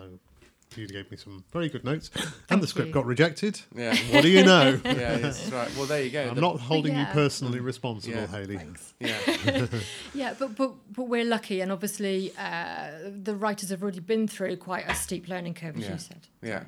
you 0.76 0.86
gave 0.86 1.10
me 1.10 1.16
some 1.16 1.44
very 1.50 1.68
good 1.68 1.82
notes, 1.82 2.10
and 2.50 2.62
the 2.62 2.66
script 2.66 2.88
you. 2.88 2.94
got 2.94 3.06
rejected. 3.06 3.60
Yeah. 3.74 3.96
What 4.12 4.22
do 4.22 4.28
you 4.28 4.44
know? 4.44 4.78
yeah. 4.84 5.18
Yes. 5.18 5.50
Right. 5.50 5.68
Well, 5.76 5.86
there 5.86 6.02
you 6.02 6.10
go. 6.10 6.28
I'm 6.28 6.34
The- 6.34 6.40
not 6.40 6.60
holding 6.60 6.96
you 6.96 7.06
personally 7.06 7.58
responsible, 7.60 8.16
Yeah. 8.16 8.26
Hayley. 8.26 8.60
Yeah. 9.00 9.66
Yeah, 10.14 10.34
but 10.38 10.54
but 10.56 10.72
but 10.92 11.04
we're 11.08 11.24
lucky, 11.24 11.60
and 11.62 11.72
obviously 11.72 12.32
uh, 12.38 12.90
the 13.24 13.34
writers 13.34 13.70
have 13.70 13.82
already 13.82 14.00
been 14.00 14.28
through 14.28 14.56
quite 14.58 14.84
a 14.88 14.94
steep 14.94 15.26
learning 15.28 15.54
curve, 15.54 15.76
as 15.76 15.84
Yeah. 15.84 15.92
you 15.92 15.98
said. 15.98 16.20
Yeah. 16.42 16.64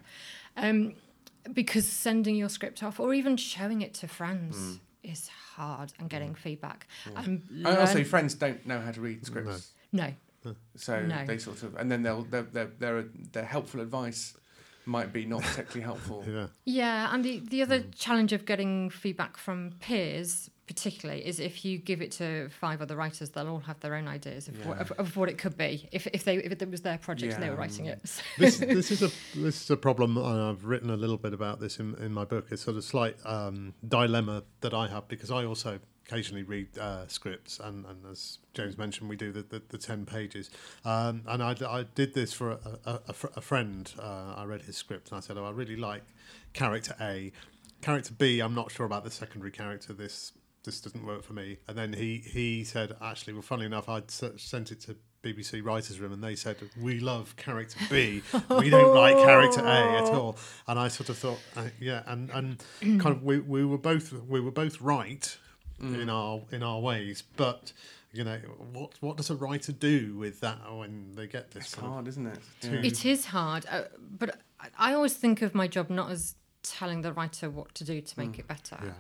Um, 0.57 0.95
because 1.53 1.87
sending 1.87 2.37
your 2.37 2.49
script 2.49 2.83
off 2.83 3.01
or 3.01 3.15
even 3.15 3.37
showing 3.37 3.83
it 3.83 3.95
to 3.95 4.09
friends 4.09 4.57
Mm. 4.57 4.81
is 5.03 5.29
hard 5.29 5.93
and 5.99 6.09
getting 6.11 6.35
feedback. 6.35 6.87
And 7.17 7.43
And 7.51 7.67
also, 7.67 8.05
friends 8.05 8.35
don't 8.35 8.67
know 8.67 8.81
how 8.81 8.93
to 8.93 9.01
read 9.01 9.25
scripts, 9.27 9.73
no, 9.93 10.15
so 10.77 11.03
No. 11.07 11.25
they 11.27 11.39
sort 11.39 11.63
of, 11.63 11.75
and 11.77 11.91
then 11.91 12.03
they'll 12.03 12.23
their 12.25 12.43
their 12.43 12.67
their, 12.79 13.03
their 13.33 13.45
helpful 13.45 13.81
advice 13.81 14.35
might 14.87 15.13
be 15.13 15.25
not 15.27 15.43
particularly 15.43 15.83
helpful. 15.83 16.25
Yeah. 16.29 16.47
Yeah, 16.65 17.15
and 17.15 17.25
the, 17.25 17.39
the 17.41 17.63
other 17.63 17.81
challenge 17.95 18.33
of 18.33 18.45
getting 18.47 18.91
feedback 18.91 19.37
from 19.37 19.73
peers, 19.81 20.51
particularly, 20.71 21.27
is 21.27 21.41
if 21.41 21.65
you 21.65 21.79
give 21.79 22.01
it 22.01 22.13
to 22.13 22.49
five 22.49 22.81
other 22.81 22.95
writers, 22.95 23.31
they'll 23.31 23.49
all 23.49 23.59
have 23.59 23.81
their 23.81 23.97
own 23.97 24.07
ideas 24.07 24.47
of, 24.47 24.65
what, 24.65 24.79
of, 24.79 24.93
of 24.93 25.17
what 25.17 25.29
it 25.29 25.37
could 25.37 25.57
be 25.59 25.89
if, 25.91 26.07
if 26.13 26.23
they 26.23 26.37
if 26.37 26.53
it 26.53 26.71
was 26.71 26.83
their 26.83 26.97
project 26.97 27.35
and 27.35 27.43
they 27.43 27.51
were 27.51 27.57
writing 27.57 27.87
it. 27.87 28.01
this 28.39 28.59
this 28.59 28.93
is 28.93 29.03
a 29.03 29.11
this 29.35 29.63
is 29.63 29.69
a 29.69 29.77
problem, 29.77 30.17
and 30.17 30.41
I've 30.41 30.65
written 30.65 30.89
a 30.89 30.97
little 30.97 31.17
bit 31.17 31.35
about 31.35 31.59
this 31.59 31.81
in, 31.81 31.97
in 31.97 32.13
my 32.13 32.25
book. 32.25 32.47
It's 32.53 32.63
sort 32.63 32.77
of 32.77 32.85
slight 32.85 33.17
um, 33.25 33.75
dilemma 33.89 34.45
that 34.61 34.73
I 34.73 34.87
have 34.87 35.09
because 35.09 35.33
I 35.33 35.45
also 35.45 35.81
occasionally 36.07 36.45
read 36.45 36.79
uh, 36.79 37.09
scripts, 37.09 37.59
and, 37.59 37.85
and 37.87 38.07
as 38.09 38.39
James 38.55 38.79
mentioned, 38.79 39.11
we 39.11 39.17
do 39.17 39.33
the, 39.33 39.43
the, 39.43 39.63
the 39.71 39.79
ten 39.79 40.07
pages. 40.07 40.51
Um, 40.85 41.23
and 41.27 41.43
I, 41.43 41.57
I 41.69 41.83
did 41.97 42.15
this 42.15 42.33
for 42.33 42.53
a, 42.53 42.79
a, 42.87 43.01
a, 43.09 43.13
fr- 43.13 43.35
a 43.35 43.41
friend. 43.41 43.93
Uh, 43.99 44.35
I 44.37 44.45
read 44.45 44.63
his 44.63 44.77
script, 44.77 45.11
and 45.11 45.19
I 45.19 45.21
said, 45.21 45.37
"Oh, 45.37 45.45
I 45.47 45.51
really 45.51 45.77
like 45.77 46.05
character 46.53 46.95
A. 47.01 47.33
Character 47.83 48.13
B, 48.17 48.41
I'm 48.41 48.55
not 48.55 48.71
sure 48.71 48.87
about 48.87 49.03
the 49.03 49.11
secondary 49.11 49.51
character. 49.51 49.93
This 49.93 50.33
this 50.65 50.81
doesn't 50.81 51.05
work 51.05 51.23
for 51.23 51.33
me." 51.33 51.59
And 51.69 51.77
then 51.77 51.93
he 51.93 52.19
he 52.19 52.65
said, 52.65 52.97
"Actually, 53.01 53.35
well, 53.35 53.43
funnily 53.43 53.67
enough, 53.67 53.89
I'd 53.89 54.11
sent 54.11 54.73
it 54.73 54.81
to." 54.83 54.97
BBC 55.23 55.63
Writers 55.63 56.01
Room, 56.01 56.15
and 56.15 56.25
they 56.25 56.35
said 56.35 56.57
we 56.81 56.99
love 56.99 57.37
character 57.37 57.79
B, 57.91 58.23
we 58.59 58.71
don't 58.71 58.95
like 58.95 59.15
character 59.17 59.61
A 59.61 59.99
at 59.99 60.05
all. 60.15 60.39
And 60.67 60.79
I 60.79 60.89
sort 60.89 61.11
of 61.11 61.19
thought, 61.19 61.39
uh, 61.59 61.65
yeah, 61.79 62.03
and 62.07 62.31
and 62.31 62.65
kind 62.81 63.15
of 63.17 63.23
we, 63.23 63.39
we 63.39 63.63
were 63.67 63.77
both 63.77 64.15
we 64.15 64.41
were 64.41 64.51
both 64.51 64.81
right 64.81 65.37
in 65.79 66.09
our 66.09 66.41
in 66.53 66.63
our 66.63 66.81
ways, 66.81 67.23
but 67.37 67.75
you 68.15 68.25
know 68.25 68.39
what 68.73 68.95
what 69.01 69.19
does 69.19 69.29
a 69.29 69.37
writer 69.37 69.73
do 69.73 70.17
with 70.17 70.41
that 70.41 70.57
when 70.75 71.15
they 71.17 71.27
get 71.27 71.51
this 71.51 71.65
It's 71.65 71.75
kind 71.75 71.87
of 71.89 71.93
hard, 71.93 72.09
isn't 72.09 72.27
it? 72.27 72.39
Yeah. 72.63 72.71
It 72.83 73.05
is 73.05 73.27
hard, 73.27 73.67
uh, 73.71 73.83
but 74.19 74.41
I- 74.59 74.91
I 74.91 74.95
always 74.95 75.13
think 75.13 75.43
of 75.43 75.55
my 75.55 75.69
job 75.69 75.91
not 75.91 76.11
as 76.11 76.35
telling 76.63 77.03
the 77.03 77.13
writer 77.13 77.51
what 77.51 77.75
to 77.75 77.85
do 77.85 78.01
to 78.01 78.19
make 78.19 78.39
it 78.39 78.47
better, 78.49 78.79
yeah 78.83 78.93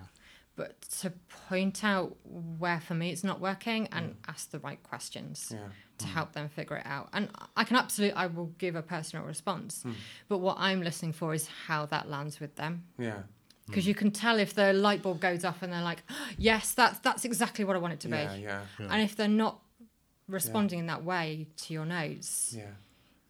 but 0.61 0.79
to 1.01 1.11
point 1.49 1.83
out 1.83 2.15
where 2.59 2.81
for 2.81 2.93
me 2.93 3.09
it's 3.11 3.25
not 3.25 3.41
working 3.41 3.89
and 3.93 4.11
mm. 4.11 4.15
ask 4.29 4.51
the 4.51 4.59
right 4.59 4.83
questions 4.83 5.51
Yeah. 5.51 5.69
to 5.97 6.05
mm. 6.05 6.09
help 6.11 6.33
them 6.35 6.51
figure 6.51 6.77
it 6.77 6.85
out. 6.85 7.09
And 7.15 7.31
I 7.57 7.65
can 7.65 7.77
absolutely, 7.79 8.15
I 8.15 8.27
will 8.27 8.53
give 8.59 8.75
a 8.77 8.83
personal 8.83 9.25
response, 9.25 9.83
mm. 9.83 9.95
but 10.29 10.39
what 10.39 10.57
I'm 10.59 10.83
listening 10.83 11.15
for 11.15 11.33
is 11.33 11.49
how 11.67 11.87
that 11.87 12.11
lands 12.11 12.41
with 12.41 12.57
them. 12.57 12.85
Yeah. 12.99 13.23
Because 13.67 13.87
you 13.87 13.95
can 13.95 14.11
tell 14.11 14.39
if 14.39 14.53
the 14.53 14.75
light 14.75 15.01
bulb 15.01 15.21
goes 15.21 15.47
off 15.47 15.63
and 15.63 15.73
they're 15.73 15.81
like, 15.81 16.03
yes, 16.37 16.75
that's 16.75 16.99
that's 16.99 17.25
exactly 17.25 17.65
what 17.65 17.75
I 17.75 17.79
want 17.79 17.95
it 17.95 18.01
to 18.01 18.09
Yeah, 18.11 18.35
be. 18.35 18.43
yeah, 18.43 18.61
Yeah. 18.79 18.89
And 18.91 19.01
if 19.01 19.17
they're 19.17 19.29
not 19.29 19.63
responding 20.29 20.81
in 20.81 20.87
that 20.89 21.05
way 21.05 21.47
to 21.63 21.73
your 21.73 21.87
notes, 21.87 22.55
yeah. 22.55 22.73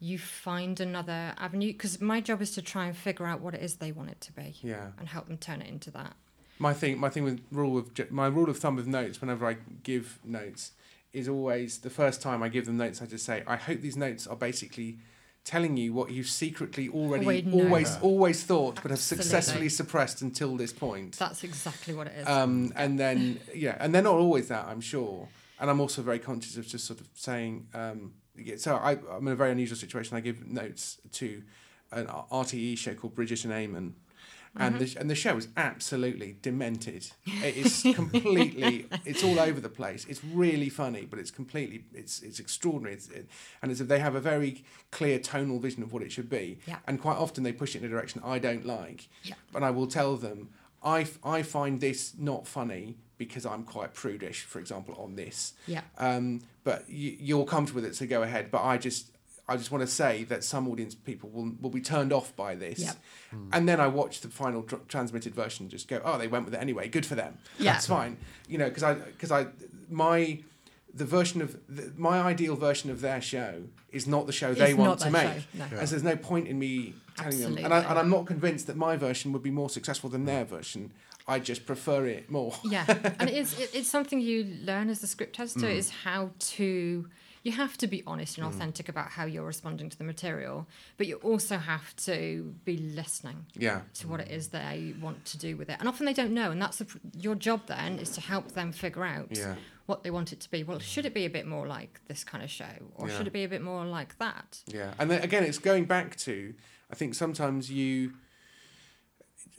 you 0.01 0.19
find 0.19 0.81
another 0.81 1.35
avenue. 1.39 1.71
Because 1.73 2.01
my 2.01 2.21
job 2.21 2.43
is 2.43 2.51
to 2.53 2.63
try 2.63 2.87
and 2.87 2.97
figure 2.97 3.27
out 3.27 3.41
what 3.41 3.55
it 3.55 3.63
is 3.63 3.77
they 3.77 3.93
want 3.93 4.11
it 4.11 4.21
to 4.23 4.33
be 4.33 4.57
Yeah. 4.63 4.89
and 4.99 5.09
help 5.09 5.29
them 5.29 5.39
turn 5.39 5.63
it 5.63 5.69
into 5.69 5.93
that. 5.93 6.17
My 6.61 6.75
thing, 6.75 6.99
my 7.01 7.09
thing 7.09 7.25
with 7.25 7.41
rule 7.51 7.79
of 7.79 8.11
my 8.13 8.27
rule 8.27 8.51
of 8.51 8.59
thumb 8.59 8.77
with 8.77 8.87
notes. 8.87 9.21
Whenever 9.21 9.47
I 9.49 9.57
give 9.83 10.19
notes, 10.25 10.73
is 11.13 11.27
always 11.27 11.79
the 11.79 11.89
first 11.91 12.21
time 12.21 12.43
I 12.43 12.49
give 12.51 12.67
them 12.67 12.77
notes. 12.77 13.01
I 13.01 13.07
just 13.07 13.25
say, 13.25 13.43
I 13.47 13.57
hope 13.57 13.81
these 13.81 13.97
notes 13.97 14.27
are 14.27 14.37
basically 14.37 14.99
telling 15.43 15.79
you 15.79 15.95
what 15.95 16.11
you've 16.11 16.29
secretly 16.29 16.91
already 16.91 17.25
Already 17.25 17.43
know. 17.43 17.65
always 17.65 17.89
Yeah. 17.89 18.01
always 18.03 18.43
thought, 18.45 18.79
but 18.83 18.91
have 18.91 19.01
successfully 19.01 19.71
suppressed 19.71 20.21
until 20.21 20.55
this 20.59 20.71
point. 20.73 21.17
That's 21.19 21.43
exactly 21.45 21.95
what 21.95 22.09
it 22.09 22.19
is. 22.19 22.27
Um, 22.29 22.75
and 22.77 22.99
then 23.01 23.41
yeah, 23.55 23.77
and 23.81 23.95
they're 23.95 24.03
not 24.03 24.17
always 24.17 24.49
that, 24.49 24.67
I'm 24.67 24.83
sure. 24.83 25.29
And 25.59 25.71
I'm 25.71 25.81
also 25.81 26.03
very 26.03 26.19
conscious 26.19 26.59
of 26.59 26.67
just 26.67 26.85
sort 26.87 27.01
of 27.01 27.09
saying. 27.15 27.69
Um, 27.73 28.13
yeah, 28.37 28.57
so 28.59 28.77
I, 28.77 28.99
I'm 29.11 29.27
in 29.27 29.33
a 29.33 29.37
very 29.37 29.51
unusual 29.51 29.77
situation. 29.79 30.15
I 30.17 30.21
give 30.21 30.47
notes 30.47 30.99
to 31.13 31.43
an 31.91 32.07
RTE 32.07 32.77
show 32.79 32.95
called 32.95 33.15
Bridget 33.15 33.45
and 33.47 33.53
Eamon. 33.55 33.93
And 34.57 34.79
the, 34.81 34.97
and 35.01 35.09
the 35.09 35.15
show 35.15 35.37
is 35.37 35.49
absolutely 35.57 36.37
demented. 36.43 37.07
It 37.27 37.57
is 37.57 37.83
completely. 37.95 38.87
it's 39.05 39.23
all 39.23 39.39
over 39.39 39.61
the 39.61 39.69
place. 39.69 40.05
It's 40.09 40.23
really 40.25 40.69
funny, 40.69 41.07
but 41.09 41.19
it's 41.19 41.31
completely. 41.31 41.85
It's 41.95 42.21
it's 42.23 42.41
extraordinary. 42.41 42.95
It's, 42.97 43.09
it, 43.09 43.29
and 43.63 43.71
it's, 43.71 43.81
if 43.81 43.89
they 43.89 44.01
have 44.01 44.15
a 44.15 44.21
very 44.21 44.65
clear 44.91 45.19
tonal 45.19 45.59
vision 45.61 45.83
of 45.83 45.93
what 45.93 46.03
it 46.03 46.11
should 46.13 46.29
be. 46.29 46.59
Yeah. 46.67 46.79
And 46.87 47.01
quite 47.01 47.17
often 47.17 47.45
they 47.45 47.53
push 47.53 47.75
it 47.75 47.79
in 47.79 47.85
a 47.85 47.89
direction 47.89 48.21
I 48.25 48.39
don't 48.39 48.67
like. 48.67 49.09
Yeah. 49.23 49.35
But 49.53 49.63
I 49.63 49.71
will 49.71 49.87
tell 49.87 50.17
them 50.17 50.49
I, 50.83 51.03
f- 51.03 51.19
I 51.25 51.43
find 51.43 51.81
this 51.81 52.15
not 52.19 52.47
funny 52.47 52.97
because 53.19 53.45
I'm 53.45 53.65
quite 53.65 53.93
prudish, 53.95 54.45
for 54.45 54.59
example, 54.59 54.95
on 54.99 55.15
this. 55.15 55.53
yeah. 55.67 55.83
Um, 55.99 56.41
but 56.65 56.89
you, 56.89 57.17
you're 57.21 57.45
comfortable 57.45 57.83
with 57.83 57.91
it, 57.91 57.95
so 57.97 58.07
go 58.07 58.23
ahead. 58.23 58.51
But 58.51 58.63
I 58.63 58.79
just 58.79 59.11
I 59.51 59.57
just 59.57 59.71
want 59.73 59.83
to 59.83 59.87
say 59.89 60.25
that 60.25 60.45
some 60.45 60.69
audience 60.69 60.95
people 60.95 61.29
will, 61.31 61.53
will 61.61 61.71
be 61.71 61.81
turned 61.81 62.13
off 62.13 62.35
by 62.37 62.55
this. 62.55 62.79
Yep. 62.79 62.97
And 63.53 63.69
then 63.69 63.81
I 63.81 63.89
watch 63.89 64.21
the 64.21 64.29
final 64.29 64.63
dr- 64.63 64.87
transmitted 64.89 65.35
version 65.35 65.65
and 65.65 65.71
just 65.71 65.89
go, 65.89 66.01
oh, 66.05 66.17
they 66.19 66.29
went 66.29 66.45
with 66.45 66.55
it 66.55 66.59
anyway. 66.59 66.89
Good 66.89 67.05
for 67.05 67.17
them. 67.17 67.37
Yeah. 67.59 67.73
That's 67.73 67.87
fine. 67.87 68.17
You 68.49 68.59
know, 68.59 68.69
because 68.69 68.83
I, 68.85 68.95
cause 69.19 69.33
I, 69.33 69.47
my, 69.91 70.39
the 70.95 71.05
version 71.05 71.43
of, 71.43 71.57
the, 71.69 71.93
my 71.97 72.21
ideal 72.21 72.55
version 72.57 72.91
of 72.91 73.01
their 73.01 73.21
show 73.21 73.63
is 73.91 74.07
not 74.07 74.27
the 74.27 74.33
show 74.33 74.55
they 74.55 74.71
It's 74.71 74.79
want 74.79 74.91
not 74.91 74.99
to 75.07 75.11
their 75.11 75.25
make. 75.31 75.35
show, 75.43 75.49
no. 75.55 75.65
Yeah. 75.73 75.79
And 75.81 75.89
so 75.89 75.95
there's 75.97 76.03
no 76.05 76.17
point 76.17 76.47
in 76.47 76.59
me 76.59 76.95
telling 77.17 77.41
them. 77.41 77.57
And, 77.59 77.67
I, 77.75 77.79
Absolutely. 77.79 77.91
and 77.91 77.99
I'm 77.99 78.11
not 78.11 78.27
convinced 78.27 78.69
that 78.69 78.77
my 78.77 78.97
version 78.97 79.33
would 79.33 79.43
be 79.43 79.51
more 79.51 79.69
successful 79.69 80.09
than 80.11 80.25
their 80.27 80.45
version. 80.45 80.93
I 81.27 81.39
just 81.41 81.67
prefer 81.67 82.07
it 82.07 82.31
more. 82.31 82.55
Yeah, 82.65 82.85
and 83.21 83.29
it 83.29 83.37
is 83.37 83.55
it's 83.73 83.89
something 83.89 84.21
you 84.21 84.45
learn 84.65 84.89
as 84.89 85.03
a 85.03 85.07
script 85.07 85.39
editor 85.39 85.61
Mm. 85.67 85.75
is 85.77 85.91
how 85.91 86.31
to 86.57 87.09
you 87.43 87.53
have 87.53 87.79
to 87.79 87.87
be 87.87 88.03
honest 88.07 88.37
and 88.37 88.47
authentic 88.47 88.89
about 88.89 89.11
how 89.11 89.25
you're 89.25 89.47
responding 89.47 89.89
to 89.89 89.97
the 89.97 90.05
material, 90.05 90.67
but 90.99 91.07
you 91.07 91.17
also 91.17 91.57
have 91.57 91.95
to 91.97 92.55
be 92.65 92.77
listening 92.77 93.47
Yeah. 93.55 93.83
to 93.95 94.09
what 94.09 94.21
it 94.21 94.31
is 94.31 94.49
they 94.49 94.95
want 95.01 95.25
to 95.27 95.39
do 95.39 95.57
with 95.57 95.71
it. 95.71 95.77
And 95.81 95.89
often 95.89 96.05
they 96.07 96.13
don't 96.13 96.33
know, 96.33 96.51
and 96.51 96.61
that's 96.61 96.83
pr- 96.83 96.99
your 97.19 97.35
job 97.35 97.67
then 97.67 97.99
is 97.99 98.11
to 98.11 98.21
help 98.21 98.53
them 98.53 98.73
figure 98.73 99.05
out 99.05 99.29
Yeah. 99.37 99.57
what 99.87 100.03
they 100.03 100.11
want 100.11 100.33
it 100.33 100.41
to 100.41 100.51
be. 100.51 100.63
Well, 100.65 100.79
should 100.81 101.07
it 101.07 101.15
be 101.15 101.25
a 101.25 101.31
bit 101.31 101.47
more 101.47 101.67
like 101.67 102.01
this 102.09 102.25
kind 102.25 102.45
of 102.45 102.51
show, 102.51 102.93
or 102.95 103.09
Yeah. 103.09 103.17
should 103.17 103.27
it 103.27 103.33
be 103.33 103.45
a 103.45 103.49
bit 103.49 103.63
more 103.63 103.87
like 103.87 104.19
that? 104.19 104.63
Yeah, 104.67 104.93
and 104.99 105.11
then 105.11 105.23
again, 105.23 105.43
it's 105.45 105.59
going 105.59 105.87
back 105.87 106.17
to 106.17 106.55
I 106.93 106.97
think 106.97 107.15
sometimes 107.15 107.71
you, 107.71 108.15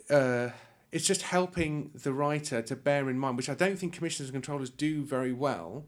uh, 0.09 0.49
it's 0.91 1.05
just 1.07 1.21
helping 1.21 1.91
the 1.93 2.11
writer 2.11 2.61
to 2.61 2.75
bear 2.75 3.09
in 3.09 3.17
mind, 3.17 3.37
which 3.37 3.49
I 3.49 3.53
don't 3.53 3.77
think 3.79 3.93
commissioners 3.93 4.29
and 4.29 4.33
controllers 4.35 4.69
do 4.69 5.03
very 5.05 5.31
well, 5.31 5.85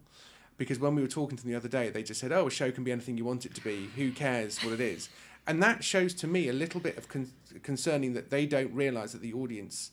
because 0.58 0.80
when 0.80 0.96
we 0.96 1.02
were 1.02 1.08
talking 1.08 1.38
to 1.38 1.44
them 1.44 1.52
the 1.52 1.58
other 1.58 1.70
day, 1.70 1.90
they 1.90 2.04
just 2.04 2.20
said, 2.20 2.32
"Oh, 2.32 2.48
a 2.48 2.52
show 2.52 2.72
can 2.72 2.84
be 2.84 2.92
anything 2.92 3.18
you 3.18 3.26
want 3.26 3.46
it 3.46 3.56
to 3.56 3.62
be. 3.62 3.90
Who 3.96 4.12
cares 4.12 4.60
what 4.64 4.74
it 4.74 4.80
is?" 4.80 5.10
And 5.46 5.62
that 5.62 5.84
shows 5.84 6.14
to 6.16 6.28
me 6.28 6.48
a 6.48 6.54
little 6.54 6.80
bit 6.80 6.98
of 6.98 7.10
con- 7.10 7.32
concerning 7.64 8.14
that 8.14 8.30
they 8.30 8.46
don't 8.46 8.74
realise 8.74 9.12
that 9.12 9.22
the 9.22 9.34
audience 9.34 9.92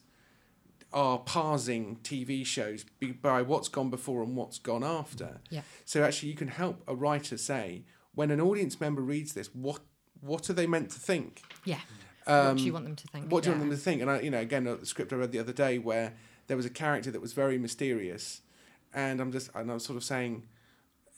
are 0.93 1.19
parsing 1.19 1.99
TV 2.03 2.45
shows 2.45 2.85
be- 2.99 3.13
by 3.13 3.43
what's 3.43 3.69
gone 3.69 3.91
before 3.91 4.23
and 4.23 4.37
what's 4.37 4.59
gone 4.59 4.85
after. 4.85 5.41
Yeah. 5.49 5.63
So 5.85 6.03
actually, 6.03 6.31
you 6.31 6.37
can 6.37 6.49
help 6.49 6.83
a 6.87 6.95
writer 6.95 7.37
say 7.37 7.85
when 8.15 8.31
an 8.31 8.41
audience 8.41 8.81
member 8.81 9.03
reads 9.03 9.33
this, 9.33 9.55
what 9.55 9.81
what 10.21 10.51
are 10.51 10.53
they 10.53 10.67
meant 10.67 10.91
to 10.91 10.99
think? 10.99 11.43
Yeah. 11.65 11.81
Um, 12.27 12.49
what 12.49 12.57
do 12.59 12.65
you 12.65 12.73
want 12.73 12.85
them 12.85 12.97
to 12.97 13.09
think? 13.09 13.33
What 13.33 13.43
do 13.43 13.51
you 13.51 13.57
want 13.57 13.69
them 13.69 13.77
to 13.77 13.83
think? 13.83 14.03
And 14.03 14.11
I, 14.11 14.21
you 14.21 14.31
know, 14.31 14.41
again, 14.41 14.67
a 14.67 14.85
script 14.85 15.13
I 15.13 15.17
read 15.17 15.33
the 15.33 15.39
other 15.39 15.53
day 15.53 15.79
where 15.79 16.13
there 16.47 16.57
was 16.57 16.67
a 16.67 16.71
character 16.71 17.11
that 17.11 17.21
was 17.21 17.33
very 17.33 17.59
mysterious, 17.59 18.43
and 18.95 19.21
I'm 19.21 19.33
just, 19.33 19.51
and 19.55 19.71
I 19.71 19.75
was 19.75 19.85
sort 19.85 19.97
of 19.97 20.05
saying, 20.05 20.45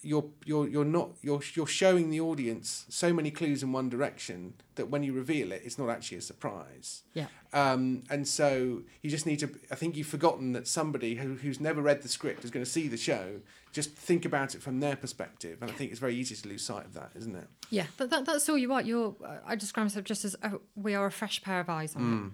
you're 0.05 0.25
you're 0.45 0.67
you're 0.69 0.85
not 0.85 1.11
you're 1.23 1.41
you're 1.55 1.67
showing 1.67 2.11
the 2.11 2.19
audience 2.21 2.87
so 2.89 3.13
many 3.13 3.31
clues 3.31 3.63
in 3.63 3.71
one 3.71 3.89
direction 3.89 4.55
that 4.75 4.91
when 4.91 5.05
you 5.05 5.13
reveal 5.13 5.53
it, 5.53 5.63
it's 5.65 5.79
not 5.79 5.89
actually 5.91 6.19
a 6.19 6.23
surprise. 6.23 7.03
Yeah. 7.15 7.27
Um, 7.53 8.03
and 8.11 8.27
so 8.27 8.83
you 9.01 9.11
just 9.11 9.27
need 9.27 9.39
to. 9.39 9.51
I 9.71 9.77
think 9.77 9.97
you've 9.97 10.09
forgotten 10.09 10.55
that 10.55 10.67
somebody 10.67 11.15
who, 11.15 11.35
who's 11.35 11.61
never 11.61 11.81
read 11.81 12.03
the 12.03 12.09
script 12.09 12.45
is 12.45 12.51
going 12.51 12.65
to 12.65 12.71
see 12.71 12.89
the 12.89 12.97
show. 12.97 13.41
Just 13.73 13.91
think 13.95 14.25
about 14.25 14.55
it 14.57 14.61
from 14.63 14.81
their 14.81 14.97
perspective, 14.97 15.59
and 15.63 15.71
I 15.71 15.75
think 15.75 15.93
it's 15.93 16.01
very 16.01 16.17
easy 16.17 16.35
to 16.35 16.49
lose 16.49 16.65
sight 16.65 16.85
of 16.85 16.95
that, 16.95 17.11
isn't 17.17 17.37
it? 17.37 17.47
Yeah, 17.71 17.87
that, 17.99 18.11
that, 18.11 18.27
that's 18.27 18.49
all 18.49 18.59
you 18.59 18.73
are. 18.73 18.83
You're. 18.83 19.15
Uh, 19.25 19.37
I 19.47 19.55
describe 19.55 19.85
myself 19.85 20.05
just 20.05 20.25
as 20.25 20.35
uh, 20.43 20.51
we 20.75 20.95
are 20.97 21.07
a 21.07 21.13
fresh 21.13 21.41
pair 21.43 21.61
of 21.61 21.69
eyes 21.71 21.95
on 21.95 22.03
Mm. 22.03 22.27
it. 22.27 22.33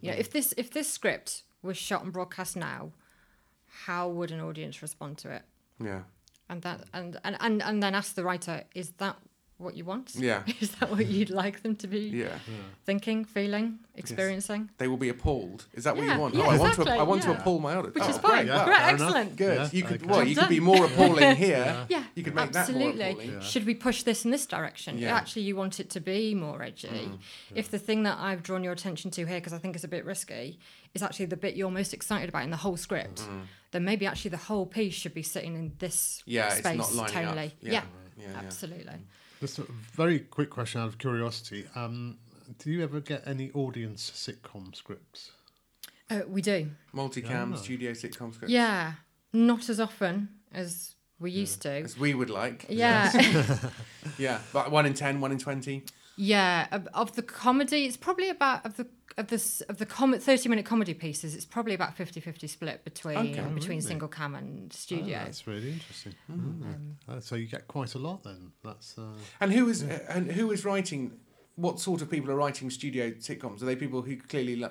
Yeah, 0.00 0.12
if 0.14 0.30
this 0.32 0.52
if 0.56 0.72
this 0.72 0.92
script 0.92 1.44
was 1.62 1.76
shot 1.76 2.02
and 2.02 2.12
broadcast 2.12 2.56
now, 2.56 2.90
how 3.68 4.08
would 4.08 4.30
an 4.30 4.40
audience 4.40 4.82
respond 4.82 5.18
to 5.18 5.30
it? 5.30 5.42
Yeah. 5.82 6.02
And 6.48 6.62
that 6.62 6.84
and 6.92 7.18
and 7.24 7.36
and, 7.40 7.62
and 7.62 7.82
then 7.82 7.94
ask 7.94 8.14
the 8.14 8.24
writer, 8.24 8.64
is 8.74 8.92
that 8.98 9.16
what 9.58 9.76
you 9.76 9.84
want? 9.84 10.12
Yeah. 10.14 10.42
Is 10.60 10.70
that 10.76 10.88
what 10.90 11.06
you'd 11.06 11.30
like 11.30 11.62
them 11.62 11.74
to 11.76 11.86
be 11.88 11.98
Yeah. 12.00 12.38
thinking, 12.86 13.24
feeling, 13.24 13.80
experiencing? 13.96 14.70
They 14.78 14.86
will 14.86 14.96
be 14.96 15.08
appalled. 15.08 15.66
Is 15.74 15.82
that 15.84 15.96
what 15.96 16.06
Yeah, 16.06 16.14
you 16.14 16.20
want? 16.20 16.34
yeah, 16.34 16.44
oh, 16.46 16.50
I 16.50 16.58
want 16.58 16.74
to. 16.74 16.90
I 16.90 17.02
want 17.02 17.22
to 17.22 17.32
appall 17.32 17.58
my 17.58 17.74
audience. 17.74 17.94
Which 17.96 18.04
oh, 18.04 18.08
is 18.10 18.18
fine. 18.18 18.46
Great, 18.46 18.54
Yeah. 18.54 18.64
Great, 18.64 18.76
fair 18.76 18.88
enough. 18.94 19.00
excellent. 19.08 19.36
Good. 19.36 19.56
Yeah, 19.56 19.68
you 19.72 19.82
could. 19.82 20.02
okay. 20.02 20.10
Well, 20.10 20.24
you 20.24 20.36
could 20.36 20.48
be 20.48 20.60
more 20.60 20.84
appalling 20.86 21.34
here. 21.36 21.48
Yeah. 21.58 21.86
Yeah, 21.88 22.04
You 22.14 22.22
could 22.22 22.34
make 22.36 22.52
that 22.52 22.70
more 22.70 22.82
absolutely. 22.88 23.10
appalling. 23.10 23.32
Yeah. 23.32 23.40
Should 23.40 23.66
we 23.66 23.74
push 23.74 24.04
this 24.04 24.24
in 24.24 24.30
this 24.30 24.46
direction? 24.46 24.96
Yeah. 24.98 25.16
Actually, 25.16 25.42
you 25.42 25.56
want 25.56 25.80
it 25.80 25.90
to 25.90 26.00
be 26.00 26.34
more 26.36 26.62
edgy. 26.62 26.88
Mm, 26.88 27.18
If 27.56 27.68
the 27.70 27.78
thing 27.80 28.04
that 28.04 28.16
I've 28.18 28.44
drawn 28.44 28.62
your 28.62 28.72
attention 28.72 29.10
to 29.12 29.26
here, 29.26 29.38
because 29.38 29.52
I 29.52 29.58
think 29.58 29.74
it's 29.74 29.84
a 29.84 29.88
bit 29.88 30.04
risky, 30.04 30.60
is 30.94 31.02
actually 31.02 31.26
the 31.26 31.36
bit 31.36 31.56
you're 31.56 31.70
most 31.70 31.92
excited 31.92 32.28
about 32.28 32.44
in 32.44 32.50
the 32.50 32.56
whole 32.58 32.76
script, 32.76 33.22
then 33.72 33.84
maybe 33.84 34.06
actually 34.06 34.30
the 34.30 34.36
whole 34.36 34.66
piece 34.66 34.94
should 34.94 35.14
be 35.14 35.22
sitting 35.24 35.54
in 35.56 35.72
this 35.80 36.20
Mm. 36.20 36.22
Yeah, 36.26 36.48
space 36.50 36.78
it's 36.78 36.94
not 36.94 37.12
lining 37.12 37.28
tonally. 37.28 37.46
up. 37.48 37.52
Yeah, 37.60 37.72
Yeah. 37.72 37.82
Yeah, 38.18 38.30
yeah. 38.30 38.38
absolutely. 38.38 38.94
Just 39.40 39.58
a 39.58 39.66
very 39.94 40.20
quick 40.20 40.50
question 40.50 40.80
out 40.80 40.88
of 40.88 40.98
curiosity. 40.98 41.64
Um, 41.74 42.18
do 42.58 42.70
you 42.70 42.82
ever 42.82 43.00
get 43.00 43.22
any 43.26 43.50
audience 43.52 44.10
sitcom 44.10 44.74
scripts? 44.74 45.30
Uh, 46.10 46.20
we 46.26 46.42
do. 46.42 46.70
Multicam 46.94 47.50
Yeah. 47.50 47.56
studio 47.56 47.92
sitcom 47.92 48.34
scripts. 48.34 48.52
Yeah, 48.52 48.94
not 49.32 49.68
as 49.68 49.78
often 49.78 50.28
as 50.52 50.94
we 51.20 51.30
used 51.30 51.62
to. 51.62 51.70
As 51.70 51.98
we 51.98 52.14
would 52.14 52.30
like. 52.30 52.66
Yeah, 52.68 53.12
Yeah, 54.18 54.40
but 54.52 54.70
one 54.70 54.86
in 54.86 54.94
ten, 54.94 55.20
one 55.20 55.30
in 55.32 55.38
twenty. 55.38 55.84
Yeah, 56.16 56.66
of, 56.72 56.88
of 56.94 57.14
the 57.14 57.22
comedy, 57.22 57.84
it's 57.86 57.96
probably 57.96 58.28
about 58.30 58.64
of 58.66 58.76
the 58.76 58.86
of 59.18 59.26
this 59.28 59.60
of 59.62 59.76
the 59.78 59.84
com- 59.86 60.18
30 60.18 60.48
minute 60.48 60.64
comedy 60.64 60.94
pieces 60.94 61.34
it's 61.34 61.44
probably 61.44 61.74
about 61.74 61.96
50-50 61.96 62.48
split 62.48 62.84
between 62.84 63.18
Okay. 63.18 63.40
Oh, 63.40 63.48
between 63.50 63.78
really? 63.78 63.80
single 63.82 64.08
cam 64.08 64.34
and 64.34 64.70
Oh, 64.72 64.76
studio 64.76 65.18
that's 65.24 65.46
really 65.46 65.72
interesting. 65.72 66.14
Hmm. 66.26 66.62
Mm. 66.62 66.92
Uh, 67.16 67.20
so 67.20 67.34
you 67.36 67.46
get 67.46 67.68
quite 67.68 67.94
a 67.94 67.98
lot 67.98 68.22
then. 68.24 68.52
That's 68.64 68.96
uh, 68.96 69.02
And 69.40 69.52
who 69.52 69.68
is 69.68 69.82
uh, 69.82 69.98
and 70.08 70.30
who 70.32 70.50
is 70.52 70.64
writing? 70.64 71.12
What 71.56 71.80
sort 71.80 72.02
of 72.02 72.08
people 72.10 72.30
are 72.30 72.36
writing 72.36 72.70
studio 72.70 73.10
sitcoms? 73.10 73.60
Are 73.62 73.66
they 73.66 73.74
people 73.76 74.02
who 74.02 74.16
clearly 74.16 74.54
lo- 74.56 74.70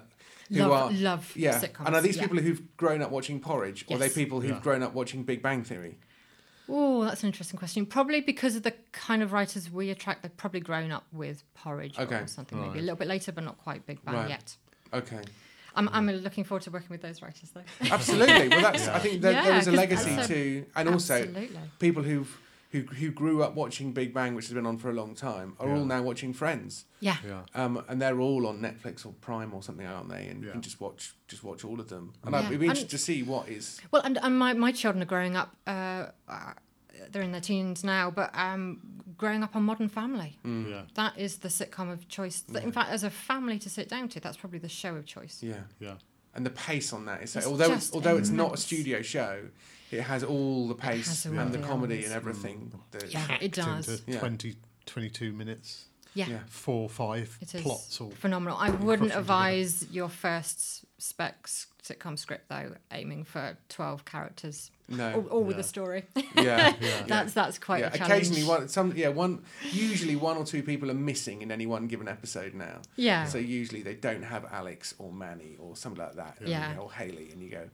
who 0.49 0.55
love, 0.59 0.71
are 0.71 0.91
love 0.93 1.33
yeah? 1.35 1.59
sitcoms 1.59 1.85
and 1.85 1.95
are 1.95 2.01
these 2.01 2.15
yeah. 2.15 2.23
people 2.23 2.37
who've 2.37 2.61
grown 2.77 3.01
up 3.01 3.11
watching 3.11 3.41
Porridge, 3.41 3.85
or 3.89 3.97
are 3.97 3.99
they 3.99 4.09
people 4.09 4.39
who've 4.39 4.51
Yeah. 4.51 4.59
grown 4.67 4.81
up 4.83 4.93
watching 4.93 5.23
Big 5.23 5.41
Bang 5.41 5.63
Theory? 5.65 5.97
Oh, 6.69 7.03
that's 7.05 7.23
an 7.23 7.27
interesting 7.27 7.57
question. 7.57 7.85
Probably 7.85 8.19
because 8.21 8.55
of 8.55 8.63
the 8.63 8.73
kind 8.91 9.23
of 9.23 9.31
writers 9.31 9.71
we 9.71 9.89
attract, 9.89 10.23
they've 10.23 10.35
probably 10.37 10.59
grown 10.59 10.91
up 10.91 11.05
with 11.13 11.43
Porridge 11.55 11.97
Okay. 11.97 12.15
or 12.15 12.27
something, 12.27 12.59
maybe 12.59 12.79
a 12.79 12.81
little 12.81 12.95
bit 12.97 13.07
later, 13.07 13.31
but 13.31 13.43
not 13.43 13.57
quite 13.57 13.85
Big 13.85 14.03
Bang 14.03 14.15
Right. 14.15 14.29
yet. 14.29 14.55
Okay, 14.93 15.21
I'm, 15.75 15.87
I'm 15.89 16.07
looking 16.09 16.43
forward 16.43 16.63
to 16.63 16.71
working 16.71 16.89
with 16.89 17.01
those 17.01 17.21
writers, 17.21 17.51
though. 17.53 17.61
absolutely. 17.91 18.49
Well, 18.49 18.61
that's 18.61 18.87
I 18.87 18.99
think 19.03 19.21
there, 19.21 19.31
Yeah, 19.33 19.43
there 19.45 19.57
is 19.57 19.67
a 19.67 19.71
'cause 19.71 19.77
legacy 19.77 20.09
that's 20.15 20.29
a- 20.29 20.33
to, 20.33 20.65
and 20.75 20.89
also 20.89 21.47
people 21.79 22.03
who've 22.03 22.37
who 22.71 22.81
who 22.81 23.11
grew 23.11 23.41
up 23.43 23.55
watching 23.55 23.93
Big 23.93 24.13
Bang, 24.13 24.35
which 24.35 24.45
has 24.47 24.53
been 24.53 24.65
on 24.65 24.77
for 24.77 24.89
a 24.89 24.93
long 24.93 25.15
time, 25.15 25.55
are 25.59 25.69
all 25.71 25.85
now 25.85 26.01
watching 26.01 26.33
Friends. 26.33 26.85
Yeah. 26.99 27.17
yeah. 27.25 27.41
Um, 27.55 27.83
and 27.87 28.01
they're 28.01 28.19
all 28.19 28.45
on 28.47 28.59
Netflix 28.59 29.05
or 29.05 29.13
Prime 29.21 29.53
or 29.53 29.63
something, 29.63 29.85
aren't 29.85 30.09
they? 30.09 30.27
And 30.27 30.43
you 30.43 30.51
can 30.51 30.61
just 30.61 30.81
watch 30.81 31.15
just 31.27 31.43
watch 31.43 31.63
all 31.63 31.79
of 31.79 31.89
them. 31.89 32.13
And 32.23 32.33
Yeah. 32.33 32.39
I'd 32.41 32.49
be 32.49 32.55
interested 32.55 32.83
And- 32.83 32.89
to 32.91 32.97
see 32.97 33.23
what 33.23 33.47
is. 33.49 33.79
Well, 33.91 34.01
and, 34.03 34.17
and 34.21 34.37
my, 34.37 34.53
my 34.53 34.71
children 34.71 35.01
are 35.01 35.05
growing 35.05 35.35
up, 35.37 35.55
uh, 35.65 36.07
uh, 36.27 36.53
they're 37.11 37.21
in 37.21 37.31
their 37.31 37.41
teens 37.41 37.83
now, 37.83 38.11
but 38.11 38.31
um, 38.37 38.81
growing 39.17 39.43
up 39.43 39.55
on 39.55 39.63
Modern 39.63 39.87
Family. 39.87 40.37
Mm. 40.45 40.69
Yeah. 40.69 40.81
That 40.95 41.17
is 41.17 41.37
the 41.37 41.47
sitcom 41.49 41.91
of 41.91 42.07
choice. 42.09 42.41
That, 42.49 42.63
In 42.63 42.71
fact, 42.71 42.89
as 42.91 43.03
a 43.03 43.09
family 43.09 43.59
to 43.59 43.69
sit 43.69 43.87
down 43.87 44.09
to, 44.09 44.19
that's 44.19 44.37
probably 44.37 44.59
the 44.59 44.67
show 44.69 44.95
of 44.95 45.05
choice. 45.05 45.41
Yeah. 45.41 45.61
Yeah. 45.79 45.95
And 46.35 46.45
the 46.45 46.51
pace 46.51 46.93
on 46.93 47.05
that 47.05 47.23
is 47.23 47.35
It's 47.35 47.45
although 47.47 47.65
it's 47.73 47.85
just 47.85 47.93
although 47.95 48.17
it's 48.17 48.29
not 48.29 48.53
a 48.53 48.57
studio 48.57 49.01
show, 49.01 49.45
it 49.91 50.01
has 50.01 50.23
all 50.23 50.67
the 50.67 50.75
pace 50.75 51.25
all 51.25 51.37
and 51.39 51.51
the 51.53 51.57
the 51.57 51.65
comedy 51.67 52.03
and 52.03 52.13
elements. 52.13 52.15
everything. 52.43 52.71
Mm. 52.75 52.99
that- 52.99 53.11
Yeah, 53.13 53.37
it 53.41 53.51
does. 53.53 53.87
Into 53.89 54.11
Yeah. 54.11 54.19
20, 54.19 54.55
22 54.85 55.33
minutes, 55.33 55.85
Yeah. 56.13 56.27
Yeah. 56.29 56.39
four, 56.47 56.89
five 56.89 57.37
It 57.41 57.55
is 57.55 57.61
plots. 57.61 57.99
Or 57.99 58.11
phenomenal. 58.11 58.57
I 58.57 58.69
wouldn't 58.69 59.09
crushing 59.11 59.19
advise 59.19 59.85
your 59.91 60.09
first 60.09 60.85
specs 60.99 61.67
sitcom 61.83 62.19
script 62.19 62.49
though, 62.49 62.75
aiming 62.91 63.23
for 63.23 63.57
twelve 63.69 64.05
characters, 64.05 64.71
No. 64.89 65.15
all, 65.15 65.25
all 65.27 65.43
with 65.43 65.59
a 65.59 65.63
story. 65.63 66.05
Yeah. 66.15 66.73
yeah. 66.81 67.03
that's 67.07 67.33
that's 67.33 67.59
quite 67.59 67.81
yeah. 67.81 67.93
a 67.93 67.97
challenge. 67.97 68.27
Occasionally, 68.27 68.43
one 68.43 68.67
some 68.69 68.93
yeah 68.95 69.09
one 69.09 69.43
usually 69.71 70.15
one 70.15 70.37
or 70.37 70.45
two 70.45 70.63
people 70.63 70.89
are 70.89 70.95
missing 70.95 71.41
in 71.41 71.51
any 71.51 71.65
one 71.65 71.87
given 71.87 72.07
episode 72.07 72.53
now. 72.53 72.81
yeah, 72.95 73.25
So 73.25 73.37
usually 73.37 73.81
they 73.81 73.95
don't 73.95 74.23
have 74.23 74.45
Alex 74.51 74.93
or 74.97 75.11
Manny 75.11 75.57
or 75.59 75.75
something 75.75 76.01
like 76.01 76.15
that. 76.15 76.37
Yeah. 76.45 76.69
you 76.69 76.75
know, 76.75 76.81
or 76.83 76.91
Haley, 76.91 77.29
and 77.31 77.41
you 77.41 77.49
go. 77.49 77.69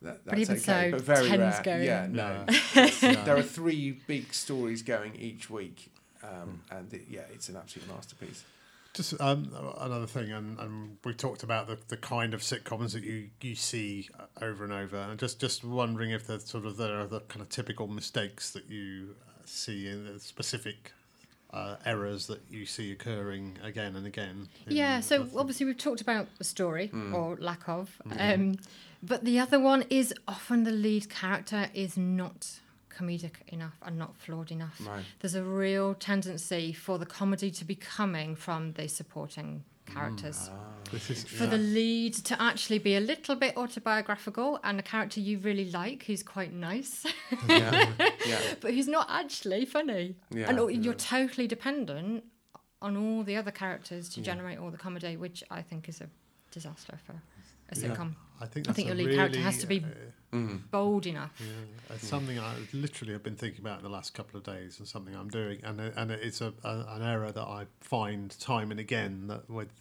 That, 0.00 0.24
that's 0.24 0.30
But 0.30 0.38
even 0.38 0.56
okay, 0.56 0.90
so, 0.90 0.90
but 0.92 1.00
very 1.00 1.28
rare. 1.28 1.60
going 1.64 1.82
yeah, 1.82 2.02
on. 2.04 2.12
no. 2.14 2.44
There 3.24 3.36
are 3.36 3.42
three 3.42 3.98
big 4.06 4.32
stories 4.32 4.82
going 4.82 5.16
each 5.16 5.50
week, 5.50 5.90
um, 6.22 6.60
and 6.70 6.92
it, 6.94 7.06
yeah, 7.10 7.22
it's 7.32 7.48
an 7.48 7.56
absolute 7.56 7.88
masterpiece. 7.88 8.44
Just 8.94 9.20
um, 9.20 9.52
another 9.80 10.06
thing, 10.06 10.32
and, 10.32 10.58
and 10.58 10.96
we 11.04 11.12
talked 11.14 11.42
about 11.44 11.68
the, 11.68 11.78
the 11.88 11.96
kind 11.96 12.34
of 12.34 12.40
sitcoms 12.40 12.92
that 12.94 13.04
you, 13.04 13.28
you 13.40 13.54
see 13.54 14.08
uh, 14.18 14.24
over 14.44 14.64
and 14.64 14.72
over, 14.72 14.96
and 14.96 15.18
just 15.20 15.38
just 15.40 15.62
wondering 15.62 16.10
if 16.10 16.26
there's 16.26 16.44
sort 16.44 16.64
of 16.64 16.76
there 16.76 16.98
are 16.98 17.06
the 17.06 17.20
kind 17.20 17.40
of 17.40 17.48
typical 17.48 17.86
mistakes 17.86 18.50
that 18.50 18.68
you 18.68 19.14
uh, 19.28 19.30
see 19.44 19.86
in 19.88 20.04
the 20.04 20.18
specific 20.18 20.92
uh, 21.52 21.76
errors 21.86 22.26
that 22.26 22.40
you 22.50 22.66
see 22.66 22.90
occurring 22.90 23.56
again 23.62 23.94
and 23.94 24.04
again. 24.06 24.48
Yeah, 24.66 24.98
so 25.00 25.22
the- 25.22 25.38
obviously 25.38 25.66
we've 25.66 25.78
talked 25.78 26.00
about 26.00 26.26
the 26.38 26.44
story 26.44 26.88
Mm. 26.92 27.14
or 27.14 27.36
lack 27.36 27.68
of, 27.68 28.00
Mm-hmm. 28.06 28.40
um, 28.42 28.56
but 29.02 29.24
the 29.24 29.38
other 29.38 29.60
one 29.60 29.84
is 29.90 30.12
often 30.26 30.64
the 30.64 30.72
lead 30.72 31.08
character 31.08 31.68
is 31.72 31.96
not 31.96 32.58
comedic 32.98 33.36
enough 33.48 33.76
and 33.82 33.98
not 33.98 34.16
flawed 34.16 34.50
enough. 34.50 34.80
Right. 34.84 35.04
There's 35.20 35.34
a 35.34 35.42
real 35.44 35.94
tendency 35.94 36.72
for 36.72 36.98
the 36.98 37.06
comedy 37.06 37.50
to 37.52 37.64
be 37.64 37.74
coming 37.74 38.34
from 38.36 38.72
the 38.72 38.88
supporting 38.88 39.64
Mm. 39.88 39.94
characters. 39.94 40.50
this 40.92 41.08
is 41.10 41.24
For 41.24 41.46
the 41.46 41.56
lead 41.56 42.12
to 42.30 42.34
actually 42.42 42.78
be 42.78 42.94
a 42.94 43.00
little 43.00 43.34
bit 43.36 43.56
autobiographical 43.56 44.58
and 44.62 44.78
a 44.78 44.82
character 44.82 45.18
you 45.20 45.38
really 45.38 45.70
like 45.70 46.02
who's 46.04 46.22
quite 46.22 46.52
nice, 46.52 47.06
Yeah, 47.48 47.92
yeah, 48.26 48.38
but 48.60 48.74
who's 48.74 48.86
not 48.88 49.06
actually 49.08 49.64
funny. 49.64 50.16
Yeah. 50.30 50.50
and 50.50 50.84
you're 50.84 50.92
totally 51.16 51.46
dependent 51.46 52.24
on 52.82 52.96
all 52.98 53.22
the 53.24 53.36
other 53.36 53.50
characters 53.50 54.10
to 54.10 54.20
Yeah. 54.20 54.26
generate 54.26 54.58
all 54.58 54.70
the 54.70 54.76
comedy, 54.86 55.16
which 55.16 55.42
I 55.50 55.62
think 55.62 55.88
is 55.88 56.02
a 56.02 56.08
disaster 56.50 56.98
for 57.06 57.12
a 57.12 57.76
Yeah. 57.78 57.88
sitcom. 57.94 58.14
I 58.40 58.46
think 58.46 58.68
I 58.68 58.72
think 58.72 58.86
your 58.86 58.96
lead 58.96 59.14
character 59.16 59.40
has 59.40 59.58
to 59.58 59.66
be- 59.66 59.84
uh, 59.84 60.36
mm. 60.36 60.70
Bold 60.70 61.06
enough. 61.06 61.32
Yeah, 61.40 61.94
it's 61.94 62.06
something 62.06 62.38
I 62.38 62.54
literally 62.72 63.12
have 63.12 63.22
been 63.24 63.34
thinking 63.36 63.60
about 63.60 63.78
in 63.78 63.82
the 63.84 63.90
last 63.90 64.14
couple 64.14 64.38
of 64.38 64.44
days, 64.44 64.78
and 64.78 64.86
something 64.86 65.14
I'm 65.14 65.28
doing, 65.28 65.60
and 65.64 65.80
and 65.80 66.10
it's 66.12 66.40
a, 66.40 66.52
a 66.62 66.86
an 66.96 67.02
error 67.02 67.32
that 67.32 67.42
I 67.60 67.66
find 67.80 68.30
time 68.38 68.70
and 68.70 68.78
again 68.78 69.26
that 69.26 69.50
with 69.50 69.72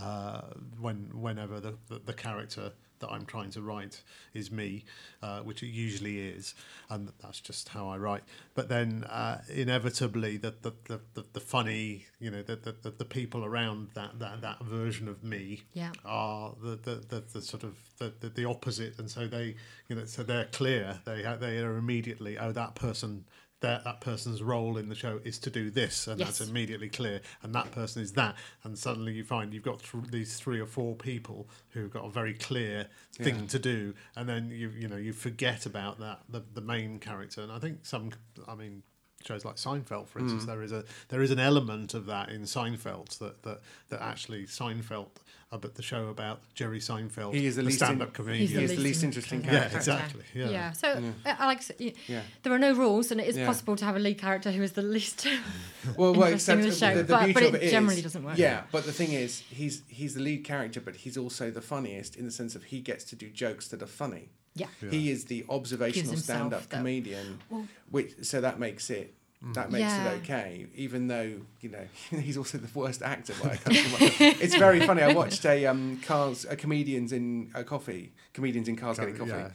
uh, 0.00 0.42
when 0.80 1.10
whenever 1.12 1.60
the, 1.60 1.74
the 1.88 2.00
the 2.04 2.12
character 2.12 2.72
that 3.00 3.10
I'm 3.10 3.26
trying 3.26 3.50
to 3.50 3.62
write 3.62 4.02
is 4.34 4.50
me, 4.50 4.84
uh, 5.22 5.40
which 5.40 5.62
it 5.62 5.68
usually 5.68 6.20
is, 6.20 6.54
and 6.88 7.10
that's 7.22 7.40
just 7.40 7.70
how 7.70 7.88
I 7.88 7.96
write. 7.98 8.22
But 8.54 8.68
then 8.68 9.04
uh, 9.04 9.42
inevitably, 9.52 10.36
the 10.36 10.54
the, 10.62 10.72
the, 10.84 11.00
the 11.14 11.24
the 11.32 11.40
funny, 11.40 12.06
you 12.18 12.30
know, 12.30 12.42
the, 12.42 12.56
the, 12.56 12.90
the, 12.90 13.04
people 13.04 13.44
around 13.44 13.88
that, 13.94 14.18
that 14.20 14.40
that 14.40 14.62
version 14.62 15.08
of 15.08 15.24
me 15.24 15.62
Yeah. 15.72 15.92
are 16.04 16.54
the, 16.62 16.76
the, 16.76 16.94
the, 17.08 17.24
the 17.32 17.42
sort 17.42 17.64
of 17.64 17.74
the, 17.98 18.12
the, 18.20 18.28
the 18.28 18.44
opposite 18.44 18.98
and 18.98 19.10
so 19.10 19.26
they 19.26 19.56
you 19.88 19.96
know 19.96 20.04
so 20.04 20.22
they're 20.22 20.46
clear 20.46 21.00
they 21.04 21.22
ha- 21.22 21.36
they 21.36 21.58
are 21.58 21.76
immediately 21.76 22.38
oh 22.38 22.52
that 22.52 22.74
person 22.74 23.24
that 23.60 23.84
that 23.84 24.00
person's 24.00 24.42
role 24.42 24.76
in 24.78 24.88
the 24.88 24.94
show 24.94 25.20
is 25.24 25.38
to 25.38 25.50
do 25.50 25.70
this 25.70 26.06
and 26.06 26.18
that's 26.20 26.40
immediately 26.40 26.88
clear 26.88 27.20
and 27.42 27.54
that 27.54 27.70
person 27.72 28.02
is 28.02 28.12
that 28.12 28.34
and 28.64 28.78
suddenly 28.78 29.12
you 29.12 29.22
find 29.24 29.52
you've 29.52 29.62
got 29.62 29.80
th- 29.82 30.04
these 30.10 30.36
three 30.36 30.58
or 30.58 30.66
four 30.66 30.94
people 30.94 31.48
who've 31.70 31.90
got 31.90 32.04
a 32.04 32.10
very 32.10 32.34
clear 32.34 32.86
thing 33.12 33.40
Yeah. 33.40 33.46
to 33.46 33.58
do 33.58 33.94
and 34.16 34.28
then 34.28 34.50
you 34.50 34.70
you 34.70 34.88
know 34.88 34.96
you 34.96 35.12
forget 35.12 35.66
about 35.66 35.98
that 36.00 36.20
the, 36.28 36.42
the 36.54 36.60
main 36.62 36.98
character 36.98 37.42
and 37.42 37.52
i 37.52 37.58
think 37.58 37.80
some 37.84 38.10
i 38.48 38.54
mean 38.54 38.82
shows 39.22 39.44
like 39.44 39.56
Seinfeld, 39.56 40.08
for 40.08 40.18
Mm. 40.18 40.22
instance, 40.22 40.46
there 40.46 40.62
is 40.62 40.72
a 40.72 40.82
there 41.08 41.20
is 41.20 41.30
an 41.30 41.38
element 41.38 41.92
of 41.92 42.06
that 42.06 42.30
in 42.30 42.44
Seinfeld 42.44 43.18
that 43.18 43.42
that, 43.42 43.60
that 43.90 44.00
actually 44.00 44.46
Seinfeld, 44.46 45.10
uh, 45.52 45.56
but 45.58 45.74
the 45.74 45.82
show 45.82 46.08
about 46.08 46.40
Jerry 46.54 46.78
Seinfeld, 46.78 47.34
He 47.34 47.44
is 47.46 47.56
the 47.56 47.62
least 47.62 47.78
stand-up 47.78 48.08
in- 48.08 48.14
comedian. 48.14 48.48
He 48.48 48.64
is 48.64 48.70
the 48.76 48.80
least 48.80 49.02
interesting 49.02 49.42
character. 49.42 49.56
Yeah, 49.56 49.68
character. 49.68 49.78
exactly. 49.78 50.24
Yeah. 50.34 50.50
Yeah. 50.50 50.72
So, 50.72 50.88
uh, 51.26 51.34
Alex, 51.38 51.72
y- 51.80 51.92
Yeah. 52.06 52.22
there 52.42 52.52
are 52.52 52.58
no 52.58 52.72
rules, 52.72 53.10
and 53.10 53.20
it 53.20 53.26
is 53.26 53.36
Yeah. 53.36 53.46
possible 53.46 53.74
to 53.76 53.84
have 53.84 53.96
a 53.96 53.98
lead 53.98 54.18
character 54.18 54.52
who 54.52 54.62
is 54.62 54.72
the 54.72 54.82
least. 54.82 55.26
Well, 55.96 56.12
well, 56.12 56.24
interesting 56.24 56.60
in 56.60 56.68
the 56.68 56.74
show, 56.74 56.94
the, 56.94 57.02
the 57.02 57.12
but- 57.14 57.34
but 57.34 57.42
of 57.42 57.54
it 57.54 57.62
it 57.62 57.66
is, 57.66 57.70
generally 57.72 58.02
doesn't 58.02 58.22
work. 58.22 58.36
Yeah, 58.38 58.64
but 58.70 58.84
the 58.84 58.92
thing 58.92 59.12
is, 59.12 59.40
he's 59.50 59.82
he's 59.88 60.14
the 60.14 60.20
lead 60.20 60.44
character, 60.44 60.80
but 60.80 60.94
he's 60.94 61.16
also 61.16 61.50
the 61.50 61.62
funniest 61.62 62.16
in 62.16 62.26
the 62.26 62.30
sense 62.30 62.54
of 62.54 62.64
he 62.64 62.80
gets 62.80 63.02
to 63.04 63.16
do 63.16 63.28
jokes 63.30 63.66
that 63.68 63.82
are 63.82 63.86
funny. 63.86 64.28
yeah. 64.54 64.66
Yeah. 64.82 64.90
He 64.90 65.10
is 65.10 65.24
the 65.26 65.44
observational 65.48 66.16
stand-up 66.16 66.68
that- 66.68 66.76
comedian, 66.78 67.38
Well- 67.48 67.66
which 67.90 68.12
so 68.22 68.40
that 68.40 68.58
makes 68.60 68.90
it 68.90 69.14
that 69.54 69.70
makes 69.70 69.82
Yeah. 69.82 70.10
it 70.12 70.20
okay. 70.22 70.66
Even 70.74 71.06
though 71.08 71.32
you 71.60 71.68
know 71.70 71.84
he's 72.10 72.36
also 72.36 72.58
the 72.58 72.68
worst 72.78 73.02
actor 73.02 73.32
by 73.42 73.50
a 73.52 73.56
country 73.56 73.82
mile. 73.90 74.10
It's 74.40 74.54
very 74.54 74.80
funny. 74.86 75.02
I 75.02 75.12
watched 75.14 75.44
a 75.46 75.66
um 75.66 76.00
cars 76.06 76.44
a 76.48 76.56
comedians 76.56 77.12
in 77.12 77.50
a 77.54 77.64
coffee 77.64 78.12
comedians 78.34 78.68
in 78.68 78.76
cars 78.76 78.98
getting 78.98 79.16
coffee, 79.16 79.30
Yeah, 79.30 79.50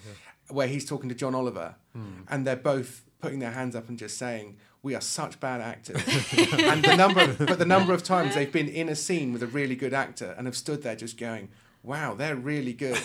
where 0.50 0.68
he's 0.68 0.86
talking 0.86 1.10
to 1.10 1.16
John 1.16 1.36
Oliver, 1.36 1.76
Hmm. 1.94 2.22
and 2.30 2.46
they're 2.48 2.56
both 2.56 3.04
putting 3.22 3.40
their 3.40 3.52
hands 3.52 3.76
up 3.76 3.90
and 3.90 3.98
just 3.98 4.18
saying. 4.18 4.58
We 4.82 4.94
are 4.94 5.02
such 5.02 5.40
bad 5.40 5.62
actors, 5.62 5.98
and 6.72 6.84
the 6.86 6.96
number, 6.96 7.22
of, 7.22 7.40
but 7.40 7.58
the 7.58 7.66
number 7.66 7.92
of 7.92 8.04
times 8.04 8.36
they've 8.36 8.52
been 8.52 8.68
in 8.68 8.88
a 8.88 8.96
scene 8.96 9.34
with 9.34 9.42
a 9.42 9.48
really 9.48 9.76
good 9.76 9.96
actor 9.96 10.36
and 10.38 10.46
have 10.46 10.56
stood 10.56 10.84
there 10.84 10.96
just 10.96 11.18
going, 11.18 11.50
"Wow, 11.82 12.14
they're 12.14 12.36
really 12.36 12.74
good," 12.74 13.00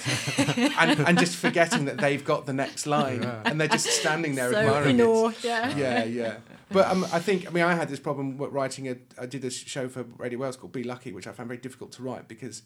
and, 0.79 1.01
and 1.01 1.19
just 1.19 1.37
forgetting 1.37 1.87
that 1.87 1.97
they've 1.97 2.23
got 2.23 2.45
the 2.45 2.53
next 2.53 2.87
line, 2.87 3.23
Yeah. 3.23 3.41
and 3.47 3.59
they're 3.59 3.67
just 3.69 3.87
standing 3.87 4.35
there 4.35 4.53
so 4.53 4.59
admiring 4.59 4.91
in 4.97 5.01
it. 5.01 5.05
awe, 5.09 5.33
yeah. 5.43 5.75
Yeah, 5.75 6.05
yeah. 6.05 6.37
But 6.71 6.87
um, 6.89 7.05
I 7.13 7.19
think 7.19 7.47
I 7.47 7.51
mean 7.51 7.65
I 7.65 7.75
had 7.75 7.89
this 7.89 8.01
problem 8.01 8.37
with 8.37 8.53
writing 8.53 8.89
a. 8.89 8.97
I 9.19 9.27
did 9.27 9.45
a 9.45 9.51
show 9.51 9.89
for 9.89 10.05
Radio 10.19 10.39
Wales 10.39 10.57
called 10.57 10.73
Be 10.73 10.85
Lucky, 10.85 11.13
which 11.13 11.27
I 11.27 11.33
found 11.33 11.49
very 11.49 11.61
difficult 11.61 11.93
to 11.93 12.03
write 12.03 12.29
because 12.29 12.63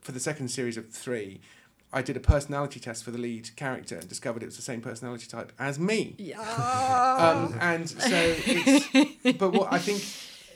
for 0.00 0.12
the 0.12 0.20
second 0.20 0.48
series 0.48 0.76
of 0.76 0.90
three, 0.90 1.40
I 1.92 2.02
did 2.02 2.16
a 2.16 2.20
personality 2.20 2.78
test 2.78 3.04
for 3.04 3.10
the 3.10 3.18
lead 3.18 3.54
character 3.56 3.96
and 3.96 4.08
discovered 4.08 4.42
it 4.42 4.46
was 4.46 4.56
the 4.56 4.62
same 4.62 4.80
personality 4.80 5.26
type 5.26 5.52
as 5.58 5.78
me. 5.78 6.14
Yeah. 6.18 6.40
Um, 6.40 7.56
and 7.60 7.88
so 7.88 7.98
it's, 8.12 9.38
but 9.38 9.52
what 9.52 9.72
I 9.72 9.78
think 9.78 10.04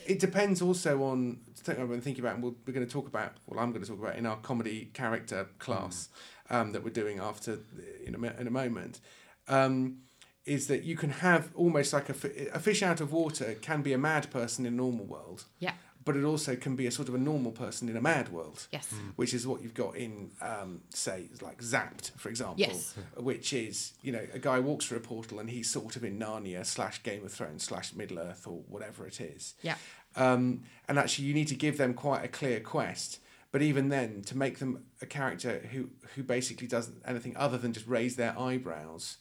it 0.07 0.19
depends 0.19 0.61
also 0.61 1.03
on 1.03 1.39
I've 1.67 1.89
been 1.89 2.01
thinking 2.01 2.23
about, 2.23 2.35
and 2.35 2.43
we'll, 2.43 2.55
we're 2.67 2.73
going 2.73 2.85
to 2.85 2.91
talk 2.91 3.07
about. 3.07 3.33
Well, 3.47 3.59
I'm 3.59 3.71
going 3.71 3.83
to 3.83 3.89
talk 3.89 3.99
about 3.99 4.17
in 4.17 4.25
our 4.25 4.35
comedy 4.37 4.89
character 4.93 5.47
class 5.59 6.09
um, 6.49 6.73
that 6.73 6.83
we're 6.83 6.89
doing 6.89 7.19
after 7.19 7.59
in 8.05 8.15
a, 8.15 8.41
in 8.41 8.47
a 8.47 8.51
moment. 8.51 8.99
Um, 9.47 9.99
is 10.45 10.67
that 10.67 10.83
you 10.83 10.95
can 10.97 11.09
have 11.09 11.49
almost 11.55 11.93
like 11.93 12.09
a, 12.09 12.15
a 12.53 12.59
fish 12.59 12.83
out 12.83 12.99
of 13.01 13.11
water 13.13 13.55
can 13.61 13.81
be 13.81 13.93
a 13.93 13.97
mad 13.97 14.29
person 14.31 14.65
in 14.65 14.73
a 14.73 14.75
normal 14.75 15.05
world, 15.05 15.45
Yeah. 15.59 15.71
but 16.03 16.17
it 16.17 16.23
also 16.25 16.55
can 16.57 16.75
be 16.75 16.85
a 16.85 16.91
sort 16.91 17.07
of 17.07 17.15
a 17.15 17.17
normal 17.17 17.53
person 17.53 17.87
in 17.87 17.95
a 17.95 18.01
mad 18.01 18.27
world. 18.29 18.67
Yes. 18.71 18.93
Which 19.15 19.33
is 19.33 19.47
what 19.47 19.61
you've 19.63 19.73
got 19.73 19.95
in, 19.95 20.31
um, 20.41 20.81
say, 20.89 21.29
like 21.41 21.61
Zapped, 21.61 22.11
for 22.17 22.27
example. 22.27 22.57
Yes. 22.59 22.93
Which 23.15 23.53
is, 23.53 23.93
you 24.01 24.11
know, 24.11 24.25
a 24.33 24.39
guy 24.39 24.59
walks 24.59 24.85
through 24.85 24.97
a 24.97 25.01
portal 25.01 25.39
and 25.39 25.49
he's 25.49 25.69
sort 25.69 25.95
of 25.95 26.03
in 26.03 26.19
Narnia 26.19 26.65
slash 26.65 27.01
Game 27.03 27.23
of 27.23 27.31
Thrones 27.31 27.63
slash 27.63 27.93
Middle 27.93 28.19
Earth 28.19 28.45
or 28.45 28.63
whatever 28.67 29.07
it 29.07 29.21
is. 29.21 29.53
Yeah. 29.61 29.75
Um, 30.17 30.63
and 30.89 30.99
actually, 30.99 31.25
you 31.25 31.33
need 31.33 31.47
to 31.47 31.55
give 31.55 31.77
them 31.77 31.93
quite 31.93 32.23
a 32.25 32.27
clear 32.27 32.59
quest. 32.59 33.19
But 33.53 33.61
even 33.61 33.89
then, 33.89 34.23
to 34.23 34.35
make 34.37 34.57
them 34.59 34.83
a 35.01 35.05
character 35.05 35.59
who, 35.71 35.89
who 36.15 36.23
basically 36.23 36.65
does 36.67 36.89
anything 37.05 37.37
other 37.37 37.57
than 37.57 37.71
just 37.71 37.87
raise 37.87 38.15
their 38.15 38.37
eyebrows, 38.37 39.17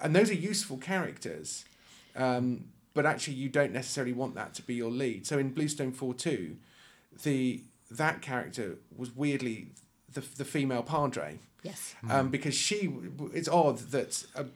and 0.00 0.14
those 0.14 0.30
are 0.30 0.34
useful 0.34 0.76
characters, 0.78 1.64
um, 2.16 2.64
but 2.94 3.06
actually, 3.06 3.34
you 3.34 3.48
don't 3.48 3.72
necessarily 3.72 4.12
want 4.12 4.34
that 4.34 4.54
to 4.54 4.62
be 4.62 4.74
your 4.74 4.90
lead. 4.90 5.26
So 5.26 5.38
in 5.38 5.50
Bluestone 5.50 5.92
Four 5.92 6.14
Two, 6.14 6.56
the 7.22 7.62
that 7.90 8.20
character 8.22 8.76
was 8.96 9.14
weirdly 9.14 9.68
the 10.12 10.22
the 10.36 10.44
female 10.44 10.82
padre 10.82 11.38
Yes. 11.62 11.94
um, 12.08 12.28
because 12.30 12.54
she 12.54 12.88
it's 13.34 13.48
odd 13.48 13.78
that 13.90 14.24
a, 14.34 14.42
a, 14.42 14.46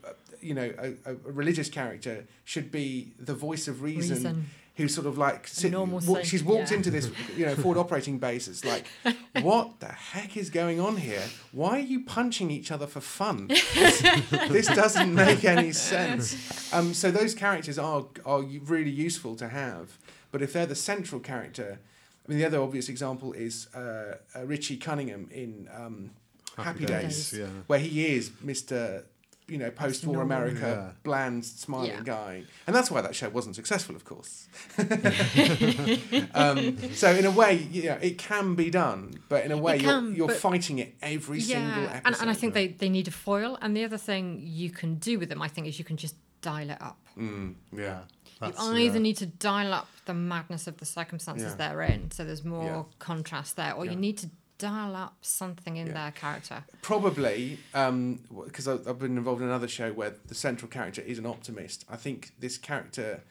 you 0.40 0.54
know 0.54 0.72
a, 0.78 1.12
a 1.12 1.14
religious 1.32 1.68
character 1.68 2.26
should 2.44 2.70
be 2.70 3.12
the 3.18 3.34
voice 3.34 3.66
of 3.68 3.82
reason, 3.82 4.16
Reason. 4.16 4.46
Who 4.76 4.88
sort 4.88 5.06
of 5.06 5.18
like 5.18 5.46
sit, 5.46 5.70
Normalcy, 5.70 6.10
wa- 6.10 6.22
she's 6.22 6.42
walked 6.42 6.70
yeah. 6.70 6.78
into 6.78 6.90
this 6.90 7.10
you 7.36 7.44
know 7.46 7.54
forward 7.54 7.78
operating 7.84 8.18
base 8.18 8.48
it's 8.48 8.64
like 8.64 8.86
what 9.42 9.80
the 9.80 9.86
heck 9.88 10.36
is 10.36 10.50
going 10.50 10.80
on 10.80 10.96
here 10.96 11.22
why 11.52 11.76
are 11.78 11.78
you 11.80 12.04
punching 12.04 12.50
each 12.50 12.70
other 12.70 12.86
for 12.86 13.00
fun 13.00 13.48
this, 13.48 14.00
this 14.48 14.66
doesn't 14.68 15.14
make 15.14 15.44
any 15.44 15.72
sense 15.72 16.72
um, 16.72 16.94
so 16.94 17.10
those 17.10 17.34
characters 17.34 17.78
are 17.78 18.06
are 18.24 18.42
really 18.42 18.90
useful 18.90 19.36
to 19.36 19.48
have 19.48 19.98
but 20.30 20.40
if 20.42 20.52
they're 20.52 20.66
the 20.66 20.74
central 20.74 21.20
character 21.20 21.78
I 22.26 22.30
mean 22.30 22.38
the 22.38 22.46
other 22.46 22.60
obvious 22.62 22.88
example 22.88 23.32
is 23.32 23.66
uh, 23.74 24.16
uh, 24.34 24.46
Richie 24.46 24.76
Cunningham 24.76 25.28
in 25.32 25.68
um, 25.76 26.10
Happy, 26.56 26.84
Days, 26.84 27.30
Days. 27.30 27.40
Yeah. 27.40 27.46
where 27.66 27.78
he 27.78 28.14
is 28.14 28.30
Mr. 28.44 29.04
You 29.48 29.58
know, 29.58 29.70
post-war. 29.70 30.22
America, 30.22 30.92
Yeah. 30.94 31.00
bland, 31.02 31.44
smiling 31.44 31.90
Yeah. 31.90 32.00
guy, 32.04 32.44
and 32.66 32.74
that's 32.74 32.90
why 32.90 33.00
that 33.02 33.14
show 33.14 33.28
wasn't 33.28 33.54
successful, 33.56 33.94
of 33.96 34.04
course. 34.04 34.48
um, 36.34 36.76
so 36.92 37.10
in 37.12 37.24
a 37.26 37.30
way, 37.30 37.54
you 37.70 37.84
know, 37.84 37.98
it 38.00 38.18
can 38.18 38.54
be 38.54 38.70
done, 38.70 39.14
but 39.28 39.44
in 39.44 39.52
a 39.52 39.56
way, 39.56 39.78
can, 39.78 40.14
you're, 40.14 40.28
you're 40.28 40.36
fighting 40.36 40.78
it 40.78 40.94
every 41.02 41.40
single 41.40 41.82
Yeah. 41.82 41.90
episode. 41.90 42.02
And, 42.06 42.16
and 42.22 42.30
I 42.30 42.34
think 42.34 42.54
they, 42.54 42.68
they 42.68 42.88
need 42.88 43.08
a 43.08 43.10
foil. 43.10 43.58
And 43.60 43.76
the 43.76 43.84
other 43.84 43.98
thing 43.98 44.40
you 44.44 44.70
can 44.70 44.96
do 44.96 45.18
with 45.18 45.28
them, 45.28 45.42
I 45.42 45.48
think, 45.48 45.66
is 45.66 45.78
you 45.78 45.84
can 45.84 45.96
just 45.96 46.14
dial 46.40 46.70
it 46.70 46.80
up. 46.80 46.98
Mm, 47.18 47.54
yeah. 47.76 48.00
That's, 48.40 48.58
you 48.64 48.76
either 48.76 48.96
yeah. 48.96 49.02
need 49.02 49.16
to 49.18 49.26
dial 49.26 49.72
up 49.72 49.88
the 50.06 50.14
madness 50.14 50.66
of 50.66 50.78
the 50.78 50.84
circumstances 50.86 51.54
Yeah. 51.58 51.68
they're 51.68 51.82
in, 51.82 52.10
so 52.10 52.24
there's 52.24 52.44
more 52.44 52.64
Yeah. 52.64 52.82
contrast 52.98 53.56
there, 53.56 53.72
or 53.74 53.84
Yeah. 53.84 53.92
you 53.92 53.96
need 53.98 54.18
to 54.18 54.30
dial 54.66 54.94
up 54.96 55.16
something 55.22 55.76
in 55.76 55.88
Yeah. 55.88 55.92
their 55.94 56.10
character. 56.12 56.64
Probably 56.82 57.58
because 57.72 58.68
I've 58.68 58.86
I've 58.88 58.98
been 58.98 59.16
involved 59.16 59.42
in 59.42 59.48
another 59.48 59.68
show 59.68 59.92
where 59.92 60.14
the 60.26 60.34
central 60.34 60.70
character 60.70 61.02
is 61.02 61.18
an 61.18 61.26
optimist. 61.26 61.84
I 61.88 61.96
think 61.96 62.32
this 62.38 62.56
character, 62.58 63.22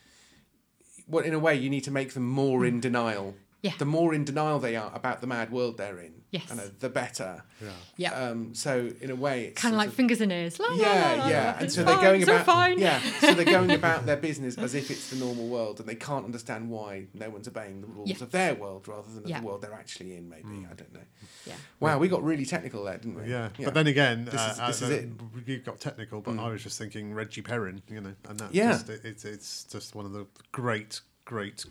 well, 1.08 1.24
in 1.24 1.34
a 1.34 1.40
way, 1.40 1.56
you 1.56 1.70
need 1.70 1.84
to 1.86 1.92
make 1.92 2.14
them 2.14 2.28
more 2.28 2.66
in 2.66 2.80
denial. 2.80 3.32
Hmm. 3.32 3.38
Yeah. 3.64 3.74
The 3.78 3.86
more 3.86 4.14
in 4.14 4.24
denial 4.26 4.60
they 4.60 4.76
are 4.76 4.92
about 4.94 5.22
the 5.22 5.28
mad 5.28 5.52
world 5.52 5.78
they're 5.78 6.00
in, 6.00 6.21
Yes. 6.32 6.50
and 6.50 6.60
the 6.80 6.88
better. 6.90 7.44
Yeah. 7.62 7.70
Yeah. 7.98 8.14
Um, 8.14 8.56
so 8.56 8.90
in 9.02 9.12
a 9.12 9.16
way, 9.16 9.48
it's 9.48 9.62
kind 9.62 9.76
of 9.76 9.80
sort 9.82 9.88
like 9.90 9.96
fingers 9.96 10.22
and 10.22 10.32
ears. 10.32 10.60
La, 10.60 10.68
la, 10.68 10.72
la, 10.76 10.78
yeah, 10.82 11.16
la, 11.20 11.28
yeah, 11.30 11.58
and 11.60 11.70
so 11.72 11.84
fine, 11.84 11.94
they're 11.94 12.04
going 12.10 12.24
about 12.24 12.46
fine. 12.46 12.80
yeah, 12.80 13.00
so 13.20 13.34
they're 13.34 13.44
going 13.44 13.72
about 13.82 14.06
their 14.06 14.16
business 14.16 14.58
as 14.58 14.74
if 14.74 14.90
it's 14.90 15.10
the 15.10 15.18
normal 15.18 15.48
world, 15.48 15.80
and 15.82 15.90
they 15.90 15.96
can't 15.96 16.24
understand 16.24 16.70
why 16.70 17.08
no 17.14 17.30
one's 17.30 17.50
obeying 17.50 17.82
the 17.82 17.88
rules 17.88 18.10
Yeah. 18.10 18.24
of 18.24 18.32
their 18.32 18.56
world 18.56 18.88
rather 18.88 19.12
than 19.12 19.28
Yeah. 19.28 19.42
the 19.42 19.46
world 19.46 19.62
they're 19.62 19.74
actually 19.74 20.16
in. 20.16 20.30
Maybe 20.30 20.66
I 20.72 20.74
don't 20.74 20.94
know. 20.94 21.02
Yeah. 21.46 21.56
Wow, 21.82 21.98
we 22.00 22.08
got 22.08 22.24
really 22.24 22.46
technical 22.46 22.86
there, 22.86 22.98
didn't 22.98 23.16
we? 23.22 23.30
Yeah. 23.30 23.50
but 23.62 23.74
then 23.74 23.88
again, 23.88 24.24
This 24.24 24.36
is- 24.36 24.40
uh, 24.60 24.68
this 24.68 24.82
uh, 24.82 24.86
is 24.86 24.92
it. 24.92 25.10
You 25.46 25.60
got 25.60 25.82
technical, 25.82 26.22
but 26.22 26.36
Mm. 26.36 26.40
I 26.46 26.50
was 26.50 26.64
just 26.64 26.78
thinking 26.78 27.14
Reggie 27.14 27.42
Perrin, 27.42 27.82
you 27.90 28.00
know, 28.00 28.14
and 28.30 28.40
that's 28.40 28.54
Yeah. 28.54 28.72
just, 28.72 28.90
it, 28.90 29.02
it's 29.04 29.26
it's 29.26 29.64
just 29.66 29.96
one 29.96 30.06
of 30.06 30.14
the 30.14 30.26
great, 30.54 31.02
great 31.26 31.66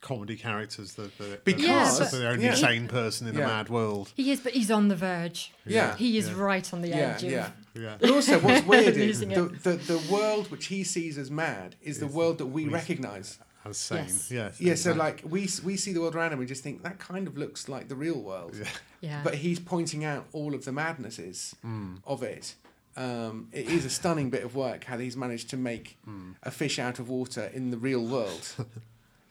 comedy 0.00 0.36
characters 0.36 0.94
that, 0.94 1.16
that 1.18 1.44
Because- 1.44 1.62
Yeah, 1.62 1.94
that's 1.98 2.10
the 2.12 2.28
only 2.28 2.44
yeah. 2.44 2.54
sane 2.54 2.86
person 2.88 3.26
in 3.26 3.34
Yeah. 3.36 3.44
a 3.44 3.46
mad 3.48 3.68
world. 3.68 4.12
He 4.14 4.30
is, 4.30 4.40
but 4.40 4.52
he's 4.52 4.70
on 4.70 4.88
the 4.88 4.96
verge. 4.96 5.52
Yeah. 5.66 5.96
He 5.96 6.16
is 6.18 6.28
Yeah. 6.28 6.34
right 6.38 6.72
on 6.72 6.82
the 6.82 6.88
yeah, 6.88 6.96
edge. 6.96 7.24
of- 7.24 7.30
yeah. 7.32 7.50
Yeah. 7.74 7.96
But 8.00 8.10
also, 8.10 8.38
what's 8.40 8.64
weird 8.66 8.96
is 8.96 9.20
the, 9.20 9.26
the 9.26 9.72
the 9.76 9.98
world 10.12 10.50
which 10.50 10.66
he 10.66 10.84
sees 10.84 11.18
as 11.18 11.30
mad 11.30 11.76
is 11.82 11.98
the 11.98 12.06
world 12.06 12.38
that 12.38 12.46
we 12.46 12.64
we- 12.64 12.70
recognise. 12.70 13.38
As 13.64 13.76
sane. 13.76 14.04
Yes. 14.06 14.30
Yes. 14.30 14.60
Yeah, 14.60 14.74
so 14.76 14.92
exactly. 14.92 14.98
like 14.98 15.22
we 15.24 15.48
we 15.64 15.76
see 15.76 15.92
the 15.92 16.00
world 16.00 16.14
around 16.14 16.32
him, 16.32 16.38
we 16.38 16.46
just 16.46 16.62
think 16.62 16.82
that 16.84 16.98
kind 17.00 17.26
of 17.26 17.36
looks 17.36 17.68
like 17.68 17.88
the 17.88 17.96
real 17.96 18.20
world. 18.20 18.54
Yeah. 18.56 18.68
Yeah. 19.00 19.20
But 19.24 19.34
he's 19.34 19.58
pointing 19.60 20.04
out 20.04 20.26
all 20.32 20.54
of 20.54 20.64
the 20.64 20.72
madnesses 20.72 21.54
Mm. 21.66 21.98
of 22.06 22.22
it. 22.22 22.54
Um, 22.96 23.48
it 23.52 23.68
is 23.68 23.84
a 23.84 23.90
stunning 23.90 24.30
bit 24.30 24.42
of 24.44 24.54
work 24.56 24.84
how 24.84 24.98
he's 24.98 25.16
managed 25.16 25.50
to 25.50 25.56
make 25.56 25.98
Mm. 26.08 26.34
a 26.42 26.50
fish 26.50 26.78
out 26.78 26.98
of 26.98 27.08
water 27.08 27.50
in 27.52 27.70
the 27.70 27.76
real 27.78 28.04
world. 28.04 28.48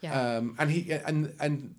yeah. 0.02 0.38
um, 0.38 0.56
and 0.60 0.72
he 0.72 0.92
and 0.92 1.34
and 1.40 1.76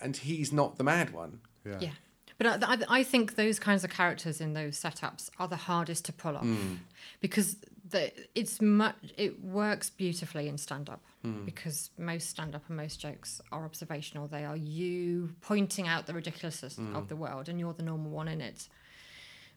and 0.00 0.16
he's 0.16 0.52
not 0.52 0.76
the 0.78 0.84
mad 0.84 1.10
one. 1.12 1.40
Yeah. 1.64 1.78
yeah. 1.80 1.90
But 2.38 2.64
I, 2.64 2.72
I, 2.74 2.78
I 3.00 3.02
think 3.04 3.36
those 3.36 3.58
kinds 3.60 3.84
of 3.84 3.90
characters 3.90 4.40
in 4.40 4.52
those 4.54 4.76
setups 4.80 5.30
are 5.38 5.46
the 5.46 5.56
hardest 5.56 6.04
to 6.06 6.12
pull 6.12 6.36
off 6.36 6.44
Mm. 6.44 6.78
because 7.20 7.56
the, 7.88 8.10
it's 8.34 8.60
much 8.60 8.96
it 9.16 9.44
works 9.44 9.90
beautifully 9.90 10.48
in 10.48 10.58
stand 10.58 10.88
up 10.90 11.02
Mm. 11.24 11.44
because 11.44 11.90
most 11.98 12.28
stand 12.30 12.56
up 12.56 12.62
and 12.66 12.76
most 12.76 12.98
jokes 12.98 13.40
are 13.52 13.64
observational. 13.64 14.26
They 14.26 14.44
are 14.44 14.56
you 14.56 15.34
pointing 15.40 15.86
out 15.86 16.06
the 16.06 16.14
ridiculousness 16.14 16.76
Mm. 16.76 16.96
of 16.96 17.06
the 17.08 17.14
world 17.16 17.48
and 17.48 17.60
you're 17.60 17.74
the 17.74 17.84
normal 17.84 18.10
one 18.10 18.26
in 18.26 18.40
it. 18.40 18.68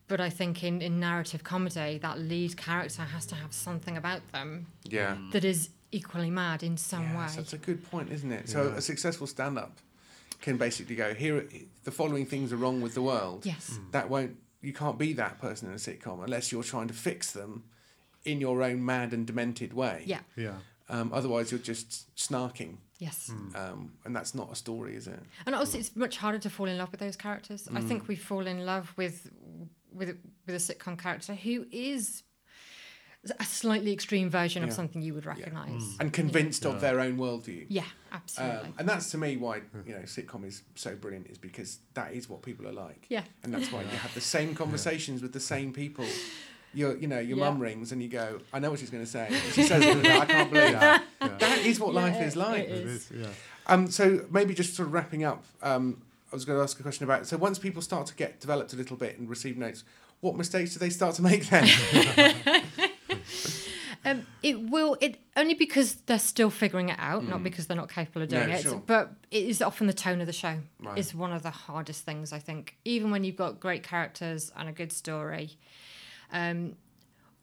But 0.07 0.21
I 0.21 0.29
think 0.29 0.63
in, 0.63 0.83
in 0.83 0.99
narrative 0.99 1.43
comedy, 1.43 1.97
that 1.97 2.19
lead 2.19 2.55
character 2.57 3.01
has 3.01 3.25
to 3.27 3.35
have 3.35 3.51
something 3.53 3.97
about 3.97 4.21
them 4.31 4.67
Yeah. 4.83 5.17
that 5.31 5.43
is 5.43 5.69
equally 5.91 6.29
mad 6.29 6.63
in 6.63 6.77
some 6.77 7.03
Yes, 7.03 7.31
way. 7.31 7.41
that's 7.41 7.53
a 7.53 7.57
good 7.57 7.89
point, 7.89 8.11
isn't 8.11 8.31
it? 8.31 8.49
So 8.49 8.69
a 8.69 8.81
successful 8.81 9.27
stand-up 9.27 9.79
can 10.41 10.57
basically 10.57 10.95
go 10.95 11.13
here. 11.13 11.47
The 11.83 11.91
following 11.91 12.25
things 12.25 12.51
are 12.51 12.57
wrong 12.57 12.81
with 12.81 12.93
the 12.93 13.01
world. 13.01 13.45
Yes. 13.45 13.79
That 13.91 14.09
won't. 14.09 14.37
You 14.61 14.73
can't 14.73 14.97
be 14.97 15.13
that 15.13 15.39
person 15.39 15.67
in 15.69 15.75
a 15.75 15.77
sitcom 15.77 16.23
unless 16.23 16.51
you're 16.51 16.63
trying 16.63 16.87
to 16.87 16.93
fix 16.93 17.31
them 17.31 17.63
in 18.25 18.41
your 18.41 18.63
own 18.63 18.83
mad 18.83 19.13
and 19.13 19.25
demented 19.27 19.73
way. 19.73 20.03
Yeah. 20.05 20.21
Yeah. 20.35 20.55
Um, 20.89 21.11
otherwise, 21.13 21.51
you're 21.51 21.59
just 21.59 22.13
snarking, 22.15 22.77
Yes. 22.99 23.31
um, 23.55 23.93
and 24.05 24.15
that's 24.15 24.35
not 24.35 24.51
a 24.51 24.55
story, 24.55 24.95
is 24.95 25.07
it? 25.07 25.19
And 25.45 25.55
also, 25.55 25.77
it's 25.79 25.95
much 25.95 26.17
harder 26.17 26.37
to 26.39 26.49
fall 26.49 26.67
in 26.67 26.77
love 26.77 26.91
with 26.91 26.99
those 26.99 27.15
characters. 27.15 27.67
I 27.73 27.81
Mm. 27.81 27.87
think 27.87 28.07
we 28.07 28.15
fall 28.15 28.45
in 28.47 28.65
love 28.65 28.93
with 28.97 29.29
with 29.91 30.17
with 30.45 30.55
a 30.55 30.59
sitcom 30.59 30.97
character 30.99 31.33
who 31.35 31.65
is 31.71 32.23
a 33.39 33.43
slightly 33.45 33.91
extreme 33.93 34.29
version 34.29 34.63
of 34.63 34.71
something 34.73 35.01
you 35.01 35.13
would 35.13 35.25
recognise. 35.25 35.95
And 35.99 36.11
convinced 36.13 36.65
of 36.65 36.81
their 36.81 36.99
own 36.99 37.17
worldview. 37.17 37.65
Yeah, 37.69 37.83
absolutely. 38.11 38.57
Um, 38.69 38.73
and 38.79 38.89
that's 38.89 39.09
to 39.11 39.17
me 39.17 39.37
why 39.37 39.61
you 39.85 39.93
know 39.93 40.01
sitcom 40.01 40.45
is 40.45 40.63
so 40.75 40.95
brilliant 40.95 41.27
is 41.27 41.37
because 41.37 41.79
that 41.95 42.13
is 42.13 42.29
what 42.29 42.41
people 42.41 42.67
are 42.67 42.73
like. 42.73 43.05
yeah, 43.09 43.23
and 43.43 43.53
that's 43.53 43.71
why 43.71 43.81
you 43.81 43.87
have 43.97 44.13
the 44.13 44.21
same 44.21 44.53
conversations 44.55 45.21
with 45.21 45.33
the 45.33 45.39
same 45.39 45.73
people. 45.73 46.05
Your, 46.73 46.97
you 46.97 47.07
know, 47.07 47.19
your 47.19 47.37
Yeah. 47.37 47.45
mum 47.45 47.59
rings 47.59 47.93
and 47.93 48.03
you 48.03 48.09
go, 48.09 48.39
I 48.51 48.59
know 48.59 48.69
what 48.69 48.79
she's 48.81 48.89
going 48.89 49.05
to 49.05 49.09
say. 49.09 49.29
She 49.53 49.63
says, 49.63 49.81
it, 49.81 50.05
I 50.05 50.25
can't 50.25 50.51
believe 50.51 50.73
that. 50.73 51.03
Yeah. 51.21 51.37
That 51.39 51.59
is 51.59 51.79
what 51.79 51.93
life 51.93 52.19
is 52.21 52.35
like. 52.35 52.65
it 52.65 52.69
It 52.69 52.85
is. 52.85 53.09
is. 53.09 53.11
Yeah. 53.21 53.27
Um, 53.67 53.89
so 53.89 54.25
maybe 54.29 54.53
just 54.53 54.75
sort 54.75 54.87
of 54.89 54.93
wrapping 54.93 55.23
up, 55.23 55.45
um, 55.63 56.01
I 56.33 56.35
was 56.35 56.43
going 56.43 56.59
to 56.59 56.63
ask 56.63 56.77
a 56.77 56.83
question 56.83 57.05
about. 57.05 57.27
So 57.27 57.37
once 57.37 57.57
people 57.59 57.81
start 57.81 58.07
to 58.07 58.15
get 58.15 58.41
developed 58.41 58.73
a 58.73 58.75
little 58.75 58.97
bit 58.97 59.17
and 59.17 59.29
receive 59.29 59.55
notes, 59.57 59.85
what 60.19 60.35
mistakes 60.35 60.73
do 60.73 60.79
they 60.79 60.89
start 60.89 61.15
to 61.15 61.21
make 61.21 61.47
then? 61.49 61.63
um, 64.05 64.25
it 64.43 64.69
will. 64.69 64.95
It 65.01 65.19
only 65.35 65.53
because 65.55 65.95
they're 66.05 66.19
still 66.19 66.49
figuring 66.49 66.89
it 66.89 66.97
out, 66.99 67.27
not 67.27 67.39
Mm. 67.39 67.43
because 67.43 67.67
they're 67.67 67.75
not 67.77 67.89
capable 67.89 68.21
of 68.21 68.31
No, 68.31 68.39
doing 68.39 68.51
it. 68.55 68.61
sure. 68.61 68.81
But 68.85 69.13
it 69.31 69.43
is 69.45 69.61
often 69.61 69.87
the 69.87 69.93
tone 69.93 70.21
of 70.21 70.27
the 70.27 70.33
show 70.33 70.59
Right. 70.79 70.97
is 70.97 71.13
one 71.13 71.33
of 71.33 71.43
the 71.43 71.49
hardest 71.49 72.05
things. 72.05 72.31
I 72.31 72.39
think, 72.39 72.77
even 72.85 73.11
when 73.11 73.23
you've 73.23 73.35
got 73.35 73.59
great 73.59 73.83
characters 73.83 74.51
and 74.55 74.69
a 74.69 74.71
good 74.71 74.91
story. 74.93 75.57
Um, 76.31 76.75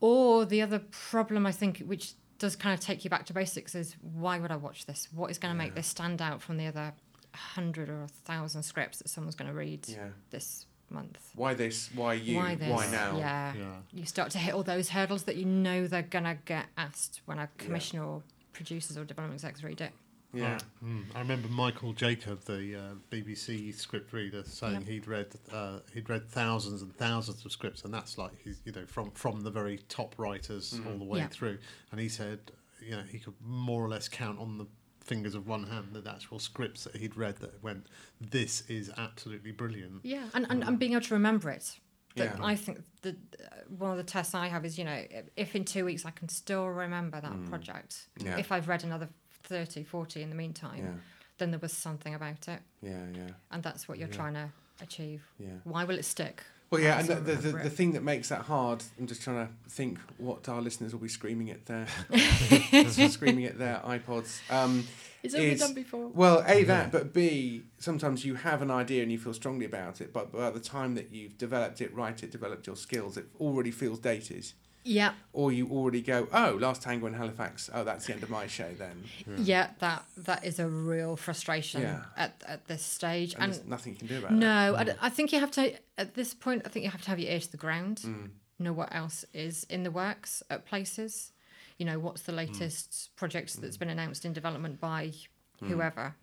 or 0.01 0.45
the 0.45 0.63
other 0.63 0.79
problem 0.79 1.47
I 1.47 1.53
think, 1.53 1.79
which 1.81 2.15
does 2.39 2.57
kind 2.57 2.75
of 2.75 2.81
take 2.81 3.05
you 3.05 3.11
back 3.11 3.27
to 3.27 3.33
basics, 3.33 3.75
is 3.75 3.95
why 4.01 4.39
would 4.39 4.51
I 4.51 4.57
watch 4.57 4.87
this? 4.87 5.09
What 5.13 5.31
is 5.31 5.39
going 5.39 5.55
to 5.55 5.59
make 5.59 5.75
this 5.75 5.87
stand 5.87 6.21
out 6.23 6.43
from 6.43 6.57
the 6.57 6.67
other 6.67 6.93
hundred 7.35 7.89
or 7.89 8.03
a 8.03 8.09
thousand 8.09 8.63
scripts 8.65 8.99
that 8.99 9.09
someone's 9.09 9.35
going 9.37 9.49
to 9.51 9.57
read 9.57 9.89
yeah. 9.89 10.09
this 10.31 10.67
month? 10.93 11.19
Why 11.35 11.55
this? 11.55 11.91
Why 11.95 12.15
you? 12.15 12.37
Why 12.37 12.55
this? 12.55 12.91
now? 12.93 13.17
Yeah. 13.19 13.55
Yeah. 13.57 13.65
You 13.93 14.05
start 14.07 14.31
to 14.33 14.39
hit 14.39 14.55
all 14.55 14.63
those 14.63 14.91
hurdles 14.91 15.25
that 15.25 15.37
you 15.37 15.45
know 15.47 15.87
they're 15.87 16.03
going 16.03 16.25
to 16.25 16.37
get 16.45 16.67
asked 16.77 17.21
when 17.27 17.39
a 17.39 17.49
commissioner 17.59 18.05
or 18.05 18.23
producers 18.53 18.97
or 18.99 19.05
development 19.05 19.43
execs 19.43 19.63
read 19.65 19.81
it. 19.81 19.93
Yeah. 20.35 20.59
Mm. 20.83 21.05
I 21.15 21.19
remember 21.19 21.49
Michael 21.49 21.93
Jacob, 21.93 22.45
the 22.45 22.75
uh, 22.77 22.81
BBC 23.11 23.75
script 23.75 24.15
reader, 24.15 24.43
saying 24.47 24.75
Yep. 24.81 24.89
he'd 24.89 25.07
read 25.07 25.27
uh, 25.53 25.81
he'd 25.93 26.09
read 26.09 26.27
thousands 26.31 26.81
and 26.81 26.95
thousands 26.97 27.45
of 27.45 27.53
scripts, 27.53 27.85
and 27.85 27.93
that's 27.93 28.17
like 28.17 28.33
he's 28.43 28.61
you 28.65 28.73
know 28.73 28.87
from 28.87 29.11
from 29.11 29.43
the 29.43 29.51
very 29.51 29.79
top 29.91 30.15
writers 30.19 30.73
Mm. 30.73 30.87
all 30.91 30.99
the 30.99 31.05
way 31.05 31.19
Yeah. 31.19 31.27
through. 31.29 31.59
And 31.91 32.01
he 32.01 32.09
said, 32.09 32.39
you 32.83 32.93
know, 32.93 33.03
he 33.03 33.19
could 33.19 33.35
more 33.45 33.85
or 33.85 33.89
less 33.91 34.09
count 34.09 34.39
on 34.39 34.57
the 34.57 34.67
fingers 35.03 35.35
of 35.35 35.47
one 35.47 35.65
hand 35.65 35.89
the 35.93 36.11
actual 36.11 36.39
scripts 36.39 36.85
that 36.85 36.97
he'd 36.97 37.17
read 37.17 37.37
that 37.39 37.63
went, 37.63 37.87
"This 38.21 38.63
is 38.69 38.91
absolutely 38.97 39.53
brilliant." 39.53 40.01
Yeah, 40.05 40.25
and, 40.35 40.47
and, 40.51 40.63
and 40.65 40.79
being 40.79 40.93
able 40.93 41.03
to 41.03 41.15
remember 41.15 41.51
it. 41.51 41.79
Yeah. 42.15 42.37
I 42.43 42.57
think 42.57 42.83
the 43.01 43.11
uh, 43.11 43.47
one 43.79 43.91
of 43.91 43.97
the 43.97 44.03
tests 44.05 44.35
I 44.35 44.49
have 44.49 44.65
is 44.67 44.79
you 44.79 44.85
know 44.85 45.03
if 45.37 45.57
in 45.57 45.65
two 45.65 45.85
weeks 45.87 46.05
I 46.05 46.11
can 46.11 46.29
still 46.29 46.67
remember 46.67 47.21
that 47.21 47.45
project. 47.47 48.09
Mm. 48.19 48.25
Yeah. 48.27 48.39
If 48.39 48.53
I've 48.53 48.69
read 48.69 48.85
another 48.85 49.09
30, 49.45 49.83
40 49.85 50.23
in 50.23 50.29
the 50.29 50.37
meantime, 50.37 50.79
Yeah. 50.85 50.93
then 51.39 51.51
there 51.51 51.59
was 51.61 51.73
something 51.73 52.15
about 52.15 52.49
it, 52.49 52.61
Yeah, 52.83 53.05
yeah, 53.15 53.31
and 53.51 53.63
that's 53.63 53.89
what 53.89 53.99
you're 53.99 54.09
Yeah. 54.09 54.15
trying 54.15 54.35
to 54.35 54.51
achieve. 54.81 55.23
yeah. 55.39 55.57
Why 55.65 55.85
will 55.85 55.99
it 55.99 56.05
stick? 56.05 56.43
Well, 56.73 56.81
yeah, 56.81 57.01
and 57.01 57.07
the, 57.09 57.15
the, 57.17 57.35
the, 57.35 57.53
the 57.65 57.71
thing 57.71 57.93
that 57.93 58.03
makes 58.03 58.31
that 58.31 58.41
hard, 58.43 58.83
I'm 58.99 59.07
just 59.07 59.21
trying 59.23 59.47
to 59.47 59.53
think 59.69 59.99
what 60.17 60.49
our 60.49 60.63
listeners 60.63 60.95
will 60.95 61.01
be 61.03 61.09
screaming 61.09 61.51
at 61.51 61.67
their 61.67 61.87
screaming 63.11 63.45
at 63.45 63.59
their 63.59 63.77
iPods. 63.85 64.41
Um, 64.51 64.87
It's 65.23 65.35
only 65.35 65.55
done 65.55 65.75
before. 65.75 66.09
well, 66.15 66.43
a 66.47 66.65
that, 66.65 66.91
but 66.91 67.13
b 67.13 67.63
sometimes 67.79 68.25
you 68.25 68.37
have 68.37 68.63
an 68.63 68.71
idea 68.71 69.03
and 69.03 69.13
you 69.13 69.19
feel 69.19 69.35
strongly 69.35 69.67
about 69.67 70.01
it, 70.01 70.15
but 70.15 70.33
by 70.33 70.51
the 70.51 70.61
time 70.61 70.95
that 70.95 71.13
you've 71.13 71.37
developed 71.37 71.83
it, 71.83 71.95
write 71.95 72.23
it, 72.23 72.31
developed 72.33 72.67
your 72.67 72.77
skills, 72.77 73.19
it 73.19 73.27
already 73.39 73.71
feels 73.71 73.99
dated. 73.99 74.53
Yeah, 74.85 75.13
Or 75.33 75.53
you 75.53 75.69
already 75.69 76.01
go, 76.03 76.27
oh, 76.33 76.59
last 76.61 76.83
tango 76.83 77.07
in 77.07 77.15
Halifax. 77.15 77.71
Oh, 77.73 77.85
that's 77.85 78.07
the 78.07 78.15
end 78.15 78.23
of 78.25 78.31
my 78.31 78.49
show 78.49 78.69
then. 78.77 79.05
yeah, 79.39 79.71
that 79.79 80.05
that 80.17 80.45
is 80.45 80.59
a 80.59 80.69
real 80.69 81.15
frustration 81.17 81.83
Yeah. 81.83 82.03
at 82.17 82.43
at 82.47 82.67
this 82.67 82.83
stage, 82.83 83.35
And, 83.35 83.45
and 83.45 83.53
there's 83.55 83.67
nothing 83.67 83.93
you 83.93 83.99
can 84.01 84.09
do 84.09 84.19
about 84.19 84.33
it. 84.33 84.35
no, 84.35 84.95
I 85.01 85.09
think 85.09 85.33
you 85.33 85.39
have 85.41 85.53
to 85.53 85.73
at 85.99 86.15
this 86.15 86.35
point. 86.35 86.63
I 86.65 86.69
think 86.69 86.85
you 86.85 86.91
have 86.91 87.03
to 87.03 87.11
have 87.11 87.21
your 87.21 87.31
ear 87.31 87.41
to 87.41 87.51
the 87.51 87.57
ground. 87.57 87.99
Mm. 88.05 88.31
know 88.59 88.73
what 88.73 88.95
else 88.95 89.25
is 89.33 89.65
in 89.71 89.83
the 89.85 89.91
works 89.91 90.43
at 90.51 90.65
places. 90.67 91.33
You 91.79 91.87
know, 91.87 91.99
what's 91.99 92.23
the 92.23 92.33
latest 92.33 93.11
project 93.17 93.61
that's 93.61 93.77
been 93.77 93.89
announced 93.91 94.25
in 94.25 94.33
development 94.33 94.81
by 94.81 95.13
whoever. 95.61 96.15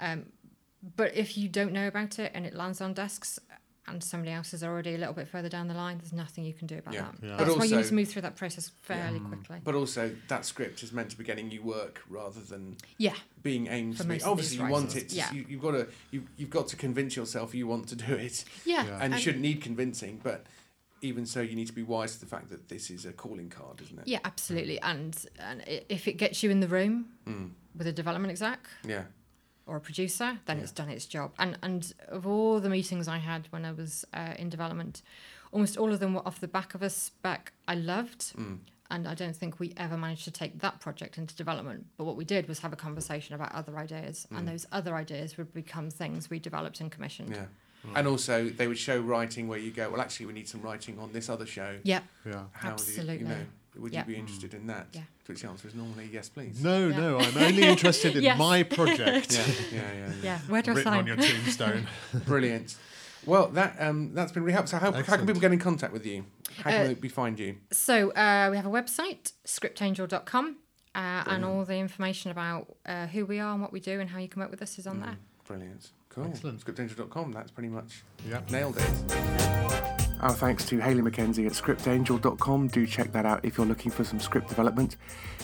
Um, 0.00 0.26
but 0.96 1.14
if 1.16 1.36
you 1.38 1.48
don't 1.48 1.72
know 1.72 1.88
about 1.88 2.18
it 2.18 2.30
and 2.34 2.44
it 2.46 2.54
lands 2.54 2.80
on 2.80 2.92
desks 2.94 3.38
and 3.88 4.02
somebody 4.02 4.32
else 4.32 4.52
is 4.52 4.64
already 4.64 4.94
a 4.94 4.98
little 4.98 5.14
bit 5.14 5.28
further 5.28 5.48
down 5.48 5.68
the 5.68 5.74
line, 5.74 5.98
there's 5.98 6.12
nothing 6.12 6.44
you 6.44 6.52
can 6.52 6.66
do 6.66 6.78
about 6.78 6.94
Yeah. 6.94 7.02
that. 7.02 7.14
Yeah. 7.22 7.36
That's 7.36 7.50
But 7.50 7.58
why 7.58 7.64
you 7.66 7.76
need 7.76 7.84
to 7.86 7.94
move 7.94 8.08
through 8.08 8.22
that 8.22 8.36
process 8.36 8.70
fairly 8.82 9.20
quickly. 9.20 9.58
But 9.62 9.74
also, 9.74 10.14
that 10.28 10.44
script 10.44 10.82
is 10.82 10.92
meant 10.92 11.10
to 11.10 11.18
be 11.18 11.24
getting 11.24 11.50
you 11.50 11.62
work 11.62 12.02
rather 12.08 12.40
than 12.40 12.76
Yeah, 12.98 13.14
being 13.42 13.68
aimed 13.68 13.96
For 13.96 14.02
to 14.02 14.08
be. 14.08 14.14
most 14.14 14.22
of 14.24 14.28
Obviously, 14.30 14.56
these 14.58 14.66
you 14.66 14.72
want 14.72 14.96
it. 14.96 15.08
To, 15.10 15.14
yeah. 15.14 15.32
you, 15.32 15.46
you've 15.48 15.62
got 15.62 15.72
to. 15.72 15.88
You, 16.10 16.24
you've 16.36 16.50
got 16.50 16.68
to 16.68 16.76
convince 16.76 17.16
yourself 17.16 17.54
you 17.54 17.66
want 17.66 17.88
to 17.88 17.96
do 17.96 18.14
it, 18.14 18.44
yeah, 18.64 18.84
Yeah. 18.86 18.98
and 19.00 19.14
you 19.14 19.20
shouldn't 19.20 19.42
need 19.42 19.62
convincing. 19.62 20.20
But 20.22 20.46
even 21.02 21.26
so, 21.26 21.40
you 21.40 21.54
need 21.54 21.66
to 21.68 21.72
be 21.74 21.82
wise 21.82 22.14
to 22.14 22.20
the 22.20 22.26
fact 22.26 22.50
that 22.50 22.68
this 22.68 22.90
is 22.90 23.04
a 23.06 23.12
calling 23.12 23.50
card, 23.50 23.80
isn't 23.82 23.98
it? 24.00 24.08
yeah, 24.08 24.18
absolutely. 24.24 24.80
And 24.80 25.16
and 25.38 25.62
if 25.88 26.08
it 26.08 26.14
gets 26.14 26.42
you 26.42 26.50
in 26.50 26.60
the 26.60 26.68
room 26.68 27.06
Mm. 27.26 27.50
with 27.76 27.86
a 27.86 27.92
development 27.92 28.30
exec, 28.32 28.66
Yeah. 28.84 29.04
Or 29.66 29.76
a 29.76 29.80
producer, 29.80 30.38
then 30.46 30.56
Yeah. 30.58 30.62
it's 30.62 30.72
done 30.72 30.88
its 30.88 31.06
job. 31.06 31.32
And 31.38 31.58
and 31.62 31.92
of 32.08 32.26
all 32.26 32.60
the 32.60 32.68
meetings 32.70 33.08
I 33.08 33.18
had 33.18 33.46
when 33.50 33.64
I 33.64 33.72
was 33.72 34.04
uh, 34.14 34.34
in 34.38 34.48
development, 34.48 35.02
almost 35.52 35.76
all 35.76 35.92
of 35.92 36.00
them 36.00 36.14
were 36.14 36.26
off 36.26 36.40
the 36.40 36.48
back 36.48 36.74
of 36.74 36.82
a 36.82 36.90
spec 36.90 37.52
I 37.68 37.74
loved. 37.74 38.34
Mm. 38.36 38.58
And 38.88 39.08
I 39.08 39.14
don't 39.16 39.34
think 39.34 39.58
we 39.58 39.74
ever 39.76 39.96
managed 39.96 40.22
to 40.26 40.30
take 40.30 40.60
that 40.60 40.78
project 40.78 41.18
into 41.18 41.34
development. 41.34 41.86
But 41.96 42.04
what 42.04 42.14
we 42.16 42.24
did 42.24 42.46
was 42.46 42.60
have 42.60 42.72
a 42.72 42.76
conversation 42.76 43.34
about 43.34 43.50
other 43.52 43.76
ideas, 43.78 44.28
and 44.30 44.46
Mm. 44.46 44.52
those 44.52 44.66
other 44.70 44.94
ideas 44.94 45.36
would 45.36 45.52
become 45.52 45.90
things 45.90 46.30
we 46.30 46.38
developed 46.38 46.80
and 46.80 46.90
commissioned. 46.92 47.30
Yeah. 47.34 47.46
And 47.96 48.06
also, 48.06 48.48
they 48.48 48.68
would 48.68 48.78
show 48.78 49.00
writing 49.00 49.48
where 49.48 49.58
you 49.58 49.72
go. 49.72 49.90
Well, 49.90 50.00
actually, 50.00 50.26
we 50.26 50.32
need 50.34 50.48
some 50.48 50.60
writing 50.62 50.98
on 51.00 51.12
this 51.12 51.28
other 51.28 51.46
show. 51.46 51.78
Yeah, 51.82 52.02
Yeah. 52.24 52.44
How 52.52 52.60
Do 52.76 52.82
you, 52.84 52.90
Absolutely. 52.90 53.18
you 53.18 53.24
know, 53.24 53.46
would 53.80 53.92
Yeah. 53.92 54.00
you 54.06 54.14
be 54.14 54.16
interested 54.18 54.54
in 54.54 54.66
that? 54.68 54.86
Yeah. 54.92 55.00
To 55.24 55.32
which 55.32 55.42
the 55.42 55.48
answer 55.48 55.68
is 55.68 55.74
normally 55.74 56.08
yes, 56.12 56.28
please. 56.28 56.62
No, 56.62 56.88
Yeah. 56.88 56.96
no, 56.98 57.18
I'm 57.18 57.36
only 57.36 57.62
interested 57.74 58.16
in 58.16 58.22
Yes. 58.22 58.38
my 58.38 58.62
project. 58.78 59.32
Yeah, 59.32 59.44
yeah, 59.72 59.80
yeah. 59.80 59.92
yeah. 60.06 60.12
yeah. 60.22 60.38
Where 60.48 60.62
do 60.62 60.72
I 60.72 60.74
Written 60.74 60.94
on 60.94 61.06
your 61.06 61.16
tombstone. 61.16 61.86
Brilliant. 62.26 62.76
Well, 63.24 63.48
that 63.48 63.76
um, 63.80 64.12
that's 64.14 64.30
been 64.32 64.44
really 64.44 64.52
helpful. 64.54 64.78
So, 64.78 64.84
how, 64.84 64.92
how 64.92 65.16
can 65.16 65.26
people 65.26 65.40
get 65.40 65.52
in 65.52 65.58
contact 65.58 65.92
with 65.92 66.06
you? 66.06 66.24
How 66.58 66.70
can 66.70 66.90
Uh, 66.92 66.94
we 67.00 67.08
find 67.08 67.38
you? 67.38 67.56
So 67.72 68.10
uh, 68.12 68.48
we 68.50 68.56
have 68.56 68.66
a 68.66 68.70
website, 68.70 69.32
scriptangel.com, 69.44 70.56
uh, 70.94 70.98
and 71.26 71.44
all 71.44 71.64
the 71.64 71.76
information 71.76 72.30
about 72.30 72.76
uh, 72.86 73.06
who 73.08 73.26
we 73.26 73.40
are 73.40 73.52
and 73.52 73.60
what 73.60 73.72
we 73.72 73.80
do 73.80 73.98
and 74.00 74.10
how 74.10 74.18
you 74.20 74.28
can 74.28 74.40
work 74.40 74.50
with 74.52 74.62
us 74.62 74.78
is 74.78 74.86
on 74.86 75.00
there. 75.00 75.10
Mm, 75.10 75.46
Brilliant. 75.48 75.90
Cool. 76.08 76.26
Excellent. 76.26 76.64
Scriptangel.com. 76.64 77.32
That's 77.32 77.50
pretty 77.50 77.68
much 77.68 78.04
yeah. 78.28 78.40
Nailed 78.48 78.76
it. 78.78 80.05
Our 80.22 80.32
thanks 80.32 80.64
to 80.66 80.78
Hayley 80.78 81.02
McKenzie 81.02 81.44
at 81.44 81.52
scriptangel.com. 81.52 82.68
Do 82.68 82.86
check 82.86 83.12
that 83.12 83.26
out 83.26 83.44
if 83.44 83.58
you're 83.58 83.66
looking 83.66 83.90
for 83.90 84.02
some 84.02 84.18
script 84.18 84.48
development. 84.48 84.96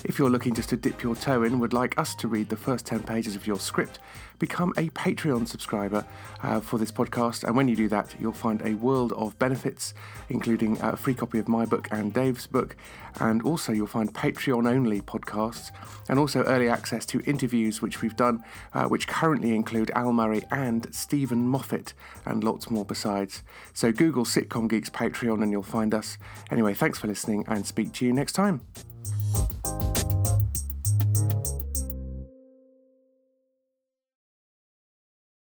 If 0.05 0.19
you're 0.19 0.31
looking 0.31 0.55
just 0.55 0.71
to 0.71 0.79
dip 0.79 1.03
your 1.03 1.15
toe 1.15 1.43
in, 1.43 1.61
would 1.61 1.75
like 1.75 1.99
us 1.99 2.15
to 2.17 2.27
read 2.27 2.49
the 2.49 2.57
first 2.57 2.87
10 2.87 3.03
pages 3.03 3.37
of 3.37 3.47
your 3.47 3.59
script, 3.59 3.99
become 4.39 4.73
a 4.79 4.89
Patreon 4.89 5.47
subscriber 5.47 6.07
uh, 6.43 6.61
for 6.61 6.79
this 6.79 6.91
podcast. 6.91 7.45
And 7.45 7.55
when 7.55 7.69
you 7.69 7.77
do 7.77 7.89
that, 7.91 8.15
you'll 8.19 8.33
find 8.33 8.63
a 8.63 8.73
world 8.75 9.13
of 9.13 9.39
benefits, 9.39 9.93
including 10.31 10.81
a 10.81 10.97
free 10.97 11.15
copy 11.15 11.39
of 11.39 11.49
my 11.49 11.67
book 11.67 11.89
and 11.91 12.15
Dave's 12.15 12.47
book. 12.47 12.75
And 13.21 13.43
also, 13.43 13.73
you'll 13.73 13.87
find 13.87 14.13
Patreon 14.13 14.69
only 14.69 15.01
podcasts 15.01 15.71
and 16.09 16.19
also 16.19 16.43
early 16.45 16.69
access 16.69 17.07
to 17.07 17.21
interviews 17.21 17.81
which 17.83 18.03
we've 18.03 18.17
done, 18.17 18.43
uh, 18.75 18.85
which 18.85 19.07
currently 19.07 19.55
include 19.55 19.91
Al 19.95 20.13
Murray 20.13 20.43
and 20.51 20.93
Steven 20.95 21.47
Moffat, 21.47 21.95
and 22.27 22.43
lots 22.43 22.71
more 22.71 22.85
besides. 22.85 23.43
So 23.73 23.93
Google 23.93 24.25
Sitcom 24.25 24.69
Geeks 24.69 24.91
Patreon 24.91 25.43
and 25.43 25.53
you'll 25.53 25.63
find 25.63 25.95
us. 25.95 26.19
Anyway, 26.51 26.75
thanks 26.75 26.99
for 26.99 27.07
listening 27.07 27.45
and 27.49 27.67
speak 27.67 27.93
to 27.95 28.07
you 28.07 28.13
next 28.13 28.33
time. 28.33 28.61